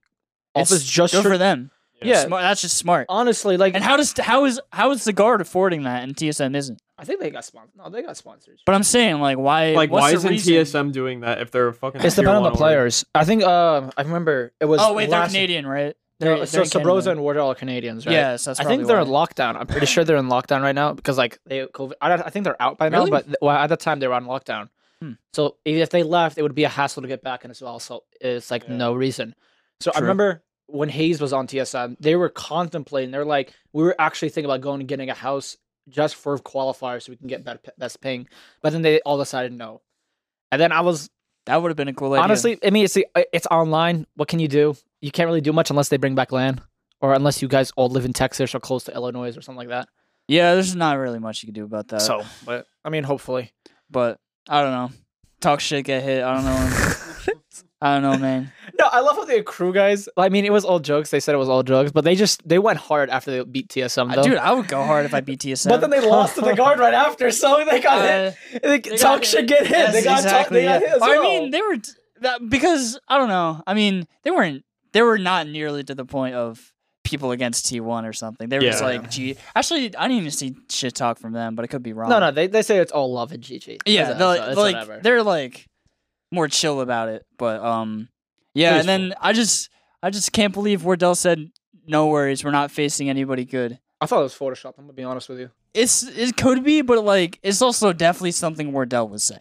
it's 0.55 0.71
office 0.71 0.83
just 0.85 1.13
good 1.13 1.23
for, 1.23 1.29
for 1.31 1.37
them. 1.37 1.71
Yeah. 2.01 2.25
Smart, 2.25 2.43
that's 2.43 2.61
just 2.61 2.77
smart. 2.77 3.07
honestly 3.09 3.57
like 3.57 3.73
And 3.73 3.83
how 3.83 3.97
does 3.97 4.13
how 4.19 4.45
is 4.45 4.61
how 4.71 4.91
is 4.91 5.03
the 5.03 5.13
guard 5.13 5.41
affording 5.41 5.83
that 5.83 6.03
and 6.03 6.15
TSM 6.15 6.55
isn't? 6.55 6.79
I 6.99 7.05
think 7.05 7.19
they 7.19 7.29
got 7.29 7.45
sponsors. 7.45 7.75
No, 7.77 7.89
they 7.89 8.01
got 8.01 8.17
sponsors. 8.17 8.61
But 8.65 8.73
I'm 8.75 8.83
saying 8.83 9.19
like 9.19 9.37
why 9.37 9.71
Like, 9.73 9.91
why 9.91 10.11
isn't 10.13 10.29
reason? 10.29 10.53
TSM 10.55 10.91
doing 10.91 11.19
that 11.21 11.41
if 11.41 11.51
they're 11.51 11.67
a 11.67 11.73
fucking? 11.73 12.01
It's 12.01 12.15
tier 12.15 12.23
depending 12.23 12.37
on 12.37 12.43
the 12.43 12.49
one 12.49 12.59
already? 12.59 12.75
players. 12.75 13.05
I 13.13 13.23
think. 13.23 13.43
Uh, 13.43 13.91
I 13.97 14.01
remember 14.01 14.51
it 14.59 14.65
was. 14.65 14.81
Oh 14.81 14.93
wait, 14.93 15.09
they're 15.09 15.25
Canadian, 15.27 15.67
right? 15.67 15.95
They're, 16.19 16.47
so 16.47 16.63
they're 16.63 16.63
in 16.63 16.69
Subroza 16.87 17.11
and 17.11 17.21
Ward 17.21 17.37
are 17.37 17.41
all 17.41 17.53
Canadians, 17.53 18.07
right? 18.07 18.13
Yes, 18.13 18.45
that's 18.45 18.59
I 18.59 18.63
think 18.63 18.87
they're 18.87 18.99
in 18.99 19.07
lockdown. 19.07 19.55
I'm 19.55 19.67
pretty 19.67 19.85
sure 19.85 20.03
they're 20.03 20.17
in 20.17 20.29
lockdown 20.29 20.63
right 20.63 20.73
now 20.73 20.93
because 20.93 21.15
like 21.17 21.37
they 21.45 21.63
COVID. 21.67 21.93
I, 22.01 22.13
I 22.13 22.29
think 22.31 22.43
they're 22.45 22.59
out 22.59 22.79
by 22.79 22.89
now, 22.89 22.99
Really? 22.99 23.11
but 23.11 23.25
th- 23.25 23.35
well, 23.41 23.55
at 23.55 23.67
the 23.67 23.77
time 23.77 23.99
they 23.99 24.07
were 24.07 24.15
on 24.15 24.25
lockdown. 24.25 24.69
Hmm. 24.99 25.11
So 25.33 25.57
if 25.63 25.91
they 25.91 26.01
left, 26.01 26.39
it 26.39 26.41
would 26.41 26.55
be 26.55 26.63
a 26.63 26.69
hassle 26.69 27.03
to 27.03 27.07
get 27.07 27.21
back 27.21 27.45
in 27.45 27.51
as 27.51 27.61
well. 27.61 27.77
So 27.77 28.03
it's 28.19 28.49
like 28.49 28.63
Yeah. 28.67 28.77
no 28.77 28.95
reason. 28.95 29.35
So 29.79 29.91
I 29.93 29.99
remember 29.99 30.41
when 30.65 30.89
Hazed 30.89 31.21
was 31.21 31.33
on 31.33 31.45
TSM, 31.45 31.97
they 31.99 32.15
were 32.15 32.29
contemplating. 32.29 33.11
They're 33.11 33.23
like, 33.23 33.53
we 33.73 33.83
were 33.83 33.95
actually 33.99 34.29
thinking 34.29 34.49
about 34.49 34.61
going 34.61 34.79
and 34.81 34.89
getting 34.89 35.11
a 35.11 35.13
house 35.13 35.55
just 35.89 36.15
for 36.15 36.37
qualifiers 36.37 37.03
so 37.03 37.11
we 37.11 37.15
can 37.17 37.27
get 37.27 37.43
better, 37.43 37.59
best 37.77 38.01
paying. 38.01 38.27
But 38.61 38.73
then 38.73 38.81
they 38.81 38.99
all 39.01 39.17
decided 39.17 39.51
no. 39.53 39.81
And 40.51 40.61
then 40.61 40.71
I 40.71 40.81
was 40.81 41.09
That 41.45 41.61
would 41.61 41.69
have 41.69 41.77
been 41.77 41.87
a 41.87 41.93
cool 41.93 42.13
idea. 42.13 42.23
honestly, 42.23 42.59
I 42.63 42.69
mean, 42.71 42.85
it's 42.85 42.97
it's 43.33 43.47
online. 43.47 44.05
What 44.15 44.27
can 44.27 44.39
you 44.39 44.47
do? 44.47 44.75
You 45.01 45.11
can't 45.11 45.27
really 45.27 45.41
do 45.41 45.53
much 45.53 45.69
unless 45.69 45.89
they 45.89 45.97
bring 45.97 46.15
back 46.15 46.31
LAN, 46.31 46.59
or 47.01 47.13
unless 47.13 47.41
you 47.41 47.47
guys 47.47 47.71
all 47.75 47.89
live 47.89 48.03
in 48.05 48.13
Texas 48.13 48.53
or 48.55 48.59
close 48.59 48.83
to 48.85 48.93
Illinois 48.93 49.35
or 49.37 49.41
something 49.41 49.57
like 49.67 49.69
that. 49.69 49.87
yeah, 50.27 50.53
there's 50.55 50.75
not 50.75 50.97
really 50.97 51.19
much 51.19 51.41
you 51.43 51.47
can 51.47 51.53
do 51.53 51.63
about 51.63 51.87
that. 51.89 52.01
so, 52.01 52.23
but 52.45 52.65
I 52.83 52.89
mean, 52.89 53.03
hopefully. 53.03 53.51
but 53.89 54.19
I 54.49 54.61
don't 54.61 54.71
know. 54.71 54.91
Talk 55.39 55.59
shit, 55.59 55.85
get 55.85 56.03
hit. 56.03 56.23
I 56.23 56.33
don't 56.35 56.45
know. 56.45 56.93
I 57.81 57.93
don't 57.93 58.01
know, 58.03 58.17
man. 58.17 58.51
No, 58.79 58.85
I 58.91 58.99
love 58.99 59.15
how 59.15 59.25
the 59.25 59.41
crew 59.41 59.73
guys. 59.73 60.07
I 60.17 60.29
mean, 60.29 60.45
it 60.45 60.51
was 60.53 60.63
all 60.63 60.79
jokes. 60.79 61.09
They 61.09 61.19
said 61.19 61.33
it 61.33 61.39
was 61.39 61.49
all 61.49 61.63
drugs, 61.63 61.91
but 61.91 62.03
they 62.03 62.13
just 62.15 62.47
they 62.47 62.59
went 62.59 62.77
hard 62.77 63.09
after 63.09 63.31
they 63.31 63.43
beat 63.43 63.69
TSM 63.69 64.13
though. 64.13 64.21
Dude, 64.21 64.37
I 64.37 64.53
would 64.53 64.67
go 64.67 64.83
hard 64.83 65.05
if 65.05 65.15
I 65.15 65.21
beat 65.21 65.39
TSM. 65.39 65.69
but 65.69 65.81
then 65.81 65.89
they 65.89 65.99
lost 65.99 66.35
to 66.35 66.41
the 66.41 66.53
guard 66.61 66.77
right 66.77 66.93
after, 66.93 67.31
so 67.31 67.63
they 67.67 67.79
got 67.81 67.97
Uh, 67.99 68.31
hit. 68.51 68.61
They, 68.61 68.79
they 68.79 68.97
talk 68.97 69.21
got 69.21 69.25
should 69.25 69.47
get 69.47 69.61
hit. 69.65 69.71
Yes, 69.71 69.93
they 69.93 70.03
got 70.03 70.23
talk, 70.23 70.49
they 70.49 70.65
got 70.65 70.81
hit 70.81 70.91
as 70.91 71.01
I 71.01 71.19
mean, 71.19 71.49
they 71.49 71.61
were 71.61 71.77
that 72.21 72.47
because 72.47 72.99
I 73.07 73.17
don't 73.17 73.29
know. 73.29 73.63
I 73.65 73.73
mean, 73.73 74.05
they 74.23 74.29
weren't. 74.31 74.63
They 74.93 75.01
were 75.01 75.17
not 75.17 75.47
nearly 75.47 75.83
to 75.83 75.95
the 75.95 76.05
point 76.05 76.35
of 76.35 76.71
people 77.03 77.31
against 77.31 77.65
T1 77.67 78.07
or 78.07 78.13
something. 78.13 78.49
They 78.49 78.57
were 78.57 78.63
just 78.65 78.83
like, 78.83 79.09
gee. 79.09 79.37
Actually, 79.55 79.95
I 79.95 80.07
didn't 80.07 80.19
even 80.19 80.31
see 80.31 80.55
shit 80.69 80.93
talk 80.93 81.17
from 81.19 81.33
them, 81.33 81.55
but 81.55 81.63
I 81.63 81.67
could 81.67 81.81
be 81.83 81.93
wrong. 81.93 82.09
no, 82.09 82.19
no, 82.19 82.31
they, 82.31 82.45
they 82.47 82.61
say 82.61 82.77
it's 82.77 82.91
all 82.91 83.11
love 83.13 83.31
and 83.31 83.41
GG. 83.41 83.77
Yeah, 83.87 84.01
It's- 84.11 84.17
they're 84.19 84.33
it's- 84.35 84.39
like, 84.39 84.49
it's 84.49 84.57
like 84.57 84.75
whatever. 84.75 84.99
they're 85.01 85.23
like 85.23 85.65
more 86.31 86.47
chill 86.47 86.81
about 86.81 87.09
it, 87.09 87.25
but 87.37 87.61
um, 87.63 88.09
yeah. 88.53 88.79
And 88.79 88.87
then 88.87 89.13
I 89.21 89.33
just, 89.33 89.69
I 90.03 90.09
just 90.09 90.31
can't 90.33 90.53
believe 90.53 90.83
Wardell 90.83 91.15
said, 91.15 91.51
"No 91.87 92.07
worries, 92.07 92.43
we're 92.43 92.51
not 92.51 92.71
facing 92.71 93.09
anybody 93.09 93.45
good." 93.45 93.79
I 94.01 94.05
thought 94.05 94.19
it 94.19 94.23
was 94.23 94.35
Photoshop. 94.35 94.73
I'm 94.77 94.83
gonna 94.85 94.93
be 94.93 95.03
honest 95.03 95.29
with 95.29 95.39
you. 95.39 95.49
It's 95.73 96.03
it 96.03 96.37
could 96.37 96.63
be, 96.63 96.81
but 96.81 97.03
like 97.03 97.39
it's 97.43 97.61
also 97.61 97.93
definitely 97.93 98.31
something 98.31 98.71
Wardell 98.71 99.07
would 99.09 99.21
say. 99.21 99.39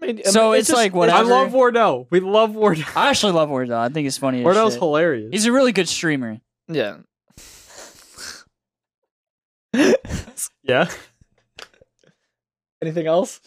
I 0.00 0.06
mean, 0.06 0.24
So 0.24 0.52
I 0.52 0.58
it's 0.58 0.70
like 0.70 0.94
what- 0.94 1.10
I 1.10 1.22
love 1.22 1.52
Wardell. 1.52 2.06
We 2.10 2.20
love 2.20 2.54
Wardell. 2.54 2.84
I 2.94 3.08
actually 3.10 3.32
love 3.32 3.48
Wardell. 3.50 3.78
I 3.80 3.88
think 3.88 4.04
he's 4.04 4.16
funny. 4.16 4.44
Wardell's 4.44 4.76
hilarious. 4.76 5.30
He's 5.32 5.46
a 5.46 5.52
really 5.52 5.72
good 5.72 5.88
streamer. 5.88 6.38
Yeah. 6.68 6.98
yeah. 10.62 10.88
Anything 12.82 13.06
else? 13.08 13.40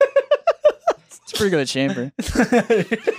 He's 1.38 1.50
pretty 1.50 1.50
good 1.50 1.60
at 1.60 1.68
chamber. 1.68 2.12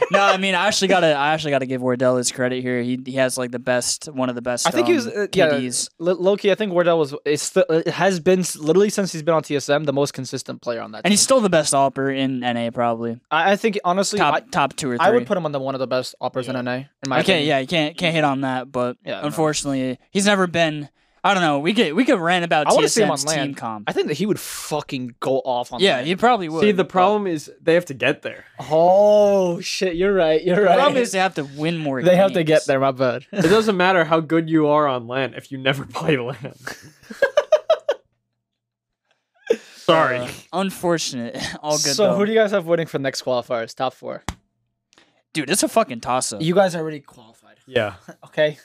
no, 0.12 0.20
I 0.22 0.38
mean 0.38 0.56
I 0.56 0.68
actually 0.68 0.90
gotta 0.90 1.14
I 1.14 1.34
actually 1.34 1.52
gotta 1.52 1.66
give 1.66 1.82
Wardell 1.82 2.18
his 2.18 2.32
credit 2.32 2.62
here. 2.62 2.82
He 2.82 3.00
he 3.06 3.14
has 3.14 3.38
like 3.38 3.52
the 3.52 3.60
best 3.60 4.06
one 4.08 4.30
of 4.30 4.36
the 4.36 4.42
best. 4.42 4.68
I 4.68 4.72
think 4.72 4.88
he 4.88 4.94
was 4.94 5.08
um, 5.08 5.14
uh, 5.16 5.28
yeah. 5.34 5.50
KDs. 5.50 5.90
L- 6.00 6.16
Loki, 6.16 6.52
I 6.52 6.56
think 6.56 6.74
Wardell 6.74 7.00
was 7.00 7.16
it's 7.26 7.44
st- 7.44 7.66
it 7.70 7.88
has 7.90 8.20
been 8.20 8.44
literally 8.60 8.90
since 8.90 9.12
he's 9.12 9.24
been 9.24 9.36
on 9.36 9.44
TSM 9.44 9.86
the 9.86 9.94
most 9.94 10.14
consistent 10.14 10.62
player 10.62 10.82
on 10.82 10.92
that. 10.92 11.00
and 11.00 11.06
team. 11.06 11.12
he's 11.12 11.22
still 11.22 11.42
the 11.42 11.50
best 11.50 11.74
opper 11.74 12.10
in 12.10 12.40
NA 12.40 12.70
probably 12.72 13.20
I, 13.32 13.54
I 13.54 13.56
think 13.56 13.80
honestly, 13.84 14.20
top 14.20 14.34
I, 14.36 14.40
top 14.42 14.76
two 14.76 14.90
or 14.92 14.98
three. 14.98 15.06
I 15.06 15.12
would 15.12 15.26
put 15.28 15.38
him 15.38 15.46
on 15.46 15.52
the 15.52 15.60
one 15.60 15.76
of 15.76 15.80
the 15.80 15.88
best 15.88 16.16
operas 16.22 16.48
in 16.48 16.54
NA. 16.54 16.74
In 16.74 16.88
my 17.08 17.20
okay, 17.20 17.34
opinion. 17.34 17.48
yeah, 17.48 17.60
you 17.60 17.68
can't 17.68 17.98
can't 17.98 18.16
hit 18.16 18.24
on 18.24 18.42
that, 18.42 18.72
but 18.72 18.98
Yeah, 19.06 19.22
no. 19.22 19.28
unfortunately, 19.28 20.00
he's 20.12 20.26
never 20.26 20.48
been. 20.48 20.90
I 21.24 21.34
don't 21.34 21.44
know. 21.44 21.60
We 21.60 21.74
could 21.74 21.94
we 21.94 22.06
could 22.06 22.20
rant 22.20 22.46
about 22.46 22.68
I 22.68 22.74
wanna 22.74 22.88
see 22.88 23.02
him 23.04 23.12
on 23.12 23.18
TSM's 23.18 23.26
LAN. 23.26 23.48
team 23.48 23.56
comp. 23.56 23.90
I 23.90 23.92
think 23.94 24.08
that 24.08 24.14
he 24.16 24.26
would 24.26 24.40
fucking 24.40 25.16
go 25.20 25.40
off 25.40 25.74
on. 25.74 25.82
Yeah, 25.82 25.98
that. 25.98 26.06
he 26.06 26.16
probably 26.16 26.48
would. 26.48 26.62
See, 26.62 26.72
the 26.72 26.84
but 26.84 26.92
problem 26.92 27.28
is 27.28 27.52
they 27.62 27.74
have 27.74 27.86
to 27.86 27.94
get 27.94 28.22
there. 28.22 28.46
Oh 28.70 29.60
shit, 29.60 29.96
you're 29.96 30.14
right. 30.14 30.42
You're 30.44 30.56
right. 30.56 30.62
The 30.62 30.68
right. 30.68 30.76
problem 30.78 31.02
is 31.02 31.12
they 31.12 31.20
have 31.20 31.36
to 31.36 31.44
win 31.44 31.78
more. 31.78 32.02
they 32.02 32.16
have 32.16 32.32
to 32.34 32.44
games. 32.44 32.48
get 32.62 32.66
there. 32.68 32.80
My 32.80 32.92
bad. 32.92 33.26
It 33.34 33.42
doesn't 33.44 33.76
matter 33.76 34.06
how 34.06 34.22
good 34.22 34.50
you 34.50 34.68
are 34.68 34.88
on 34.88 35.08
LAN 35.08 35.34
if 35.34 35.52
you 35.52 35.58
never 35.58 35.86
play 35.98 36.16
LAN. 36.18 36.54
Sorry. 39.76 40.20
Uh, 40.20 40.28
unfortunate. 40.54 41.36
All 41.64 41.72
good 41.78 41.96
so 41.96 42.12
though. 42.12 42.16
who 42.18 42.26
do 42.26 42.32
you 42.32 42.38
guys 42.38 42.52
have 42.52 42.66
winning 42.68 42.86
for 42.86 43.00
next 43.00 43.24
qualifiers? 43.24 43.74
Top 43.76 43.94
four. 43.94 44.24
Dude, 45.34 45.50
it's 45.50 45.64
a 45.64 45.68
fucking 45.68 46.02
toss 46.02 46.32
up. 46.32 46.42
You 46.42 46.54
guys 46.54 46.76
are 46.76 46.80
already 46.80 47.00
qualified. 47.00 47.58
yeah. 47.66 47.96
Okay. 48.26 48.58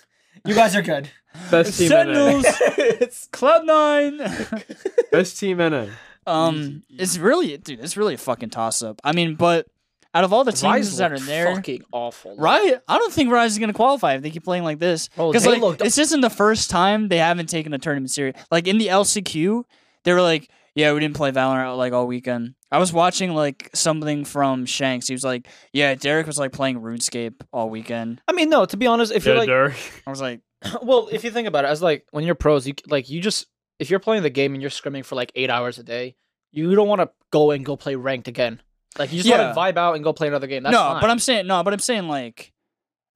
You 0.44 0.54
guys 0.54 0.76
are 0.76 0.82
good. 0.82 1.08
Best 1.50 1.78
team 1.78 1.92
in 1.92 2.12
NA. 2.12 2.42
Sentinels, 2.42 3.28
Cloud 3.32 3.66
Nine. 3.66 4.18
Best 5.12 5.38
team 5.38 5.60
in 5.60 5.72
NA. 5.72 5.86
um, 6.26 6.82
it's 6.90 7.18
really, 7.18 7.56
dude, 7.56 7.80
it's 7.80 7.96
really 7.96 8.14
a 8.14 8.18
fucking 8.18 8.50
toss 8.50 8.82
up. 8.82 9.00
I 9.04 9.12
mean, 9.12 9.34
but 9.34 9.66
out 10.14 10.24
of 10.24 10.32
all 10.32 10.44
the 10.44 10.52
teams 10.52 10.62
Rise 10.62 10.96
that 10.98 11.12
are 11.12 11.16
looked 11.16 11.26
there, 11.26 11.54
fucking 11.56 11.82
awful. 11.92 12.36
Right? 12.36 12.78
I 12.86 12.98
don't 12.98 13.12
think 13.12 13.32
Rise 13.32 13.52
is 13.52 13.58
gonna 13.58 13.72
qualify 13.72 14.14
if 14.14 14.22
they 14.22 14.30
keep 14.30 14.44
playing 14.44 14.62
like 14.64 14.78
this. 14.78 15.08
Bro, 15.08 15.30
Because 15.32 15.44
they 15.44 15.52
like 15.52 15.60
looked- 15.60 15.80
this 15.80 15.98
isn't 15.98 16.20
the 16.20 16.30
first 16.30 16.70
time 16.70 17.08
they 17.08 17.18
haven't 17.18 17.48
taken 17.48 17.74
a 17.74 17.78
tournament 17.78 18.10
series. 18.10 18.34
Like 18.50 18.66
in 18.68 18.78
the 18.78 18.88
LCQ, 18.88 19.64
they 20.04 20.12
were 20.12 20.22
like, 20.22 20.48
"Yeah, 20.74 20.92
we 20.92 21.00
didn't 21.00 21.16
play 21.16 21.32
Valorant 21.32 21.76
like 21.76 21.92
all 21.92 22.06
weekend." 22.06 22.54
I 22.70 22.78
was 22.78 22.92
watching 22.92 23.34
like 23.34 23.70
something 23.74 24.24
from 24.24 24.66
Shanks. 24.66 25.06
He 25.08 25.14
was 25.14 25.24
like, 25.24 25.48
"Yeah, 25.72 25.94
Derrek 25.96 26.26
was 26.26 26.38
like 26.38 26.52
playing 26.52 26.80
RuneScape 26.80 27.34
all 27.52 27.68
weekend." 27.70 28.20
I 28.28 28.32
mean, 28.32 28.50
no. 28.50 28.64
To 28.66 28.76
be 28.76 28.86
honest, 28.86 29.12
if 29.12 29.24
Yeah, 29.24 29.32
you're 29.32 29.38
like, 29.40 29.48
Derrek. 29.48 29.74
I 30.06 30.10
was 30.10 30.20
like, 30.20 30.40
well, 30.83 31.09
if 31.12 31.24
you 31.24 31.31
think 31.31 31.48
about 31.48 31.64
it, 31.64 31.68
as 31.68 31.83
like 31.83 32.07
when 32.11 32.24
you're 32.24 32.35
pros, 32.35 32.66
you 32.66 32.74
like 32.87 33.09
you 33.11 33.20
just 33.20 33.46
if 33.79 33.90
you're 33.90 34.00
playing 34.00 34.22
the 34.22 34.31
game 34.31 34.53
and 34.55 34.62
you're 34.62 34.70
scrimming 34.70 35.05
for 35.05 35.14
like 35.14 35.33
eight 35.35 35.50
hours 35.50 35.79
a 35.79 35.83
day, 35.83 36.16
you 36.53 36.74
don't 36.74 36.88
want 36.88 37.00
to 37.00 37.11
go 37.31 37.50
and 37.50 37.64
go 37.64 37.77
play 37.77 37.94
ranked 37.96 38.29
again. 38.29 38.61
Like 38.98 39.11
you 39.12 39.18
just 39.18 39.29
Yeah. 39.29 39.53
want 39.53 39.55
to 39.55 39.61
vibe 39.61 39.77
out 39.77 39.94
and 39.96 40.05
go 40.05 40.12
play 40.12 40.29
another 40.29 40.46
game. 40.46 40.62
That's 40.62 40.72
"No," 40.72 40.79
fine. 40.79 41.00
but 41.00 41.11
I'm 41.11 41.18
saying 41.18 41.46
no, 41.46 41.62
but 41.62 41.72
I'm 41.72 41.79
saying 41.81 42.09
like 42.09 42.53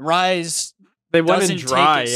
Rise. 0.01 0.75
They 1.11 1.23
went 1.23 1.43
in 1.43 1.49
Doesn't 1.49 1.57
take 1.57 1.65
it 1.65 1.69
dry 1.69 2.01
after. 2.03 2.09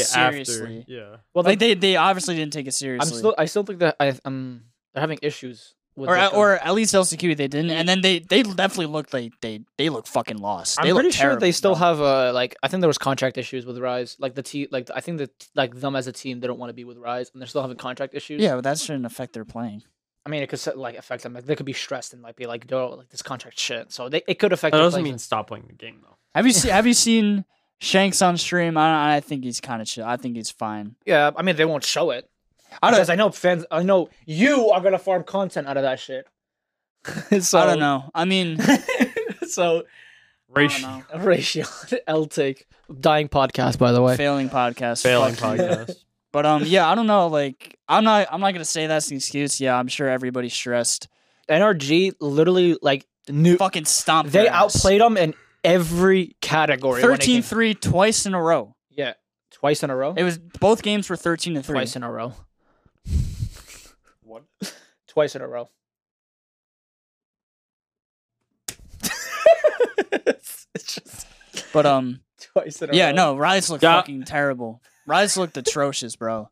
seriously. 0.45 0.85
Yeah. 0.87 1.15
well, 1.33 1.43
Like 1.43 1.57
they, 1.57 1.73
they, 1.73 1.79
they 1.79 1.95
obviously 1.95 2.35
didn't 2.35 2.53
take 2.53 2.67
it 2.67 2.73
seriously. 2.75 3.11
I'm 3.11 3.17
still 3.17 3.35
I 3.37 3.45
still 3.45 3.63
think 3.63 3.79
that 3.79 3.95
I 3.99 4.13
um 4.25 4.65
they're 4.93 5.01
having 5.01 5.17
issues 5.23 5.73
with 5.81 5.82
or, 5.95 6.15
the- 6.15 6.33
or 6.33 6.55
at 6.57 6.73
least 6.73 6.93
LCQ 6.93 7.37
they 7.37 7.47
didn't, 7.47 7.71
and 7.71 7.87
then 7.87 8.01
they 8.01 8.19
they 8.19 8.43
definitely 8.43 8.87
looked 8.87 9.13
like 9.13 9.33
they 9.41 9.61
they 9.77 9.89
look 9.89 10.07
fucking 10.07 10.37
lost. 10.37 10.79
I'm 10.79 10.85
they 10.87 10.93
pretty 10.93 11.09
look 11.09 11.15
sure 11.15 11.35
they 11.37 11.51
still 11.51 11.73
bro. 11.75 11.79
have 11.79 12.01
uh 12.01 12.31
like 12.33 12.55
I 12.63 12.67
think 12.67 12.81
there 12.81 12.87
was 12.87 12.97
contract 12.97 13.37
issues 13.37 13.65
with 13.65 13.77
Rise. 13.77 14.15
Like 14.19 14.35
the 14.35 14.43
team, 14.43 14.67
like 14.71 14.89
I 14.95 15.01
think 15.01 15.19
that 15.19 15.47
like 15.55 15.75
them 15.79 15.95
as 15.95 16.07
a 16.07 16.11
team, 16.11 16.39
they 16.39 16.47
don't 16.47 16.59
want 16.59 16.69
to 16.69 16.73
be 16.73 16.83
with 16.83 16.97
Rise, 16.97 17.29
and 17.33 17.41
they're 17.41 17.47
still 17.47 17.61
having 17.61 17.77
contract 17.77 18.13
issues. 18.15 18.41
Yeah, 18.41 18.55
but 18.55 18.63
that 18.63 18.79
shouldn't 18.79 19.05
affect 19.05 19.33
their 19.33 19.45
playing. 19.45 19.83
I 20.25 20.29
mean, 20.29 20.41
it 20.41 20.47
could 20.47 20.65
like 20.75 20.95
affect 20.95 21.23
them. 21.23 21.33
Like, 21.33 21.45
they 21.45 21.55
could 21.55 21.65
be 21.65 21.73
stressed 21.73 22.13
and 22.13 22.21
like 22.21 22.37
be 22.37 22.45
like, 22.45 22.69
"Yo, 22.71 22.95
like 22.95 23.09
this 23.09 23.21
contract 23.21 23.59
shit." 23.59 23.91
So 23.91 24.07
they 24.09 24.21
it 24.27 24.39
could 24.39 24.53
affect. 24.53 24.71
That 24.71 24.77
their 24.77 24.85
doesn't 24.85 25.01
playing 25.01 25.13
mean 25.13 25.19
stop 25.19 25.47
playing 25.47 25.65
the 25.67 25.73
game 25.73 25.99
though. 26.01 26.15
Have 26.33 26.45
you 26.47 26.53
seen 26.53 26.71
Have 26.77 26.87
you 26.87 26.93
seen 26.93 27.45
Shanks 27.79 28.21
on 28.21 28.37
stream? 28.37 28.77
I 28.77 29.17
I 29.17 29.19
think 29.19 29.43
he's 29.43 29.59
kind 29.59 29.81
of 29.81 29.87
chill. 29.87 30.05
I 30.05 30.15
think 30.17 30.37
he's 30.37 30.49
fine. 30.49 30.95
Yeah, 31.05 31.31
I 31.35 31.41
mean 31.41 31.57
they 31.57 31.65
won't 31.65 31.83
show 31.83 32.11
it. 32.11 32.29
I 32.81 32.89
don't. 32.91 32.97
because 32.97 33.09
I 33.09 33.15
know 33.15 33.29
fans. 33.31 33.65
I 33.71 33.83
know 33.83 34.09
you 34.25 34.69
are 34.69 34.81
gonna 34.81 34.99
farm 34.99 35.23
content 35.23 35.67
out 35.67 35.77
of 35.77 35.83
that 35.83 35.99
shit. 35.99 36.25
so 37.43 37.59
I 37.59 37.65
don't 37.65 37.79
know. 37.79 38.09
I 38.15 38.25
mean, 38.25 38.57
so 39.47 39.83
Ratio. 40.49 41.03
Ratio 41.17 41.65
L 42.07 42.25
take. 42.25 42.67
Dying 42.99 43.29
podcast, 43.29 43.77
by 43.77 43.91
the 43.91 44.01
way. 44.01 44.15
Failing 44.17 44.49
podcast. 44.49 45.03
Failing 45.03 45.33
Fuck 45.33 45.57
podcast. 45.57 45.95
But 46.31 46.45
um, 46.45 46.63
yeah, 46.65 46.89
I 46.89 46.95
don't 46.95 47.07
know. 47.07 47.27
Like, 47.27 47.77
I'm 47.87 48.03
not. 48.03 48.27
I'm 48.31 48.41
not 48.41 48.53
gonna 48.53 48.65
say 48.65 48.87
that's 48.87 49.09
an 49.11 49.17
excuse. 49.17 49.61
Yeah, 49.61 49.77
I'm 49.77 49.87
sure 49.87 50.07
everybody's 50.09 50.53
stressed. 50.53 51.07
NRG 51.49 52.13
literally 52.19 52.77
like 52.81 53.05
knew 53.29 53.57
Fucking 53.57 53.85
stomp. 53.85 54.29
they 54.29 54.47
ass. 54.47 54.75
outplayed 54.75 55.01
them 55.01 55.17
in 55.17 55.33
every 55.63 56.35
category. 56.41 57.01
when 57.03 57.17
13-3 57.17 57.79
twice 57.79 58.25
in 58.25 58.33
a 58.33 58.41
row. 58.41 58.75
Yeah, 58.89 59.13
twice 59.51 59.83
in 59.83 59.89
a 59.89 59.95
row. 59.95 60.13
It 60.15 60.23
was 60.23 60.37
both 60.37 60.81
games 60.81 61.09
were 61.09 61.15
13 61.15 61.55
to 61.55 61.63
three. 61.63 61.73
Twice 61.73 61.95
in 61.95 62.03
a 62.03 62.11
row. 62.11 62.33
What? 64.21 64.43
Twice 65.07 65.35
in 65.35 65.41
a 65.41 65.47
row. 65.47 65.69
it's 70.25 70.67
just 70.75 71.27
But 71.73 71.85
um, 71.85 72.21
twice 72.53 72.81
in 72.81 72.89
a 72.91 72.93
yeah, 72.95 73.07
row. 73.09 73.15
no, 73.15 73.37
Rise 73.37 73.69
looked 73.69 73.83
Yeah. 73.83 73.97
fucking 73.97 74.23
terrible. 74.23 74.81
Rise 75.05 75.37
looked 75.37 75.57
atrocious, 75.57 76.15
bro. 76.15 76.49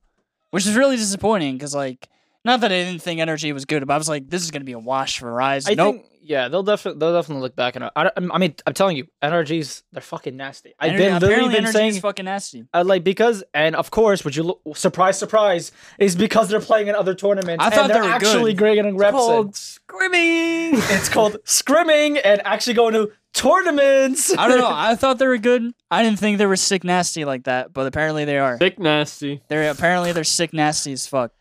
Which 0.51 0.67
is 0.67 0.75
really 0.75 0.97
disappointing 0.97 1.55
because 1.57 1.73
like, 1.73 2.09
not 2.43 2.61
that 2.61 2.71
I 2.71 2.83
didn't 2.83 3.01
think 3.01 3.19
NRG 3.19 3.53
was 3.53 3.65
good, 3.65 3.85
but 3.85 3.93
I 3.93 3.97
was 3.97 4.09
like, 4.09 4.29
this 4.29 4.41
is 4.43 4.51
gonna 4.51 4.65
be 4.65 4.71
a 4.73 4.79
wash 4.79 5.19
for 5.19 5.31
Rise. 5.31 5.69
I 5.69 5.73
nope. 5.75 5.95
think 5.95 6.07
yeah, 6.23 6.47
they'll 6.49 6.63
definitely 6.63 6.99
they'll 6.99 7.13
definitely 7.13 7.41
look 7.41 7.55
back 7.55 7.75
and 7.75 7.85
I, 7.95 8.11
I 8.15 8.37
mean 8.37 8.53
I'm 8.65 8.73
telling 8.73 8.95
you, 8.95 9.07
NRGs 9.23 9.83
they're 9.91 10.01
fucking 10.01 10.37
nasty. 10.37 10.73
I've 10.79 10.91
Ener- 10.91 10.97
been 10.97 11.13
literally 11.13 11.33
apparently 11.33 11.55
been 11.55 11.63
NRG 11.65 11.71
saying 11.73 11.89
is 11.89 11.99
fucking 11.99 12.25
nasty. 12.25 12.65
uh, 12.73 12.83
like 12.85 13.03
because 13.03 13.43
and 13.53 13.75
of 13.75 13.89
course, 13.91 14.23
would 14.23 14.35
you 14.35 14.43
look 14.43 14.61
surprise 14.75 15.17
surprise 15.17 15.71
is 15.97 16.15
because 16.15 16.49
they're 16.49 16.59
playing 16.59 16.87
in 16.87 16.95
other 16.95 17.15
tournaments 17.15 17.63
I 17.65 17.69
thought 17.71 17.85
and 17.85 17.89
they 17.89 17.93
they're 17.95 18.03
were 18.03 18.09
actually 18.09 18.53
good. 18.53 18.75
getting 18.75 18.97
reps. 18.97 19.13
in. 19.13 19.19
Called 19.19 19.55
screaming. 19.55 20.75
It's 20.91 21.09
called 21.09 21.37
scrimming 21.45 22.19
and 22.23 22.41
actually 22.45 22.73
going 22.75 22.93
to 22.93 23.11
tournaments. 23.33 24.35
I 24.37 24.47
don't 24.47 24.59
know. 24.59 24.67
I 24.71 24.95
thought 24.95 25.17
they 25.19 25.27
were 25.27 25.37
good. 25.37 25.73
I 25.89 26.03
didn't 26.03 26.19
think 26.19 26.37
they 26.37 26.45
were 26.45 26.55
sick 26.55 26.83
nasty 26.83 27.25
like 27.25 27.43
that, 27.45 27.73
but 27.73 27.87
apparently 27.87 28.25
they 28.25 28.37
are. 28.37 28.57
Sick 28.57 28.79
nasty. 28.79 29.41
They're 29.47 29.71
apparently 29.71 30.11
they're 30.11 30.23
sick 30.23 30.53
nasty 30.53 30.93
as 30.93 31.07
fuck. 31.07 31.31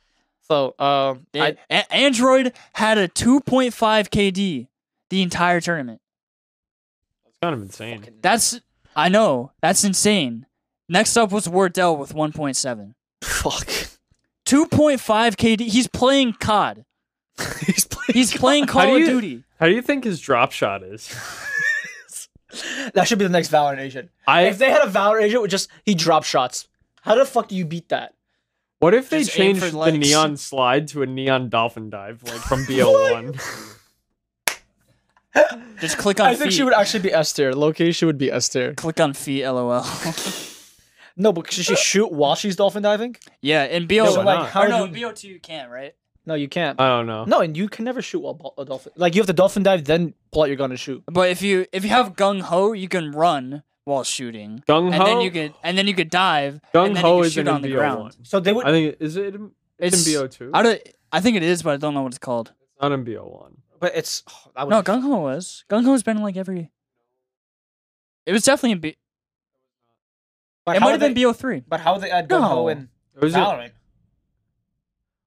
So 0.51 0.75
uh, 0.79 1.15
They- 1.33 1.41
I, 1.41 1.57
A- 1.71 1.93
Android 1.95 2.53
had 2.75 2.99
a 2.99 3.09
2.5 3.09 3.73
KD 4.09 4.67
the 5.11 5.23
entire 5.23 5.61
tournament. 5.61 6.01
It's 7.27 7.39
kind 7.41 7.55
of 7.55 7.63
insane. 7.63 8.05
That's 8.21 8.61
I 8.97 9.09
know 9.09 9.53
that's 9.63 9.85
insane. 9.85 10.47
Next 10.89 11.17
up 11.17 11.31
was 11.31 11.49
Wardell 11.49 11.97
with 11.97 12.13
1.7. 12.15 12.95
fuck. 13.23 13.67
2.5 14.47 14.99
KD. 15.37 15.61
He's 15.61 15.87
playing 15.87 16.33
COD. 16.35 16.85
He's 17.67 17.85
playing. 17.87 18.13
He's 18.13 18.37
playing 18.37 18.67
How 18.67 18.73
Call 18.73 18.87
do 18.87 18.95
of 18.95 19.01
you- 19.01 19.07
Duty. 19.07 19.45
How 19.61 19.67
do 19.67 19.73
you 19.73 19.83
think 19.83 20.05
his 20.05 20.21
drop 20.21 20.53
shot 20.53 20.83
is? 20.83 21.09
that 22.95 23.07
should 23.07 23.19
be 23.19 23.25
the 23.27 23.31
next 23.31 23.51
Valorant 23.53 23.79
agent. 23.79 24.11
I 24.27 24.43
if 24.45 24.59
they 24.59 24.71
had 24.71 24.83
a 24.83 24.91
Valorant 24.91 25.23
agent 25.23 25.43
with 25.43 25.51
just 25.51 25.69
he 25.85 25.95
drop 25.95 26.25
shots, 26.25 26.67
how 27.03 27.15
the 27.15 27.25
fuck 27.27 27.49
do 27.49 27.55
you 27.57 27.65
beat 27.67 27.91
that? 27.91 28.15
What 28.81 28.93
if 28.95 29.09
they 29.09 29.21
Just 29.21 29.39
aim 29.39 29.55
changed 29.57 29.73
the 29.73 29.79
legs. 29.79 29.99
neon 29.99 30.37
slide 30.37 30.89
to 30.89 31.03
a 31.03 31.07
neon 31.07 31.49
dolphin 31.49 31.89
dive 31.91 32.23
like 32.25 32.41
from 32.41 32.65
BO1? 32.65 33.39
Just 35.81 35.97
click 35.99 36.19
on 36.21 36.27
feet. 36.27 36.33
I 36.33 36.35
think 36.35 36.51
feet. 36.51 36.57
she 36.57 36.63
would 36.65 36.75
actually 36.75 37.01
be 37.01 37.13
S 37.13 37.33
tier. 37.33 37.53
Location 37.53 38.07
would 38.07 38.19
be 38.19 38.31
S 38.33 38.49
tier. 38.49 38.75
click 38.75 39.01
on 39.01 39.13
feet. 39.15 39.45
LOL. 39.47 39.85
No, 41.17 41.33
but 41.35 41.53
should 41.53 41.67
she 41.67 41.77
shoot 41.77 42.11
while 42.11 42.35
she's 42.35 42.57
dolphin 42.57 42.83
diving? 42.83 43.15
yeah, 43.43 43.65
in 43.65 43.87
BO. 43.87 43.97
No, 43.97 44.11
so 44.11 44.19
why 44.19 44.25
like 44.25 44.39
not? 44.39 44.49
how 44.51 44.63
or 44.63 44.69
no, 44.69 44.87
do 44.87 44.95
in 44.95 45.11
BO2 45.13 45.25
you 45.25 45.39
can't, 45.41 45.71
right? 45.71 45.95
No, 46.25 46.33
you 46.35 46.49
can't. 46.49 46.81
I 46.81 46.89
don't 46.89 47.07
know. 47.07 47.25
no, 47.25 47.41
and 47.41 47.55
you 47.55 47.69
can 47.69 47.85
never 47.85 48.01
shoot 48.01 48.21
while 48.21 48.33
bo- 48.35 48.55
a 48.57 48.65
dolphin. 48.65 48.93
Like 48.97 49.15
you 49.15 49.21
have 49.21 49.27
to 49.27 49.35
dolphin 49.35 49.63
dive, 49.63 49.85
then 49.85 50.15
pull 50.33 50.43
out 50.45 50.47
your 50.49 50.57
gun 50.57 50.71
and 50.71 50.81
shoot. 50.81 51.03
But 51.07 51.29
if 51.29 51.43
you 51.43 51.67
if 51.73 51.83
you 51.83 51.91
have 51.91 52.15
gung 52.17 52.41
ho, 52.41 52.73
you 52.73 52.89
can 52.89 53.11
run 53.11 53.63
while 53.85 54.05
shooting, 54.05 54.63
Gung 54.69 54.85
and 54.85 54.93
then 54.95 55.01
Ho. 55.01 55.21
you 55.23 55.31
could 55.31 55.55
and 55.63 55.77
then 55.79 55.87
you 55.87 55.95
could 55.95 56.11
dive, 56.11 56.61
Gung 56.75 56.89
and 56.89 56.97
then 56.97 57.05
Ho 57.05 57.19
you 57.19 57.23
is 57.25 57.33
shoot 57.33 57.41
in 57.43 57.49
on 57.49 57.63
the 57.63 57.69
BO1. 57.69 57.75
ground. 57.77 58.17
So 58.23 58.39
they 58.41 58.53
would. 58.53 58.67
I 58.67 58.71
think 58.71 58.97
is 59.01 59.17
it 59.17 59.35
in, 59.35 59.51
it's, 59.79 60.07
in 60.07 60.13
BO2. 60.15 60.51
I 60.55 60.63
don't. 60.63 60.81
I 61.13 61.21
think 61.21 61.37
it 61.37 61.43
is, 61.43 61.63
but 61.63 61.71
I 61.75 61.77
don't 61.77 61.95
know 61.95 62.03
what 62.03 62.13
it's 62.13 62.19
called. 62.19 62.53
It's 62.73 62.83
not 62.83 62.93
in 62.93 63.05
BO1. 63.05 63.53
but 63.81 63.97
it's 63.97 64.23
oh, 64.29 64.51
that 64.57 64.69
No, 64.69 64.83
gung 64.83 65.03
ho 65.03 65.19
was. 65.19 65.65
Gung 65.71 65.85
ho 65.85 65.93
has 65.93 66.03
been 66.03 66.19
like 66.23 66.37
every. 66.37 66.71
It 68.27 68.33
was 68.33 68.45
definitely 68.45 68.73
in 68.73 68.79
B. 68.81 68.97
But 70.65 70.77
It 70.77 70.81
might 70.81 70.91
have 70.91 71.01
been 71.01 71.15
BO 71.15 71.33
three. 71.33 71.63
But 71.67 71.81
how 71.81 71.99
they 71.99 72.11
add 72.11 72.29
gun 72.29 72.43
No. 72.43 72.49
ho 72.49 72.69
in 72.69 72.91
Or 73.17 73.23
oh, 73.23 73.27
is 73.27 73.35
it- 73.35 73.39
Valorant? 73.39 73.71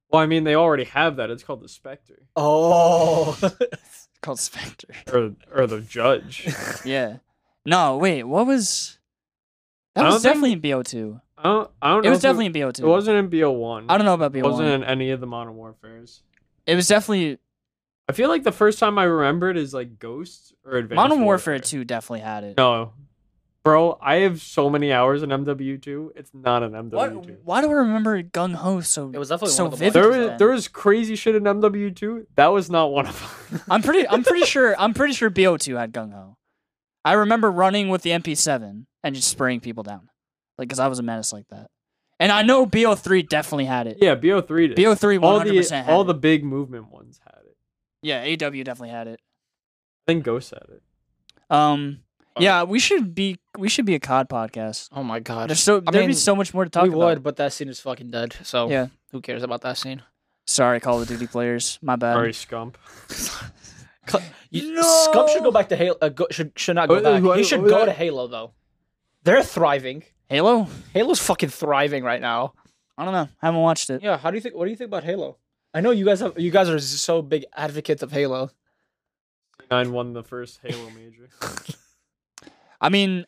well, 0.09 0.21
I 0.21 0.25
mean, 0.27 0.43
they 0.43 0.55
already 0.55 0.83
have 0.85 1.15
that. 1.17 1.29
It's 1.31 1.43
called 1.43 1.61
the 1.61 1.67
Spectre 1.67 2.21
Oh. 2.35 3.37
Called 4.21 4.39
Spectre. 4.39 4.87
or 5.11 5.33
or 5.53 5.67
the 5.67 5.81
Judge. 5.81 6.47
yeah. 6.85 7.17
No, 7.65 7.97
wait. 7.97 8.23
What 8.23 8.45
was? 8.47 8.97
That 9.95 10.06
I 10.06 10.08
was 10.10 10.15
don't 10.15 10.21
think- 10.21 10.34
definitely 10.54 10.71
in 10.71 10.78
BO 10.78 10.84
two. 10.84 11.21
I 11.38 11.43
don't. 11.43 11.71
I 11.82 11.89
don't 11.89 11.95
know. 11.95 11.99
It 11.99 12.04
know. 12.04 12.10
was 12.12 12.17
if 12.19 12.21
definitely 12.23 12.45
in 12.47 12.52
BO 12.54 12.71
two. 12.71 12.86
It 12.86 12.89
wasn't 12.89 13.17
in 13.17 13.30
BO1. 13.30 13.86
I 13.89 13.97
don't 13.97 14.06
know 14.06 14.13
about 14.13 14.32
BO1. 14.34 14.38
It 14.38 14.43
wasn't 14.43 14.69
in 14.69 14.84
any 14.84 15.12
of 15.12 15.19
the 15.19 15.28
Modern 15.28 15.56
Warfares. 15.56 16.21
It 16.65 16.76
was 16.76 16.88
definitely 16.88 17.38
I 18.08 18.13
feel 18.13 18.30
like 18.30 18.43
the 18.43 18.52
first 18.52 18.80
time 18.80 18.97
I 18.97 19.04
remembered 19.04 19.58
is 19.58 19.73
like 19.73 19.99
Ghost 19.99 20.54
or 20.65 20.78
Advanced 20.78 20.95
Modern 20.95 21.23
Warfare 21.26 21.60
two. 21.60 21.84
Definitely 21.84 22.21
had 22.21 22.43
it. 22.43 22.58
No, 22.58 22.93
bro, 23.63 23.97
I 24.02 24.15
have 24.17 24.41
so 24.41 24.69
many 24.69 24.91
hours 24.93 25.23
in 25.23 25.30
MW2. 25.30 26.12
It's 26.15 26.32
not 26.34 26.63
an 26.63 26.71
MW2. 26.73 26.91
What? 26.91 27.30
Why 27.43 27.62
do 27.62 27.69
I 27.69 27.73
remember 27.73 28.21
gung 28.23 28.56
ho 28.56 28.82
so? 28.82 29.10
It 29.13 29.17
was 29.17 29.30
definitely 29.30 29.54
so 29.56 29.65
one 29.65 29.73
of 29.73 29.80
the 29.80 29.86
vivid. 29.86 29.93
There 30.02 30.12
then? 30.12 30.30
was 30.32 30.39
there 30.39 30.49
was 30.49 30.67
crazy 30.69 31.15
shit 31.15 31.36
in 31.36 31.43
MW2. 31.43 32.26
That 32.36 32.47
was 32.47 32.69
not 32.69 32.91
one 32.91 33.08
of 33.08 33.47
them. 33.52 33.62
I'm 33.69 33.82
pretty. 33.82 34.08
I'm 34.08 34.23
pretty 34.23 34.45
sure. 34.45 34.76
I'm 34.80 34.93
pretty 34.93 35.13
sure 35.13 35.30
BO2 35.30 35.78
had 35.78 35.91
gung 35.93 36.13
ho. 36.13 36.38
I 37.05 37.13
remember 37.13 37.51
running 37.51 37.89
with 37.89 38.01
the 38.01 38.11
MP7 38.11 38.85
and 39.03 39.15
just 39.15 39.27
spraying 39.27 39.59
people 39.59 39.83
down, 39.83 40.09
like 40.57 40.67
because 40.67 40.79
I 40.79 40.87
was 40.87 40.99
a 40.99 41.03
menace 41.03 41.33
like 41.33 41.47
that. 41.49 41.67
And 42.19 42.31
I 42.31 42.41
know 42.43 42.65
BO3 42.65 43.27
definitely 43.27 43.65
had 43.65 43.87
it. 43.87 43.97
yeah, 43.99 44.15
BO3 44.15 44.69
did. 44.69 44.77
BO3 44.77 45.21
all 45.21 45.33
100 45.33 45.51
the 45.51 45.57
percent 45.57 45.85
had 45.85 45.91
it. 45.91 45.95
all 45.95 46.01
it. 46.03 46.05
the 46.05 46.13
big 46.13 46.43
movement 46.45 46.91
ones 46.91 47.19
had 47.25 47.41
it. 47.45 47.57
yeah, 48.01 48.21
AW 48.21 48.63
definitely 48.63 48.89
had 48.89 49.07
it. 49.07 49.19
I 50.07 50.11
think 50.11 50.23
Ghost 50.23 50.51
had 50.51 50.63
it. 50.69 50.81
Um, 51.49 51.99
Oh. 52.35 52.41
yeah, 52.41 52.63
we 52.63 52.79
should 52.79 53.13
be 53.13 53.37
we 53.59 53.69
should 53.69 53.85
be 53.85 53.93
a 53.93 53.99
COD 53.99 54.27
podcast. 54.27 54.87
oh 54.91 55.03
my 55.03 55.19
god. 55.19 55.49
There's 55.51 55.59
so 55.59 55.83
I 55.85 55.91
there'd 55.91 56.07
be 56.07 56.13
so 56.13 56.35
much 56.35 56.51
more 56.51 56.63
to 56.63 56.69
talk 56.71 56.83
we 56.83 56.89
about. 56.89 56.97
would, 56.99 57.23
but 57.23 57.35
that 57.35 57.53
scene 57.53 57.67
is 57.69 57.79
fucking 57.79 58.09
dead. 58.09 58.35
So 58.41 58.69
Yeah. 58.71 58.87
who 59.11 59.21
cares 59.21 59.43
about 59.43 59.61
that 59.61 59.77
scene? 59.77 60.01
Sorry, 60.47 60.79
Call 60.79 60.99
of 60.99 61.07
Duty 61.07 61.27
players. 61.27 61.77
My 61.83 61.95
bad. 61.95 62.13
Sorry, 62.13 62.31
Scump. 62.31 62.75
You, 64.49 64.81
Scump 64.83 65.29
should 65.29 65.43
go 65.43 65.51
back 65.51 65.69
to 65.69 65.75
Halo. 65.75 65.97
Uh, 66.01 66.09
go, 66.09 66.27
should 66.29 66.51
should 66.57 66.75
not 66.75 66.87
go 66.89 66.95
Uh, 66.95 67.01
back. 67.01 67.21
who- 67.21 67.31
He 67.33 67.43
should 67.43 67.61
who- 67.61 67.69
go 67.69 67.85
to 67.85 67.91
Halo 67.91 68.27
though. 68.27 68.53
They're 69.23 69.41
thriving. 69.43 70.03
Halo? 70.27 70.67
Halo's 70.93 71.19
fucking 71.19 71.49
thriving 71.49 72.03
right 72.03 72.21
now. 72.21 72.53
I 72.97 73.05
don't 73.05 73.13
know. 73.13 73.29
I 73.41 73.45
haven't 73.47 73.61
watched 73.61 73.89
it. 73.89 74.01
Yeah. 74.03 74.17
How 74.17 74.29
do 74.29 74.35
you 74.37 74.41
think? 74.41 74.55
What 74.55 74.65
do 74.65 74.71
you 74.71 74.75
think 74.77 74.89
about 74.89 75.03
Halo? 75.03 75.37
I 75.73 75.81
know 75.81 75.91
you 75.91 76.05
guys 76.05 76.19
have. 76.19 76.37
You 76.39 76.51
guys 76.51 76.69
are 76.69 76.79
so 76.79 77.21
big 77.21 77.45
advocates 77.55 78.03
of 78.03 78.11
Halo. 78.11 78.51
Nine 79.71 79.91
won 79.91 80.13
the 80.13 80.23
first 80.23 80.59
Halo 80.63 80.89
major. 80.91 81.29
I 82.81 82.89
mean, 82.89 83.25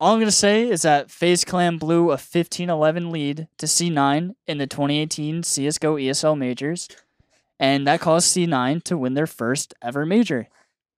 all 0.00 0.14
I'm 0.14 0.18
gonna 0.20 0.30
say 0.32 0.68
is 0.68 0.82
that 0.82 1.10
FaZe 1.10 1.44
Clan 1.44 1.76
blew 1.78 2.10
a 2.10 2.16
15-11 2.16 3.10
lead 3.12 3.46
to 3.58 3.66
C9 3.66 4.34
in 4.46 4.58
the 4.58 4.66
2018 4.66 5.42
CS:GO 5.42 5.96
ESL 5.96 6.36
majors, 6.36 6.88
and 7.60 7.86
that 7.86 8.00
caused 8.00 8.34
C9 8.36 8.82
to 8.84 8.98
win 8.98 9.14
their 9.14 9.26
first 9.26 9.74
ever 9.82 10.04
major. 10.06 10.48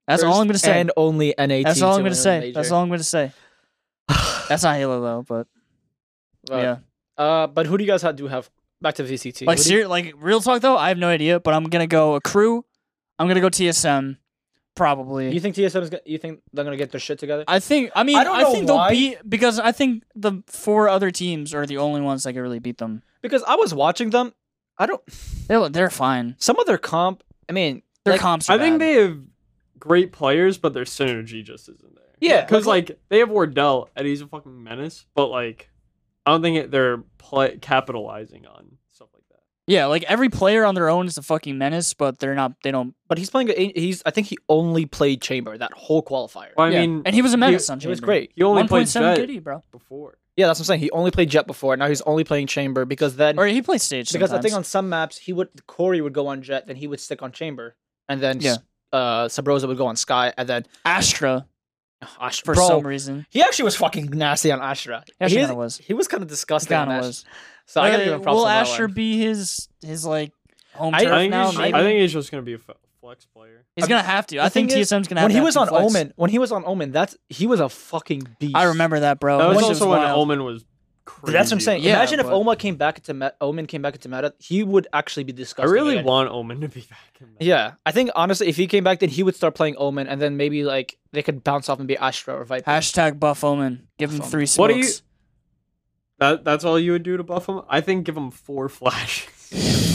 That's 0.06 0.22
all 0.22 0.40
I'm 0.40 0.46
gonna 0.46 0.58
say. 0.58 0.80
And 0.80 0.92
only 0.96 1.34
NA. 1.38 1.62
That's 1.62 1.82
all 1.82 1.92
to 1.94 1.98
I'm 1.98 2.04
gonna 2.04 2.14
say. 2.14 2.52
That's 2.52 2.70
all 2.70 2.82
I'm 2.82 2.88
gonna 2.88 3.02
say. 3.02 3.32
That's 4.48 4.62
not 4.62 4.76
Halo 4.76 5.00
though, 5.00 5.22
but 5.26 5.46
But, 6.46 6.62
yeah. 6.62 6.76
Uh, 7.18 7.46
but 7.48 7.66
who 7.66 7.76
do 7.76 7.82
you 7.84 7.90
guys 7.90 8.02
have, 8.02 8.14
do 8.16 8.28
have 8.28 8.48
back 8.80 8.94
to 8.96 9.02
VCT? 9.02 9.46
Like 9.46 9.60
do 9.62 9.74
you- 9.74 9.88
like 9.88 10.14
real 10.18 10.40
talk 10.40 10.62
though, 10.62 10.76
I 10.76 10.88
have 10.88 10.98
no 10.98 11.08
idea, 11.08 11.40
but 11.40 11.54
I'm 11.54 11.64
gonna 11.64 11.86
go 11.86 12.18
Akrew. 12.20 12.62
I'm 13.18 13.26
gonna 13.28 13.40
go 13.40 13.48
TSM, 13.48 14.18
probably. 14.74 15.32
you 15.32 15.40
think 15.40 15.56
TSM 15.56 15.82
is? 15.82 15.90
Gonna, 15.90 16.02
you 16.04 16.18
think 16.18 16.40
they're 16.52 16.64
gonna 16.64 16.76
get 16.76 16.90
their 16.92 17.00
shit 17.00 17.18
together? 17.18 17.44
I 17.48 17.58
think. 17.60 17.90
I 17.96 18.02
mean, 18.04 18.16
I 18.16 18.20
I, 18.20 18.24
don't 18.24 18.38
know 18.38 18.52
think 18.52 18.68
why. 18.68 18.88
they'll 18.90 18.96
beat 18.96 19.28
because 19.28 19.58
I 19.58 19.72
think 19.72 20.04
the 20.14 20.42
four 20.46 20.88
other 20.88 21.10
teams 21.10 21.54
are 21.54 21.64
the 21.66 21.78
only 21.78 22.02
ones 22.02 22.24
that 22.24 22.34
can 22.34 22.42
really 22.42 22.58
beat 22.60 22.76
them. 22.78 23.02
Because 23.22 23.42
I 23.44 23.56
was 23.56 23.72
watching 23.74 24.10
them. 24.10 24.34
I 24.78 24.86
don't. 24.86 25.02
They're 25.48 25.68
they're 25.68 25.90
fine. 25.90 26.34
Some 26.38 26.58
of 26.58 26.66
their 26.66 26.78
comp. 26.78 27.22
I 27.48 27.52
mean, 27.52 27.82
Their 28.04 28.14
like, 28.14 28.20
comps. 28.20 28.50
Are 28.50 28.54
I 28.54 28.58
think 28.58 28.78
they 28.78 28.94
have 28.94 29.18
great 29.78 30.12
players, 30.12 30.58
but 30.58 30.72
their 30.74 30.84
synergy 30.84 31.42
just 31.44 31.68
isn't 31.68 31.94
there. 31.94 32.04
Yeah, 32.20 32.44
because 32.44 32.66
like- 32.66 32.88
like 32.90 32.98
they 33.08 33.18
have 33.20 33.30
Wardell 33.30 33.88
and 33.96 34.06
he's 34.06 34.20
a 34.22 34.26
fucking 34.26 34.62
menace, 34.62 35.06
but 35.14 35.26
like 35.28 35.70
I 36.24 36.32
don't 36.32 36.42
think 36.42 36.56
it, 36.56 36.70
they're 36.70 36.98
play- 37.18 37.58
capitalizing 37.58 38.46
on 38.46 38.78
stuff 38.92 39.08
like 39.14 39.22
that. 39.30 39.40
Yeah, 39.66 39.86
like 39.86 40.02
every 40.04 40.28
player 40.28 40.64
on 40.64 40.74
their 40.74 40.88
own 40.88 41.06
is 41.06 41.18
a 41.18 41.22
fucking 41.22 41.56
menace, 41.56 41.94
but 41.94 42.18
they're 42.18 42.34
not. 42.34 42.52
They 42.62 42.70
don't. 42.72 42.94
But 43.08 43.18
he's 43.18 43.30
playing. 43.30 43.48
He's. 43.74 44.02
I 44.04 44.10
think 44.10 44.26
he 44.26 44.38
only 44.48 44.86
played 44.86 45.22
Chamber 45.22 45.56
that 45.56 45.72
whole 45.72 46.02
qualifier. 46.02 46.48
Well, 46.56 46.66
I 46.66 46.70
yeah. 46.70 46.80
mean, 46.80 47.02
and 47.04 47.14
he 47.14 47.22
was 47.22 47.32
a 47.34 47.36
menace 47.36 47.70
on 47.70 47.80
he 47.80 47.88
was 47.88 48.00
great. 48.00 48.32
he 48.34 48.42
only 48.42 48.60
One 48.62 48.68
played 48.68 48.78
point 48.80 48.88
seven 48.88 49.10
Jett 49.14 49.26
kitty, 49.26 49.38
bro. 49.38 49.62
before. 49.72 50.18
Yeah, 50.36 50.46
that's 50.48 50.58
what 50.58 50.64
I'm 50.64 50.66
saying. 50.66 50.80
He 50.80 50.90
only 50.90 51.10
played 51.10 51.30
Jett 51.30 51.46
before. 51.46 51.76
Now 51.76 51.88
he's 51.88 52.02
only 52.02 52.22
playing 52.24 52.46
Chamber 52.46 52.84
because 52.84 53.16
then 53.16 53.38
Or 53.38 53.46
he 53.46 53.62
plays 53.62 53.82
stage. 53.82 54.12
because 54.12 54.32
I 54.32 54.40
think 54.40 54.54
on 54.54 54.64
some 54.64 54.88
maps 54.88 55.16
he 55.16 55.32
would 55.32 55.48
Corey 55.66 56.00
would 56.00 56.12
go 56.12 56.26
on 56.26 56.42
Jett, 56.42 56.66
then 56.66 56.76
he 56.76 56.86
would 56.86 57.00
stick 57.00 57.22
on 57.22 57.32
Chamber, 57.32 57.74
and 58.08 58.20
then 58.20 58.40
Yeah. 58.40 58.56
uh 58.92 59.26
Subroza 59.28 59.66
would 59.66 59.78
go 59.78 59.86
on 59.86 59.96
Skye, 59.96 60.32
and 60.36 60.48
then 60.48 60.66
Astra. 60.84 61.46
Ash- 62.20 62.42
for 62.42 62.54
bro, 62.54 62.68
some 62.68 62.86
reason. 62.86 63.26
he 63.30 63.40
actually 63.40 63.64
was 63.64 63.76
fucking 63.76 64.10
nasty 64.10 64.52
on 64.52 64.60
Astra. 64.60 65.02
Yeah, 65.18 65.28
he, 65.28 65.36
kinda 65.36 65.54
was. 65.54 65.78
He 65.78 65.94
was 65.94 66.06
kind 66.06 66.22
of 66.22 66.28
disgusting. 66.28 66.76
Kind 66.76 66.92
of 66.92 67.06
was. 67.06 67.24
So 67.64 67.80
I 67.80 67.90
gotta 67.90 68.04
give 68.04 68.12
him 68.12 68.20
props 68.20 68.34
Will 68.34 68.42
on 68.42 68.48
that 68.48 68.68
Astra 68.68 68.86
one. 68.86 68.94
be 68.94 69.18
his 69.18 69.68
his 69.82 70.04
like 70.04 70.32
home 70.74 70.94
I- 70.94 71.04
turf 71.04 71.12
I 71.12 71.18
think, 71.20 71.30
now? 71.30 71.48
he's, 71.48 71.58
Maybe? 71.58 71.74
I 71.74 71.80
think 71.82 72.00
he's 72.00 72.12
just 72.12 72.30
gonna 72.30 72.42
be 72.42 72.52
a 72.52 72.56
f- 72.56 72.76
flex 73.06 73.24
player. 73.26 73.64
he's 73.76 73.86
gonna 73.86 74.02
have 74.02 74.26
to. 74.28 74.40
I 74.40 74.48
think 74.48 74.70
thing 74.70 74.80
is, 74.80 74.90
TSM's 74.90 75.06
gonna 75.08 75.20
have 75.20 75.28
when 75.30 75.36
he 75.36 75.40
was 75.40 75.54
two 75.54 75.60
on 75.60 75.68
flex. 75.68 75.84
Omen, 75.86 76.12
when 76.16 76.30
he 76.30 76.38
was 76.38 76.50
on 76.52 76.64
Omen, 76.66 76.90
that's 76.90 77.16
he 77.28 77.46
was 77.46 77.60
a 77.60 77.68
fucking 77.68 78.26
beast. 78.40 78.56
I 78.56 78.64
remember 78.64 79.00
that, 79.00 79.20
bro. 79.20 79.38
that 79.38 79.48
was 79.48 79.56
That 79.58 79.62
shit 79.62 79.68
also 79.70 79.90
when 79.90 79.98
wild. 80.00 80.18
Omen 80.18 80.44
was. 80.44 80.64
Crazy. 81.04 81.34
That's 81.34 81.50
what 81.52 81.56
I'm 81.58 81.60
saying. 81.60 81.82
Yeah, 81.84 81.94
Imagine 81.94 82.18
if 82.18 82.26
but- 82.26 82.32
Oma 82.34 82.56
came 82.56 82.74
back 82.74 82.98
into 82.98 83.14
Meta, 83.14 83.36
Omen 83.40 83.66
came 83.66 83.80
back 83.80 83.94
into 83.94 84.08
meta, 84.08 84.34
he 84.40 84.64
would 84.64 84.88
actually 84.92 85.22
be 85.22 85.32
disgusting. 85.32 85.70
I 85.70 85.72
really 85.72 85.92
again. 85.92 86.04
want 86.04 86.30
Omen 86.30 86.60
to 86.62 86.68
be 86.68 86.80
back 86.80 86.98
in. 87.20 87.28
That. 87.38 87.44
Yeah, 87.44 87.74
I 87.86 87.92
think 87.92 88.10
honestly, 88.16 88.48
if 88.48 88.56
he 88.56 88.66
came 88.66 88.82
back, 88.82 88.98
then 88.98 89.08
he 89.10 89.22
would 89.22 89.36
start 89.36 89.54
playing 89.54 89.76
Omen, 89.78 90.08
and 90.08 90.20
then 90.20 90.36
maybe 90.36 90.64
like 90.64 90.98
they 91.12 91.22
could 91.22 91.44
bounce 91.44 91.68
off 91.68 91.78
and 91.78 91.86
be 91.86 91.96
Astra 91.96 92.34
or 92.34 92.44
Viper. 92.44 92.68
Hashtag 92.68 93.20
buff 93.20 93.44
Omen. 93.44 93.86
Give 93.98 94.10
him 94.12 94.20
three 94.20 94.46
smokes. 94.46 94.58
What 94.58 94.68
do 94.74 94.78
you- 94.80 94.92
That 96.18 96.44
that's 96.44 96.64
all 96.64 96.76
you 96.76 96.90
would 96.90 97.04
do 97.04 97.16
to 97.16 97.22
buff 97.22 97.48
him. 97.48 97.62
I 97.68 97.80
think 97.82 98.04
give 98.04 98.16
him 98.16 98.32
four 98.32 98.68
flashes. 98.68 99.84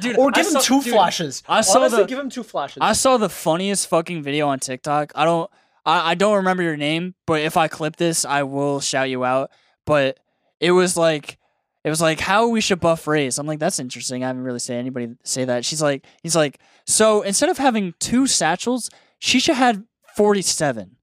Dude, 0.00 0.16
or 0.18 0.28
I 0.28 0.30
give 0.32 0.46
him 0.46 0.52
saw- 0.52 0.60
two 0.60 0.82
dude, 0.82 0.92
flashes. 0.94 1.42
I 1.48 1.60
saw 1.60 1.80
Honestly, 1.80 2.02
the- 2.02 2.06
give 2.08 2.18
him 2.18 2.30
two 2.30 2.42
flashes. 2.42 2.78
I 2.80 2.92
saw 2.92 3.16
the 3.16 3.28
funniest 3.28 3.88
fucking 3.88 4.22
video 4.22 4.48
on 4.48 4.58
TikTok. 4.60 5.12
I 5.14 5.24
don't 5.24 5.50
I, 5.86 6.10
I 6.10 6.14
don't 6.14 6.36
remember 6.36 6.62
your 6.62 6.76
name, 6.76 7.14
but 7.26 7.40
if 7.40 7.56
I 7.56 7.68
clip 7.68 7.96
this, 7.96 8.24
I 8.24 8.42
will 8.42 8.80
shout 8.80 9.08
you 9.10 9.24
out. 9.24 9.50
But 9.86 10.18
it 10.60 10.72
was 10.72 10.96
like 10.96 11.38
it 11.84 11.90
was 11.90 12.00
like 12.00 12.20
how 12.20 12.48
we 12.48 12.60
should 12.60 12.80
buff 12.80 13.06
Raze. 13.06 13.38
I'm 13.38 13.46
like, 13.46 13.58
that's 13.60 13.78
interesting. 13.78 14.22
I 14.24 14.26
haven't 14.26 14.42
really 14.42 14.58
seen 14.58 14.76
anybody 14.76 15.14
say 15.24 15.44
that. 15.46 15.64
She's 15.64 15.80
like 15.80 16.04
he's 16.22 16.36
like, 16.36 16.58
so 16.86 17.22
instead 17.22 17.48
of 17.48 17.58
having 17.58 17.94
two 18.00 18.26
satchels, 18.26 18.90
she 19.18 19.38
should 19.40 19.56
have 19.56 19.82
forty 20.16 20.42
seven. 20.42 20.96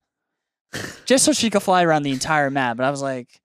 Just 1.05 1.23
so 1.25 1.31
she 1.33 1.49
could 1.49 1.63
fly 1.63 1.83
around 1.83 2.03
the 2.03 2.11
entire 2.11 2.49
map. 2.49 2.77
But 2.77 2.85
I 2.85 2.91
was 2.91 3.01
like, 3.01 3.41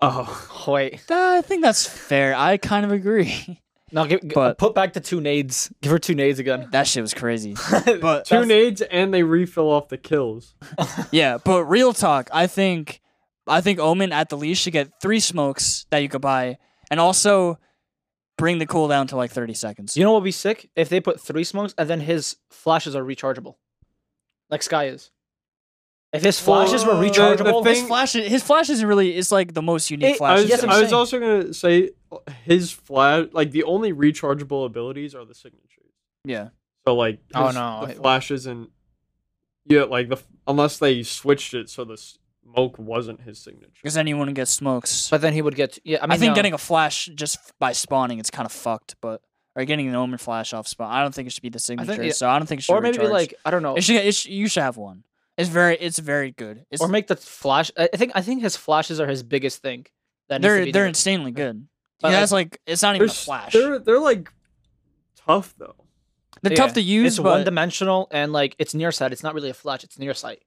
oh, 0.00 0.64
Wait, 0.68 1.04
"Ah, 1.10 1.36
I 1.38 1.42
think 1.42 1.62
that's 1.62 1.86
fair. 1.86 2.34
I 2.34 2.56
kind 2.56 2.84
of 2.84 2.92
agree. 2.92 3.60
no, 3.92 4.06
give, 4.06 4.20
But- 4.34 4.58
put 4.58 4.74
back 4.74 4.92
the 4.92 5.00
two 5.00 5.20
nades. 5.20 5.72
Give 5.82 5.92
her 5.92 5.98
two 5.98 6.14
nades 6.14 6.38
again. 6.38 6.68
that 6.72 6.86
shit 6.86 7.02
was 7.02 7.14
crazy. 7.14 7.54
but 8.00 8.24
two 8.26 8.44
nades 8.46 8.80
and 8.82 9.12
they 9.12 9.22
refill 9.22 9.70
off 9.70 9.88
the 9.88 9.98
kills. 9.98 10.54
Yeah, 11.12 11.38
but 11.44 11.64
real 11.64 11.92
talk, 11.92 12.28
I 12.32 12.46
think 12.46 13.00
I 13.46 13.60
think 13.60 13.78
Omen 13.80 14.12
at 14.12 14.28
the 14.28 14.36
least 14.36 14.62
should 14.62 14.72
get 14.72 14.90
three 15.02 15.20
smokes 15.20 15.86
that 15.90 15.98
you 15.98 16.08
could 16.08 16.20
buy, 16.20 16.58
and 16.90 17.00
also 17.00 17.58
bring 18.38 18.58
the 18.58 18.66
cooldown 18.66 19.08
to 19.08 19.16
like 19.16 19.30
thirty 19.32 19.54
seconds. 19.54 19.96
You 19.96 20.04
know 20.04 20.12
what 20.12 20.20
would 20.22 20.26
be 20.26 20.30
sick 20.32 20.70
if 20.76 20.88
they 20.88 21.00
put 21.00 21.20
three 21.20 21.44
smokes 21.44 21.74
and 21.76 21.88
then 21.90 22.00
his 22.00 22.36
flashes 22.50 22.94
are 22.94 23.02
rechargeable, 23.02 23.56
like 24.50 24.62
Skye 24.62 24.86
is. 24.86 25.10
If 26.12 26.22
his 26.24 26.40
flashes 26.40 26.84
were 26.84 26.92
Well, 26.94 27.02
the- 27.02 27.08
the 27.08 27.12
rechargeable, 27.14 27.62
thing- 27.64 27.74
his 27.76 27.86
flash, 27.86 28.12
his 28.14 28.42
flash 28.42 28.68
isn't 28.68 28.86
really. 28.86 29.16
It's 29.16 29.30
like 29.30 29.54
the 29.54 29.62
most 29.62 29.90
unique 29.90 30.14
It- 30.14 30.18
flash. 30.18 30.38
I 30.38 30.40
was, 30.40 30.50
Yes, 30.50 30.62
I'm 30.64 30.68
was 30.80 30.92
also 30.92 31.20
gonna 31.20 31.54
say 31.54 31.90
his 32.44 32.72
flash, 32.72 33.26
like 33.32 33.52
the 33.52 33.62
only 33.64 33.92
rechargeable 33.92 34.66
abilities 34.66 35.14
are 35.14 35.24
the 35.24 35.34
signatures. 35.34 35.92
yeah, 36.24 36.48
So 36.86 36.96
like, 36.96 37.20
Oh, 37.34 37.50
no. 37.52 37.86
the 37.86 37.94
flashes 37.94 38.46
and 38.46 38.68
yeah, 39.66 39.84
like 39.84 40.08
the 40.08 40.16
unless 40.48 40.78
they 40.78 41.02
switched 41.04 41.54
it 41.54 41.70
so 41.70 41.84
the 41.84 41.96
smoke 41.96 42.76
wasn't 42.78 43.20
his 43.20 43.38
signature. 43.38 43.70
because 43.80 43.96
anyone 43.96 44.26
you 44.26 44.32
wouldn't 44.34 44.48
smokes. 44.48 45.08
but 45.10 45.20
then 45.20 45.32
he 45.32 45.42
would 45.42 45.54
get. 45.54 45.78
Yeah, 45.84 45.98
I 46.02 46.06
mean, 46.06 46.12
I, 46.12 46.16
think 46.16 46.30
no. 46.30 46.34
getting 46.34 46.54
a 46.54 46.58
flash 46.58 47.06
just 47.14 47.38
by 47.60 47.70
spawning, 47.70 48.18
it's 48.18 48.30
kind 48.30 48.46
of 48.46 48.52
fucked. 48.52 48.96
But 49.00 49.22
or 49.54 49.64
getting 49.64 49.86
an 49.88 49.94
Omen 49.94 50.18
flash 50.18 50.52
off 50.52 50.66
spawn, 50.66 50.90
I 50.92 51.02
don't 51.02 51.14
think 51.14 51.26
it 51.28 51.32
should 51.32 51.42
be 51.42 51.50
the 51.50 51.58
signature. 51.60 52.02
yeah. 52.02 52.10
So 52.12 52.28
I 52.28 52.36
don't 52.38 52.46
think 52.48 52.60
it 52.60 52.64
should. 52.64 52.72
Be. 52.72 52.78
Or 52.78 52.80
maybe 52.80 52.98
recharge. 52.98 53.12
like 53.12 53.34
I 53.44 53.52
don't 53.52 53.62
know, 53.62 53.76
it 53.76 53.84
should, 53.84 53.96
it 53.96 54.12
should. 54.16 54.32
You 54.32 54.48
should 54.48 54.64
have 54.64 54.76
one. 54.76 55.04
It's 55.40 55.48
very. 55.48 55.76
It's 55.76 55.98
very 55.98 56.30
good. 56.32 56.64
It's, 56.70 56.82
or 56.82 56.88
make 56.88 57.06
the 57.06 57.16
flash. 57.16 57.70
I 57.76 57.88
think 57.88 58.12
I 58.14 58.22
think 58.22 58.42
his 58.42 58.56
flashes 58.56 59.00
are 59.00 59.06
his 59.06 59.22
biggest 59.22 59.62
thing. 59.62 59.86
That 60.28 60.42
they're 60.42 60.70
they're 60.70 60.86
insanely 60.86 61.32
good. 61.32 61.66
But, 62.00 62.12
yeah, 62.12 62.20
that's 62.20 62.32
like 62.32 62.60
it's 62.66 62.82
not 62.82 62.96
even 62.96 63.08
a 63.08 63.12
flash. 63.12 63.52
they're 63.52 63.78
they're 63.78 63.98
like 63.98 64.32
tough 65.26 65.54
though. 65.58 65.74
They're 66.42 66.52
Yeah, 66.52 66.58
tough 66.58 66.74
to 66.74 66.80
use, 66.80 67.14
It's 67.14 67.22
but 67.22 67.30
one 67.30 67.44
dimensional 67.44 68.08
and 68.10 68.32
like 68.32 68.56
it's 68.58 68.74
near 68.74 68.92
sight. 68.92 69.12
It's 69.12 69.22
not 69.22 69.34
really 69.34 69.50
a 69.50 69.54
flash. 69.54 69.84
It's 69.84 69.98
near 69.98 70.14
sight. 70.14 70.42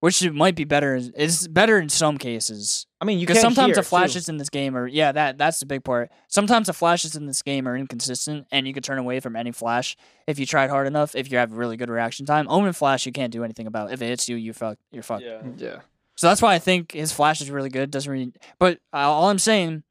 Which 0.00 0.22
it 0.22 0.34
might 0.34 0.54
be 0.54 0.64
better. 0.64 1.00
It's 1.14 1.46
better 1.46 1.78
in 1.78 1.88
some 1.88 2.18
cases 2.18 2.86
I 3.00 3.04
mean, 3.04 3.20
you 3.20 3.26
because 3.26 3.42
can 3.42 3.54
sometimes 3.54 3.68
hear, 3.68 3.74
the 3.76 3.82
too. 3.82 3.88
flashes 3.88 4.28
in 4.28 4.38
this 4.38 4.48
game 4.48 4.76
are 4.76 4.86
yeah 4.86 5.12
that 5.12 5.38
that's 5.38 5.60
the 5.60 5.66
big 5.66 5.84
part. 5.84 6.10
Sometimes 6.26 6.66
the 6.66 6.72
flashes 6.72 7.14
in 7.14 7.26
this 7.26 7.42
game 7.42 7.68
are 7.68 7.76
inconsistent, 7.76 8.46
and 8.50 8.66
you 8.66 8.74
could 8.74 8.82
turn 8.82 8.98
away 8.98 9.20
from 9.20 9.36
any 9.36 9.52
flash 9.52 9.96
if 10.26 10.38
you 10.38 10.46
tried 10.46 10.70
hard 10.70 10.86
enough. 10.88 11.14
If 11.14 11.30
you 11.30 11.38
have 11.38 11.52
really 11.52 11.76
good 11.76 11.90
reaction 11.90 12.26
time, 12.26 12.48
Omen 12.48 12.72
flash 12.72 13.06
you 13.06 13.12
can't 13.12 13.32
do 13.32 13.44
anything 13.44 13.68
about. 13.68 13.92
If 13.92 14.02
it 14.02 14.06
hits 14.06 14.28
you, 14.28 14.36
you 14.36 14.52
fuck. 14.52 14.78
You're 14.90 15.04
fucked. 15.04 15.22
Yeah. 15.22 15.42
yeah. 15.56 15.80
So 16.16 16.26
that's 16.26 16.42
why 16.42 16.54
I 16.54 16.58
think 16.58 16.92
his 16.92 17.12
flash 17.12 17.40
is 17.40 17.50
really 17.50 17.70
good. 17.70 17.92
Doesn't 17.92 18.10
really, 18.10 18.32
but 18.58 18.78
uh, 18.92 18.96
all 18.96 19.30
I'm 19.30 19.38
saying, 19.38 19.84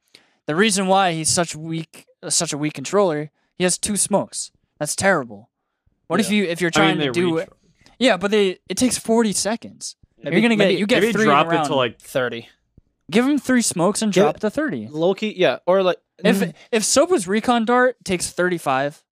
the 0.46 0.56
reason 0.56 0.88
why 0.88 1.13
he's 1.13 1.30
such 1.30 1.56
weak, 1.56 2.06
uh, 2.22 2.30
such 2.30 2.52
a 2.52 2.58
weak 2.58 2.74
controller, 2.74 3.32
he 3.56 3.63
has 3.63 3.78
two 3.78 3.96
smokes. 3.96 4.52
That's 4.80 4.98
terrible. 4.98 5.50
What 6.08 6.20
if 6.20 6.30
you 6.30 6.43
if 6.43 6.60
you're 6.60 6.70
I 6.70 6.72
trying 6.72 6.98
mean, 6.98 7.08
to 7.08 7.13
do 7.13 7.38
recharge. 7.38 7.57
Yeah, 8.00 8.18
but 8.18 8.32
they 8.32 8.60
it 8.70 8.78
takes 8.78 8.98
40 8.98 9.34
seconds. 9.34 9.96
Maybe, 10.22 10.36
You're 10.36 10.42
gonna 10.42 10.56
get 10.56 10.68
maybe 10.68 10.80
you 10.80 10.88
get 10.88 11.02
Maybe 11.02 11.14
three 11.14 11.26
drop 11.26 11.48
in 11.48 11.54
a 11.54 11.62
it 11.62 11.66
to 11.68 11.76
like 11.76 12.00
thirty. 12.02 12.50
give 13.12 13.28
him 13.28 13.38
three 13.38 13.62
smokes 13.62 14.02
and 14.02 14.12
drop 14.12 14.38
it- 14.38 14.40
to 14.42 14.50
30. 14.50 14.88
Loki, 14.92 15.34
yeah, 15.38 15.60
or 15.68 15.84
like 15.84 15.98
If 16.24 16.40
mm, 16.40 16.54
if 16.72 16.84
Sova's 16.84 17.28
recon 17.28 17.66
dart 17.66 17.98
takes 18.04 18.30
35, 18.32 19.04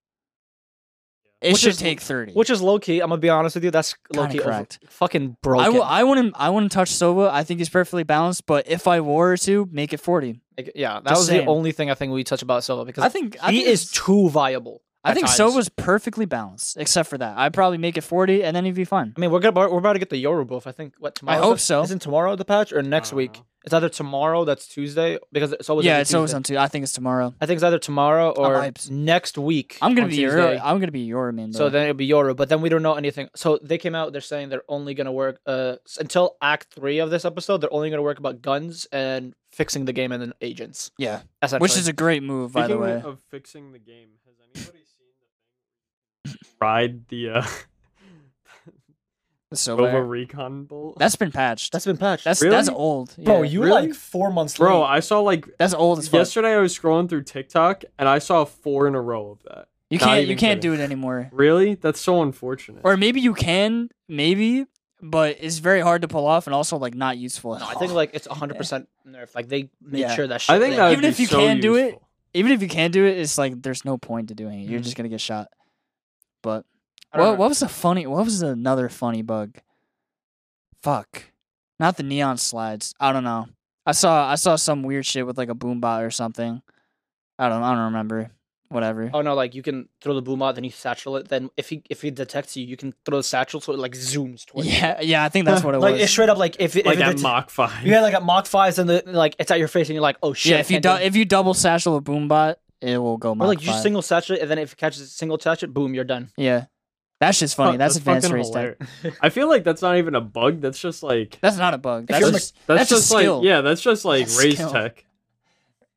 it 1.42 1.52
Which 1.54 1.62
should 1.62 1.70
is- 1.72 1.78
take 1.78 2.02
30. 2.02 2.34
which 2.34 2.50
is 2.50 2.62
low 2.62 2.80
key. 2.80 3.02
I'm 3.02 3.10
gonna 3.10 3.22
be 3.22 3.30
honest 3.30 3.56
with 3.56 3.64
you. 3.64 3.72
That's 3.72 3.94
low 4.14 4.24
Kinda 4.24 4.34
key 4.34 4.40
over, 4.42 4.50
correct. 4.50 4.80
fucking 4.88 5.38
broken. 5.44 5.66
I 5.66 5.70
will 5.70 5.84
I 5.84 6.04
wouldn't 6.04 6.34
I 6.38 6.50
wouldn't 6.50 6.72
touch 6.72 6.90
Sova. 6.90 7.30
I 7.30 7.44
think 7.44 7.60
he's 7.60 7.70
perfectly 7.70 8.04
balanced, 8.04 8.46
but 8.48 8.68
if 8.68 8.88
I 8.88 9.00
were 9.02 9.38
to, 9.38 9.68
make 9.72 9.94
it 9.94 10.00
40. 10.00 10.42
Like, 10.58 10.72
yeah, 10.76 10.96
that 11.02 11.10
Just 11.10 11.20
was 11.20 11.28
saying. 11.28 11.46
the 11.46 11.52
only 11.52 11.72
thing 11.72 11.92
I 11.92 11.94
think 11.96 12.14
we 12.14 12.24
touch 12.24 12.42
about 12.42 12.62
Sova 12.64 12.86
because 12.86 13.04
I 13.04 13.10
think 13.10 13.38
I 13.44 13.52
he 13.52 13.58
think 13.60 13.70
is 13.70 13.92
too 13.92 14.30
viable. 14.30 14.82
I 15.06 15.14
think 15.14 15.28
times. 15.28 15.38
Sova's 15.38 15.70
perfectly 15.70 16.26
balanced, 16.26 16.78
except 16.78 17.10
for 17.10 17.18
that. 17.18 17.38
I'd 17.38 17.54
probably 17.54 17.78
make 17.78 17.98
it 17.98 18.02
40, 18.02 18.44
and 18.44 18.56
then 18.56 18.66
he'd 18.66 18.76
be 18.76 18.86
fine. 18.86 19.14
I 19.16 19.20
mean, 19.20 19.32
we're 19.32 19.40
gonna 19.40 19.70
we're 19.70 19.78
about 19.78 19.94
to 19.94 20.00
get 20.00 20.10
the 20.10 20.24
Yoru 20.24 20.46
buff. 20.48 20.68
I 20.68 20.72
think 20.72 20.94
what 21.00 21.16
tomorrow. 21.16 21.38
I 21.38 21.42
hope 21.42 21.60
so. 21.60 21.84
Isn't 21.84 22.02
tomorrow 22.02 22.36
the 22.36 22.46
patch 22.46 22.74
or 22.74 22.82
next 22.82 23.14
week? 23.14 23.34
know. 23.36 23.46
It's 23.66 23.74
either 23.74 23.90
tomorrow. 23.90 24.46
That's 24.46 24.68
Tuesday 24.68 25.18
because 25.32 25.52
it's 25.52 25.72
always 25.72 25.88
yeah, 25.88 25.94
every 25.94 26.02
it's 26.02 26.14
always 26.14 26.36
on 26.36 26.44
Tuesday. 26.44 26.62
I 26.62 26.68
think 26.68 26.84
it's 26.84 26.92
tomorrow. 26.92 27.34
I 27.42 27.48
think 27.48 27.58
it's 27.58 27.64
either 27.64 27.80
tomorrow 27.80 28.30
or 28.30 28.72
next 28.92 29.40
week. 29.40 29.80
I'm 29.82 29.96
gonna 29.96 30.08
be 30.08 30.18
Tuesday. 30.18 30.54
your, 30.54 30.64
I'm 30.64 30.80
gonna 30.80 30.92
be 30.92 31.00
your 31.02 31.32
man. 31.32 31.52
So 31.52 31.70
then 31.70 31.84
it'll 31.84 31.96
be 31.96 32.08
Yoru, 32.08 32.36
but 32.36 32.48
then 32.50 32.62
we 32.62 32.70
don't 32.70 32.84
know 32.84 32.94
anything. 32.94 33.30
So 33.36 33.58
they 33.64 33.80
came 33.80 33.96
out. 33.96 34.12
They're 34.12 34.22
saying 34.22 34.50
they're 34.50 34.62
only 34.70 34.94
gonna 34.94 35.12
work 35.12 35.40
uh 35.48 35.78
until 36.00 36.38
Act 36.44 36.68
Three 36.76 37.00
of 37.00 37.10
this 37.10 37.26
episode. 37.26 37.58
They're 37.62 37.74
only 37.74 37.90
gonna 37.90 38.04
work 38.04 38.20
about 38.20 38.44
guns 38.44 38.86
and 38.92 39.34
fixing 39.52 39.86
the 39.86 39.94
game 39.94 40.12
and 40.12 40.22
then 40.22 40.34
agents. 40.42 40.92
yeah, 41.00 41.22
which 41.58 41.76
is 41.76 41.88
a 41.88 41.94
great 41.94 42.22
move, 42.22 42.52
by 42.52 42.68
the 42.68 42.78
way. 42.78 43.02
of 43.04 43.20
fixing 43.32 43.72
the 43.72 43.80
game, 43.80 44.10
has 44.28 44.36
anybody 44.44 44.64
seen 44.64 44.66
the 44.66 44.72
thing? 44.80 44.85
Ride 46.62 47.08
the 47.10 47.30
uh, 47.30 47.48
The 49.52 49.56
Sova 49.58 50.08
Recon 50.08 50.64
bolt. 50.66 50.98
That's 50.98 51.16
been 51.16 51.32
patched. 51.32 51.72
that's 51.72 51.86
been 51.86 51.98
patched. 51.98 52.24
that's 52.24 52.42
Really? 52.42 52.56
that's 52.56 52.68
old. 52.70 53.16
bro. 53.18 53.44
yeah. 53.44 53.50
You 53.50 53.60
were 53.60 53.66
Really? 53.68 53.88
like 53.90 53.94
four 53.96 54.32
months 54.32 54.58
Bro, 54.58 54.82
late. 54.82 54.88
I 54.88 55.00
saw 55.02 55.20
like 55.22 55.48
that's 55.58 55.74
old 55.74 56.00
as 56.00 56.08
fuck. 56.08 56.18
yesterday. 56.20 56.56
I 56.56 56.58
was 56.58 56.78
scrolling 56.78 57.08
through 57.08 57.24
TikTok 57.24 57.84
and 58.00 58.10
I 58.10 58.20
saw 58.20 58.44
four 58.46 58.88
in 58.88 58.96
a 58.96 59.02
row 59.02 59.30
of 59.32 59.44
that. 59.44 59.68
you 59.90 60.00
not 60.00 60.06
can't 60.08 60.28
you 60.28 60.36
can't 60.36 60.60
kidding. 60.62 60.78
do 60.78 60.82
it 60.82 60.84
anymore. 60.84 61.30
Really? 61.32 61.76
That's 61.76 62.00
so 62.02 62.22
unfortunate. 62.24 62.82
Or 62.84 62.98
maybe 62.98 63.22
you 63.22 63.34
can, 63.36 63.90
maybe, 64.10 64.66
but 65.02 65.38
it's 65.40 65.60
very 65.60 65.82
hard 65.82 66.02
to 66.02 66.08
pull 66.08 66.26
off 66.26 66.48
and 66.48 66.54
also 66.56 66.78
like 66.78 66.96
not 66.96 67.18
useful 67.18 67.56
at 67.56 67.62
No, 67.62 67.68
I 67.68 67.76
think 67.76 67.94
like 67.94 68.12
it's 68.16 68.28
100 68.28 68.58
percent 68.58 68.90
nerf. 69.08 69.34
Like 69.36 69.48
they 69.48 69.70
made 69.80 70.00
Yeah. 70.00 70.16
sure 70.16 70.26
that 70.28 70.42
shit. 70.42 70.56
I 70.56 70.60
think 70.60 70.76
that 70.76 70.86
would 70.90 70.94
Even 70.94 71.02
be 71.04 71.08
if 71.10 71.20
you 71.20 71.28
so 71.28 71.38
can 71.38 71.60
do 71.62 71.76
it, 71.76 71.98
even 72.34 72.52
if 72.52 72.62
you 72.64 72.68
can 72.68 72.90
do 72.92 73.06
it, 73.06 73.20
it's 73.20 73.38
like 73.38 73.62
there's 73.62 73.86
no 73.86 73.98
point 74.00 74.30
to 74.30 74.34
doing 74.36 74.60
it. 74.62 74.70
You're 74.70 74.80
Mhm. 74.82 74.84
just 74.84 74.98
gonna 74.98 75.08
get 75.08 75.22
shot. 75.22 75.50
But 76.46 76.64
what 77.12 77.24
know. 77.24 77.34
what 77.34 77.50
was 77.50 77.60
the 77.62 77.68
funny? 77.68 78.06
What 78.06 78.24
was 78.24 78.44
another 78.44 78.88
funny 78.88 79.24
bug? 79.24 79.58
Fuck, 80.84 81.32
not 81.80 81.98
the 81.98 82.04
neon 82.04 82.38
slides. 82.38 82.94
I 83.00 83.12
don't 83.12 83.24
know. 83.24 83.48
I 83.84 83.94
saw 83.94 84.30
I 84.30 84.36
saw 84.36 84.56
some 84.56 84.84
weird 84.84 85.08
shit 85.08 85.26
with 85.26 85.40
like 85.40 85.50
a 85.50 85.56
boombot 85.56 86.06
or 86.06 86.12
something. 86.12 86.62
I 87.40 87.50
don't 87.50 87.64
I 87.64 87.74
don't 87.74 87.86
remember. 87.86 88.30
Whatever. 88.70 89.10
Oh 89.12 89.22
no! 89.22 89.34
Like 89.34 89.56
you 89.56 89.64
can 89.64 89.90
throw 90.02 90.14
the 90.14 90.22
boom 90.22 90.44
out, 90.44 90.54
then 90.54 90.64
you 90.64 90.70
satchel 90.70 91.18
it. 91.18 91.30
Then 91.30 91.50
if 91.58 91.70
he 91.70 91.82
if 91.90 92.04
he 92.04 92.12
detects 92.12 92.56
you, 92.58 92.66
you 92.66 92.78
can 92.78 92.94
throw 93.06 93.18
the 93.18 93.24
satchel 93.24 93.60
so 93.60 93.74
it 93.74 93.80
like 93.80 93.94
zooms 93.94 94.46
towards. 94.46 94.68
you. 94.68 94.74
yeah, 94.74 95.02
yeah. 95.02 95.24
I 95.24 95.30
think 95.30 95.46
that's 95.46 95.64
what 95.64 95.74
it 95.74 95.78
was. 95.78 95.84
like 95.84 95.94
was. 95.94 96.02
it's 96.04 96.12
straight 96.12 96.30
up 96.30 96.38
like 96.38 96.58
if 96.60 96.76
it, 96.76 96.86
like 96.86 96.96
if 96.96 97.02
it 97.02 97.08
at 97.08 97.16
det- 97.18 97.22
Mach 97.24 97.50
Five. 97.50 97.86
you 97.86 97.94
had 97.94 98.02
like 98.02 98.14
at 98.14 98.24
Mach 98.24 98.46
fives 98.46 98.78
and 98.78 98.88
the 98.90 99.02
like 99.08 99.36
it's 99.40 99.50
at 99.50 99.58
your 99.58 99.68
face 99.68 99.88
and 99.88 99.96
you're 99.96 100.02
like 100.02 100.18
oh 100.22 100.34
shit. 100.34 100.52
yeah, 100.52 100.60
if 100.60 100.70
you 100.70 100.80
du- 100.80 100.98
do 100.98 101.04
if 101.04 101.16
you 101.16 101.26
double 101.26 101.54
satchel 101.56 101.96
a 101.96 102.02
boombot, 102.02 102.56
it 102.88 102.98
will 102.98 103.18
go. 103.18 103.32
or 103.32 103.36
Mach 103.36 103.48
like 103.48 103.62
you 103.66 103.72
five. 103.72 103.82
single 103.82 104.02
satchel 104.02 104.36
it, 104.36 104.42
and 104.42 104.50
then 104.52 104.60
if 104.60 104.74
it 104.74 104.78
catches 104.78 105.02
a 105.02 105.08
single 105.08 105.40
satchel, 105.40 105.70
boom, 105.70 105.94
you're 105.94 106.04
done. 106.04 106.30
Yeah, 106.38 106.66
that's 107.20 107.40
just 107.40 107.56
funny. 107.56 107.74
Fuck, 107.74 107.80
that's, 107.80 107.96
advanced 107.98 108.28
fucking 108.28 108.36
Raze 108.36 108.50
tech. 108.52 109.16
I 109.22 109.30
feel 109.30 109.48
like 109.50 109.64
that's 109.64 109.82
not 109.82 109.98
even 109.98 110.16
a 110.16 110.22
bug. 110.22 110.62
That's 110.62 110.80
just 110.80 111.04
like 111.04 111.38
That's 111.42 111.58
not 111.58 111.74
a 111.74 111.78
bug. 111.78 112.04
If 112.04 112.08
That's 112.10 112.22
you're 112.22 112.32
just 112.32 112.56
that's, 112.68 112.90
that's 112.90 112.92
a 112.92 112.96
just 112.96 113.12
like 113.12 113.44
yeah, 113.44 113.62
that's 113.62 113.82
just 113.82 114.06
like 114.06 114.26
That's 114.28 114.44
Raze 114.44 114.54
skill. 114.56 114.72
tech. 114.72 115.06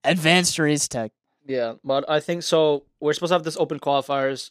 advanced 0.05 0.59
Raze 0.59 0.89
tech. 0.89 1.13
Yeah, 1.47 1.75
but 1.85 2.09
I 2.09 2.21
think 2.21 2.43
so. 2.43 2.85
We're 3.01 3.13
supposed 3.15 3.31
to 3.31 3.35
have 3.35 3.43
this 3.45 3.57
open 3.57 3.79
qualifiers. 3.81 4.51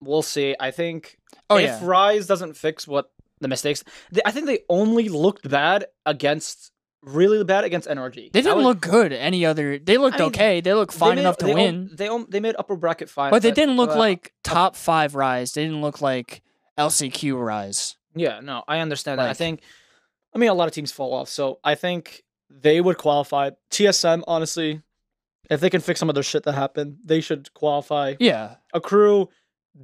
We'll 0.00 0.22
see. 0.22 0.56
I 0.58 0.70
think 0.70 1.18
Oh 1.50 1.56
if 1.56 1.64
yeah. 1.64 1.80
Rise 1.82 2.26
doesn't 2.26 2.54
fix 2.56 2.88
what 2.88 3.10
the 3.40 3.48
mistakes. 3.48 3.84
They, 4.10 4.22
I 4.24 4.30
think 4.30 4.46
they 4.46 4.60
only 4.68 5.08
looked 5.08 5.48
bad 5.48 5.86
against 6.06 6.69
really 7.02 7.42
bad 7.44 7.64
against 7.64 7.88
NRG. 7.88 8.32
They 8.32 8.42
didn't 8.42 8.58
look 8.62 8.80
good 8.80 9.12
any 9.12 9.46
other. 9.46 9.78
They 9.78 9.96
looked 9.98 10.18
mean, 10.18 10.28
okay. 10.28 10.60
They 10.60 10.74
looked 10.74 10.92
they 10.92 10.98
fine 10.98 11.14
made- 11.16 11.22
enough 11.22 11.38
to 11.38 11.46
they 11.46 11.54
win, 11.54 11.90
they 11.92 12.08
they 12.28 12.40
made 12.40 12.54
upper 12.58 12.76
bracket 12.76 13.08
final, 13.08 13.30
but 13.30 13.42
they 13.42 13.50
didn't 13.52 13.76
look 13.76 13.90
uh, 13.90 13.98
like 13.98 14.32
top 14.44 14.76
five 14.76 15.14
rise. 15.14 15.52
They 15.52 15.64
didn't 15.64 15.80
look 15.80 16.00
like 16.00 16.42
LCQ 16.78 17.42
rise. 17.44 17.96
Yeah, 18.14 18.40
no, 18.40 18.64
I 18.66 18.80
understand 18.80 19.20
that. 19.20 19.28
I 19.30 19.34
think, 19.34 19.60
I 20.34 20.38
mean, 20.38 20.50
a 20.50 20.54
lot 20.54 20.66
of 20.66 20.74
teams 20.74 20.90
fall 20.90 21.14
off, 21.14 21.28
so 21.28 21.60
I 21.62 21.74
think 21.76 22.24
they 22.50 22.80
would 22.80 22.98
qualify. 22.98 23.50
TSM, 23.70 24.22
honestly, 24.26 24.82
if 25.48 25.60
they 25.60 25.70
can 25.70 25.80
fix 25.80 26.00
some 26.00 26.08
of 26.08 26.14
their 26.14 26.24
shit 26.24 26.42
that 26.42 26.52
happened, 26.54 26.98
they 27.04 27.20
should 27.20 27.52
qualify. 27.54 28.14
Yeah, 28.18 28.56
Akrew, 28.74 29.28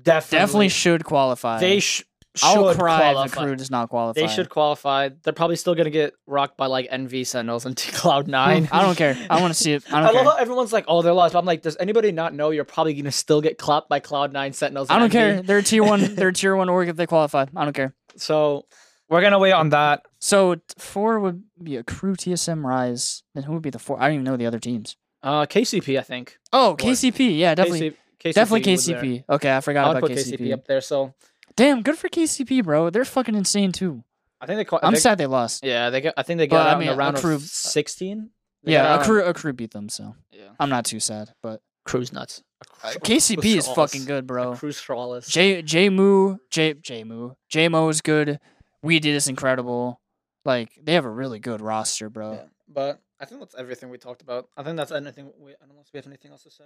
definitely, 0.02 0.38
definitely 0.38 0.68
should 0.70 1.04
qualify. 1.04 1.60
They 1.60 1.78
sh- 1.80 2.02
I'll 2.42 2.68
should 2.68 2.78
cry 2.78 3.10
if 3.10 3.12
qualify. 3.14 3.44
Akrew 3.44 3.56
does 3.56 3.70
not 3.70 3.88
qualify. 3.88 4.20
They 4.20 4.26
should 4.28 4.48
qualify. 4.48 5.10
They're 5.22 5.32
probably 5.32 5.56
still 5.56 5.74
gonna 5.74 5.90
get 5.90 6.14
rocked 6.26 6.56
by 6.56 6.66
like 6.66 6.90
NV 6.90 7.26
Sentinels 7.26 7.66
and 7.66 7.76
Cloud 7.94 8.28
Nine. 8.28 8.68
I 8.72 8.82
don't 8.82 8.96
care. 8.96 9.16
I 9.30 9.40
want 9.40 9.54
to 9.54 9.58
see 9.60 9.72
it. 9.72 9.84
I 9.92 9.98
I, 9.98 10.02
don't 10.02 10.14
love 10.14 10.24
care. 10.24 10.32
how 10.32 10.36
everyone's 10.38 10.72
like, 10.72 10.84
"Oh, 10.88 11.02
they're 11.02 11.12
lost." 11.12 11.32
But 11.32 11.40
I'm 11.40 11.44
like, 11.46 11.62
does 11.62 11.76
anybody 11.78 12.12
not 12.12 12.34
know 12.34 12.50
you're 12.50 12.64
probably 12.64 12.94
gonna 12.94 13.12
still 13.12 13.40
get 13.40 13.58
clapped 13.58 13.88
by 13.88 14.00
Cloud 14.00 14.32
Nine 14.32 14.52
Sentinels? 14.52 14.88
I 14.90 14.98
don't 14.98 15.08
NV? 15.08 15.12
care. 15.12 15.42
They're 15.42 15.62
tier 15.62 15.82
one. 15.84 16.00
They're 16.14 16.32
tier 16.32 16.56
one 16.56 16.68
org 16.68 16.88
if 16.88 16.96
they 16.96 17.06
qualify. 17.06 17.46
I 17.54 17.64
don't 17.64 17.74
care. 17.74 17.94
So 18.16 18.66
we're 19.08 19.22
gonna 19.22 19.38
wait 19.38 19.52
on 19.52 19.70
that. 19.70 20.02
So 20.18 20.56
four 20.78 21.20
would 21.20 21.42
be 21.62 21.72
Akrew 21.72 22.16
TSM 22.16 22.64
rise. 22.64 23.22
Then 23.34 23.44
who 23.44 23.52
would 23.52 23.62
be 23.62 23.70
the 23.70 23.78
four? 23.78 24.00
I 24.00 24.06
don't 24.06 24.14
even 24.14 24.24
know 24.24 24.36
the 24.36 24.46
other 24.46 24.58
teams. 24.58 24.96
Uh, 25.22 25.44
KCP, 25.46 25.98
I 25.98 26.02
think. 26.02 26.38
Oh, 26.52 26.76
KCP. 26.78 27.38
Yeah, 27.38 27.54
definitely. 27.54 27.90
KC- 27.90 27.96
KCP 28.18 28.34
Definitely. 28.34 28.72
KCP. 28.74 29.24
Okay, 29.28 29.56
I 29.56 29.60
forgot 29.60 29.84
I 29.84 29.88
would 29.88 29.96
about 29.98 30.08
put 30.10 30.18
KCP. 30.18 30.38
KCP 30.40 30.52
up 30.54 30.66
there. 30.66 30.80
So 30.80 31.14
Damn, 31.56 31.82
good 31.82 31.96
for 31.96 32.08
KCP, 32.08 32.62
bro. 32.64 32.90
They're 32.90 33.04
fucking 33.04 33.34
insane 33.34 33.72
too. 33.72 34.04
I 34.40 34.46
think 34.46 34.58
they. 34.58 34.64
Qual- 34.64 34.80
I'm 34.82 34.92
they- 34.94 35.00
sad 35.00 35.18
they 35.18 35.26
lost. 35.26 35.64
Yeah, 35.64 35.90
they 35.90 36.00
got. 36.02 36.14
I 36.16 36.22
think 36.22 36.38
they 36.38 36.46
But, 36.46 36.56
got 36.64 36.76
I 36.76 36.78
mean, 36.78 36.88
in 36.88 36.94
the 36.94 36.98
round 36.98 37.16
crew- 37.16 37.34
of 37.34 37.42
sixteen. 37.42 38.30
They 38.62 38.72
Yeah, 38.72 38.98
Akrew 39.02 39.26
a 39.26 39.32
crew 39.32 39.52
beat 39.52 39.70
them, 39.70 39.88
so 39.88 40.16
Yeah, 40.32 40.48
I'm 40.58 40.68
not 40.68 40.84
too 40.84 40.98
sad. 41.00 41.30
But 41.42 41.62
crew's 41.84 42.12
nuts. 42.12 42.42
KCP 42.82 43.56
is 43.56 43.68
fucking 43.68 44.04
good, 44.06 44.26
bro. 44.26 44.54
crew's 44.56 44.78
flawless. 44.80 45.26
J 45.28 45.62
J 45.62 45.88
Moo 45.88 46.38
J 46.50 46.74
J 46.74 47.04
Moo 47.04 47.32
J 47.48 47.68
Mo 47.68 47.88
is 47.88 48.00
good. 48.00 48.38
We 48.82 48.98
did 48.98 49.14
is 49.14 49.28
incredible. 49.28 50.00
Like 50.44 50.70
they 50.82 50.94
have 50.94 51.04
a 51.04 51.10
really 51.10 51.38
good 51.38 51.60
roster, 51.60 52.10
bro. 52.10 52.32
Yeah, 52.34 52.42
but 52.68 53.00
I 53.20 53.24
think 53.24 53.40
that's 53.40 53.54
everything 53.56 53.88
we 53.90 53.98
talked 53.98 54.20
about. 54.22 54.48
I 54.56 54.62
think 54.62 54.76
that's 54.76 54.92
anything. 54.92 55.32
We, 55.38 55.52
I 55.52 55.54
don't 55.66 55.74
know 55.76 55.82
if 55.82 55.92
we 55.92 55.98
have 55.98 56.06
anything 56.06 56.30
else 56.32 56.42
to 56.44 56.50
say. 56.50 56.64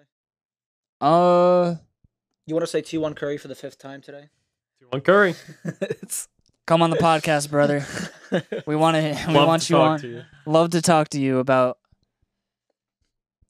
Uh, 1.00 1.76
You 2.46 2.54
want 2.54 2.62
to 2.64 2.66
say 2.70 2.82
T1 2.82 3.14
Curry 3.16 3.38
for 3.38 3.48
the 3.48 3.54
fifth 3.54 3.78
time 3.78 4.00
today? 4.00 4.28
One 4.88 5.00
Curry. 5.02 5.34
it's 5.80 6.28
come 6.66 6.82
on 6.82 6.90
the 6.90 6.96
podcast, 6.96 7.50
brother. 7.50 7.84
We 8.64 8.76
want 8.76 8.94
to. 8.96 9.24
We 9.26 9.34
Love 9.34 9.48
want 9.48 9.62
to 9.62 9.72
you 9.72 9.76
talk 9.78 9.90
on. 9.90 9.98
to 10.00 10.08
you. 10.08 10.22
Love 10.46 10.70
to 10.70 10.80
talk 10.80 11.08
to 11.08 11.20
you 11.20 11.38
about 11.40 11.78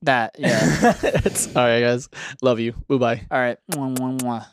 that. 0.01 0.37
Yeah. 0.39 0.95
it's 1.03 1.55
all 1.55 1.64
right, 1.66 1.81
guys. 1.83 2.09
Love 2.41 2.61
you. 2.61 2.72
Bye 2.89 2.97
bye. 2.97 3.26
All 3.31 3.39
right. 3.39 3.59
Mwah, 3.70 3.95
mwah, 3.95 4.18
mwah. 4.20 4.47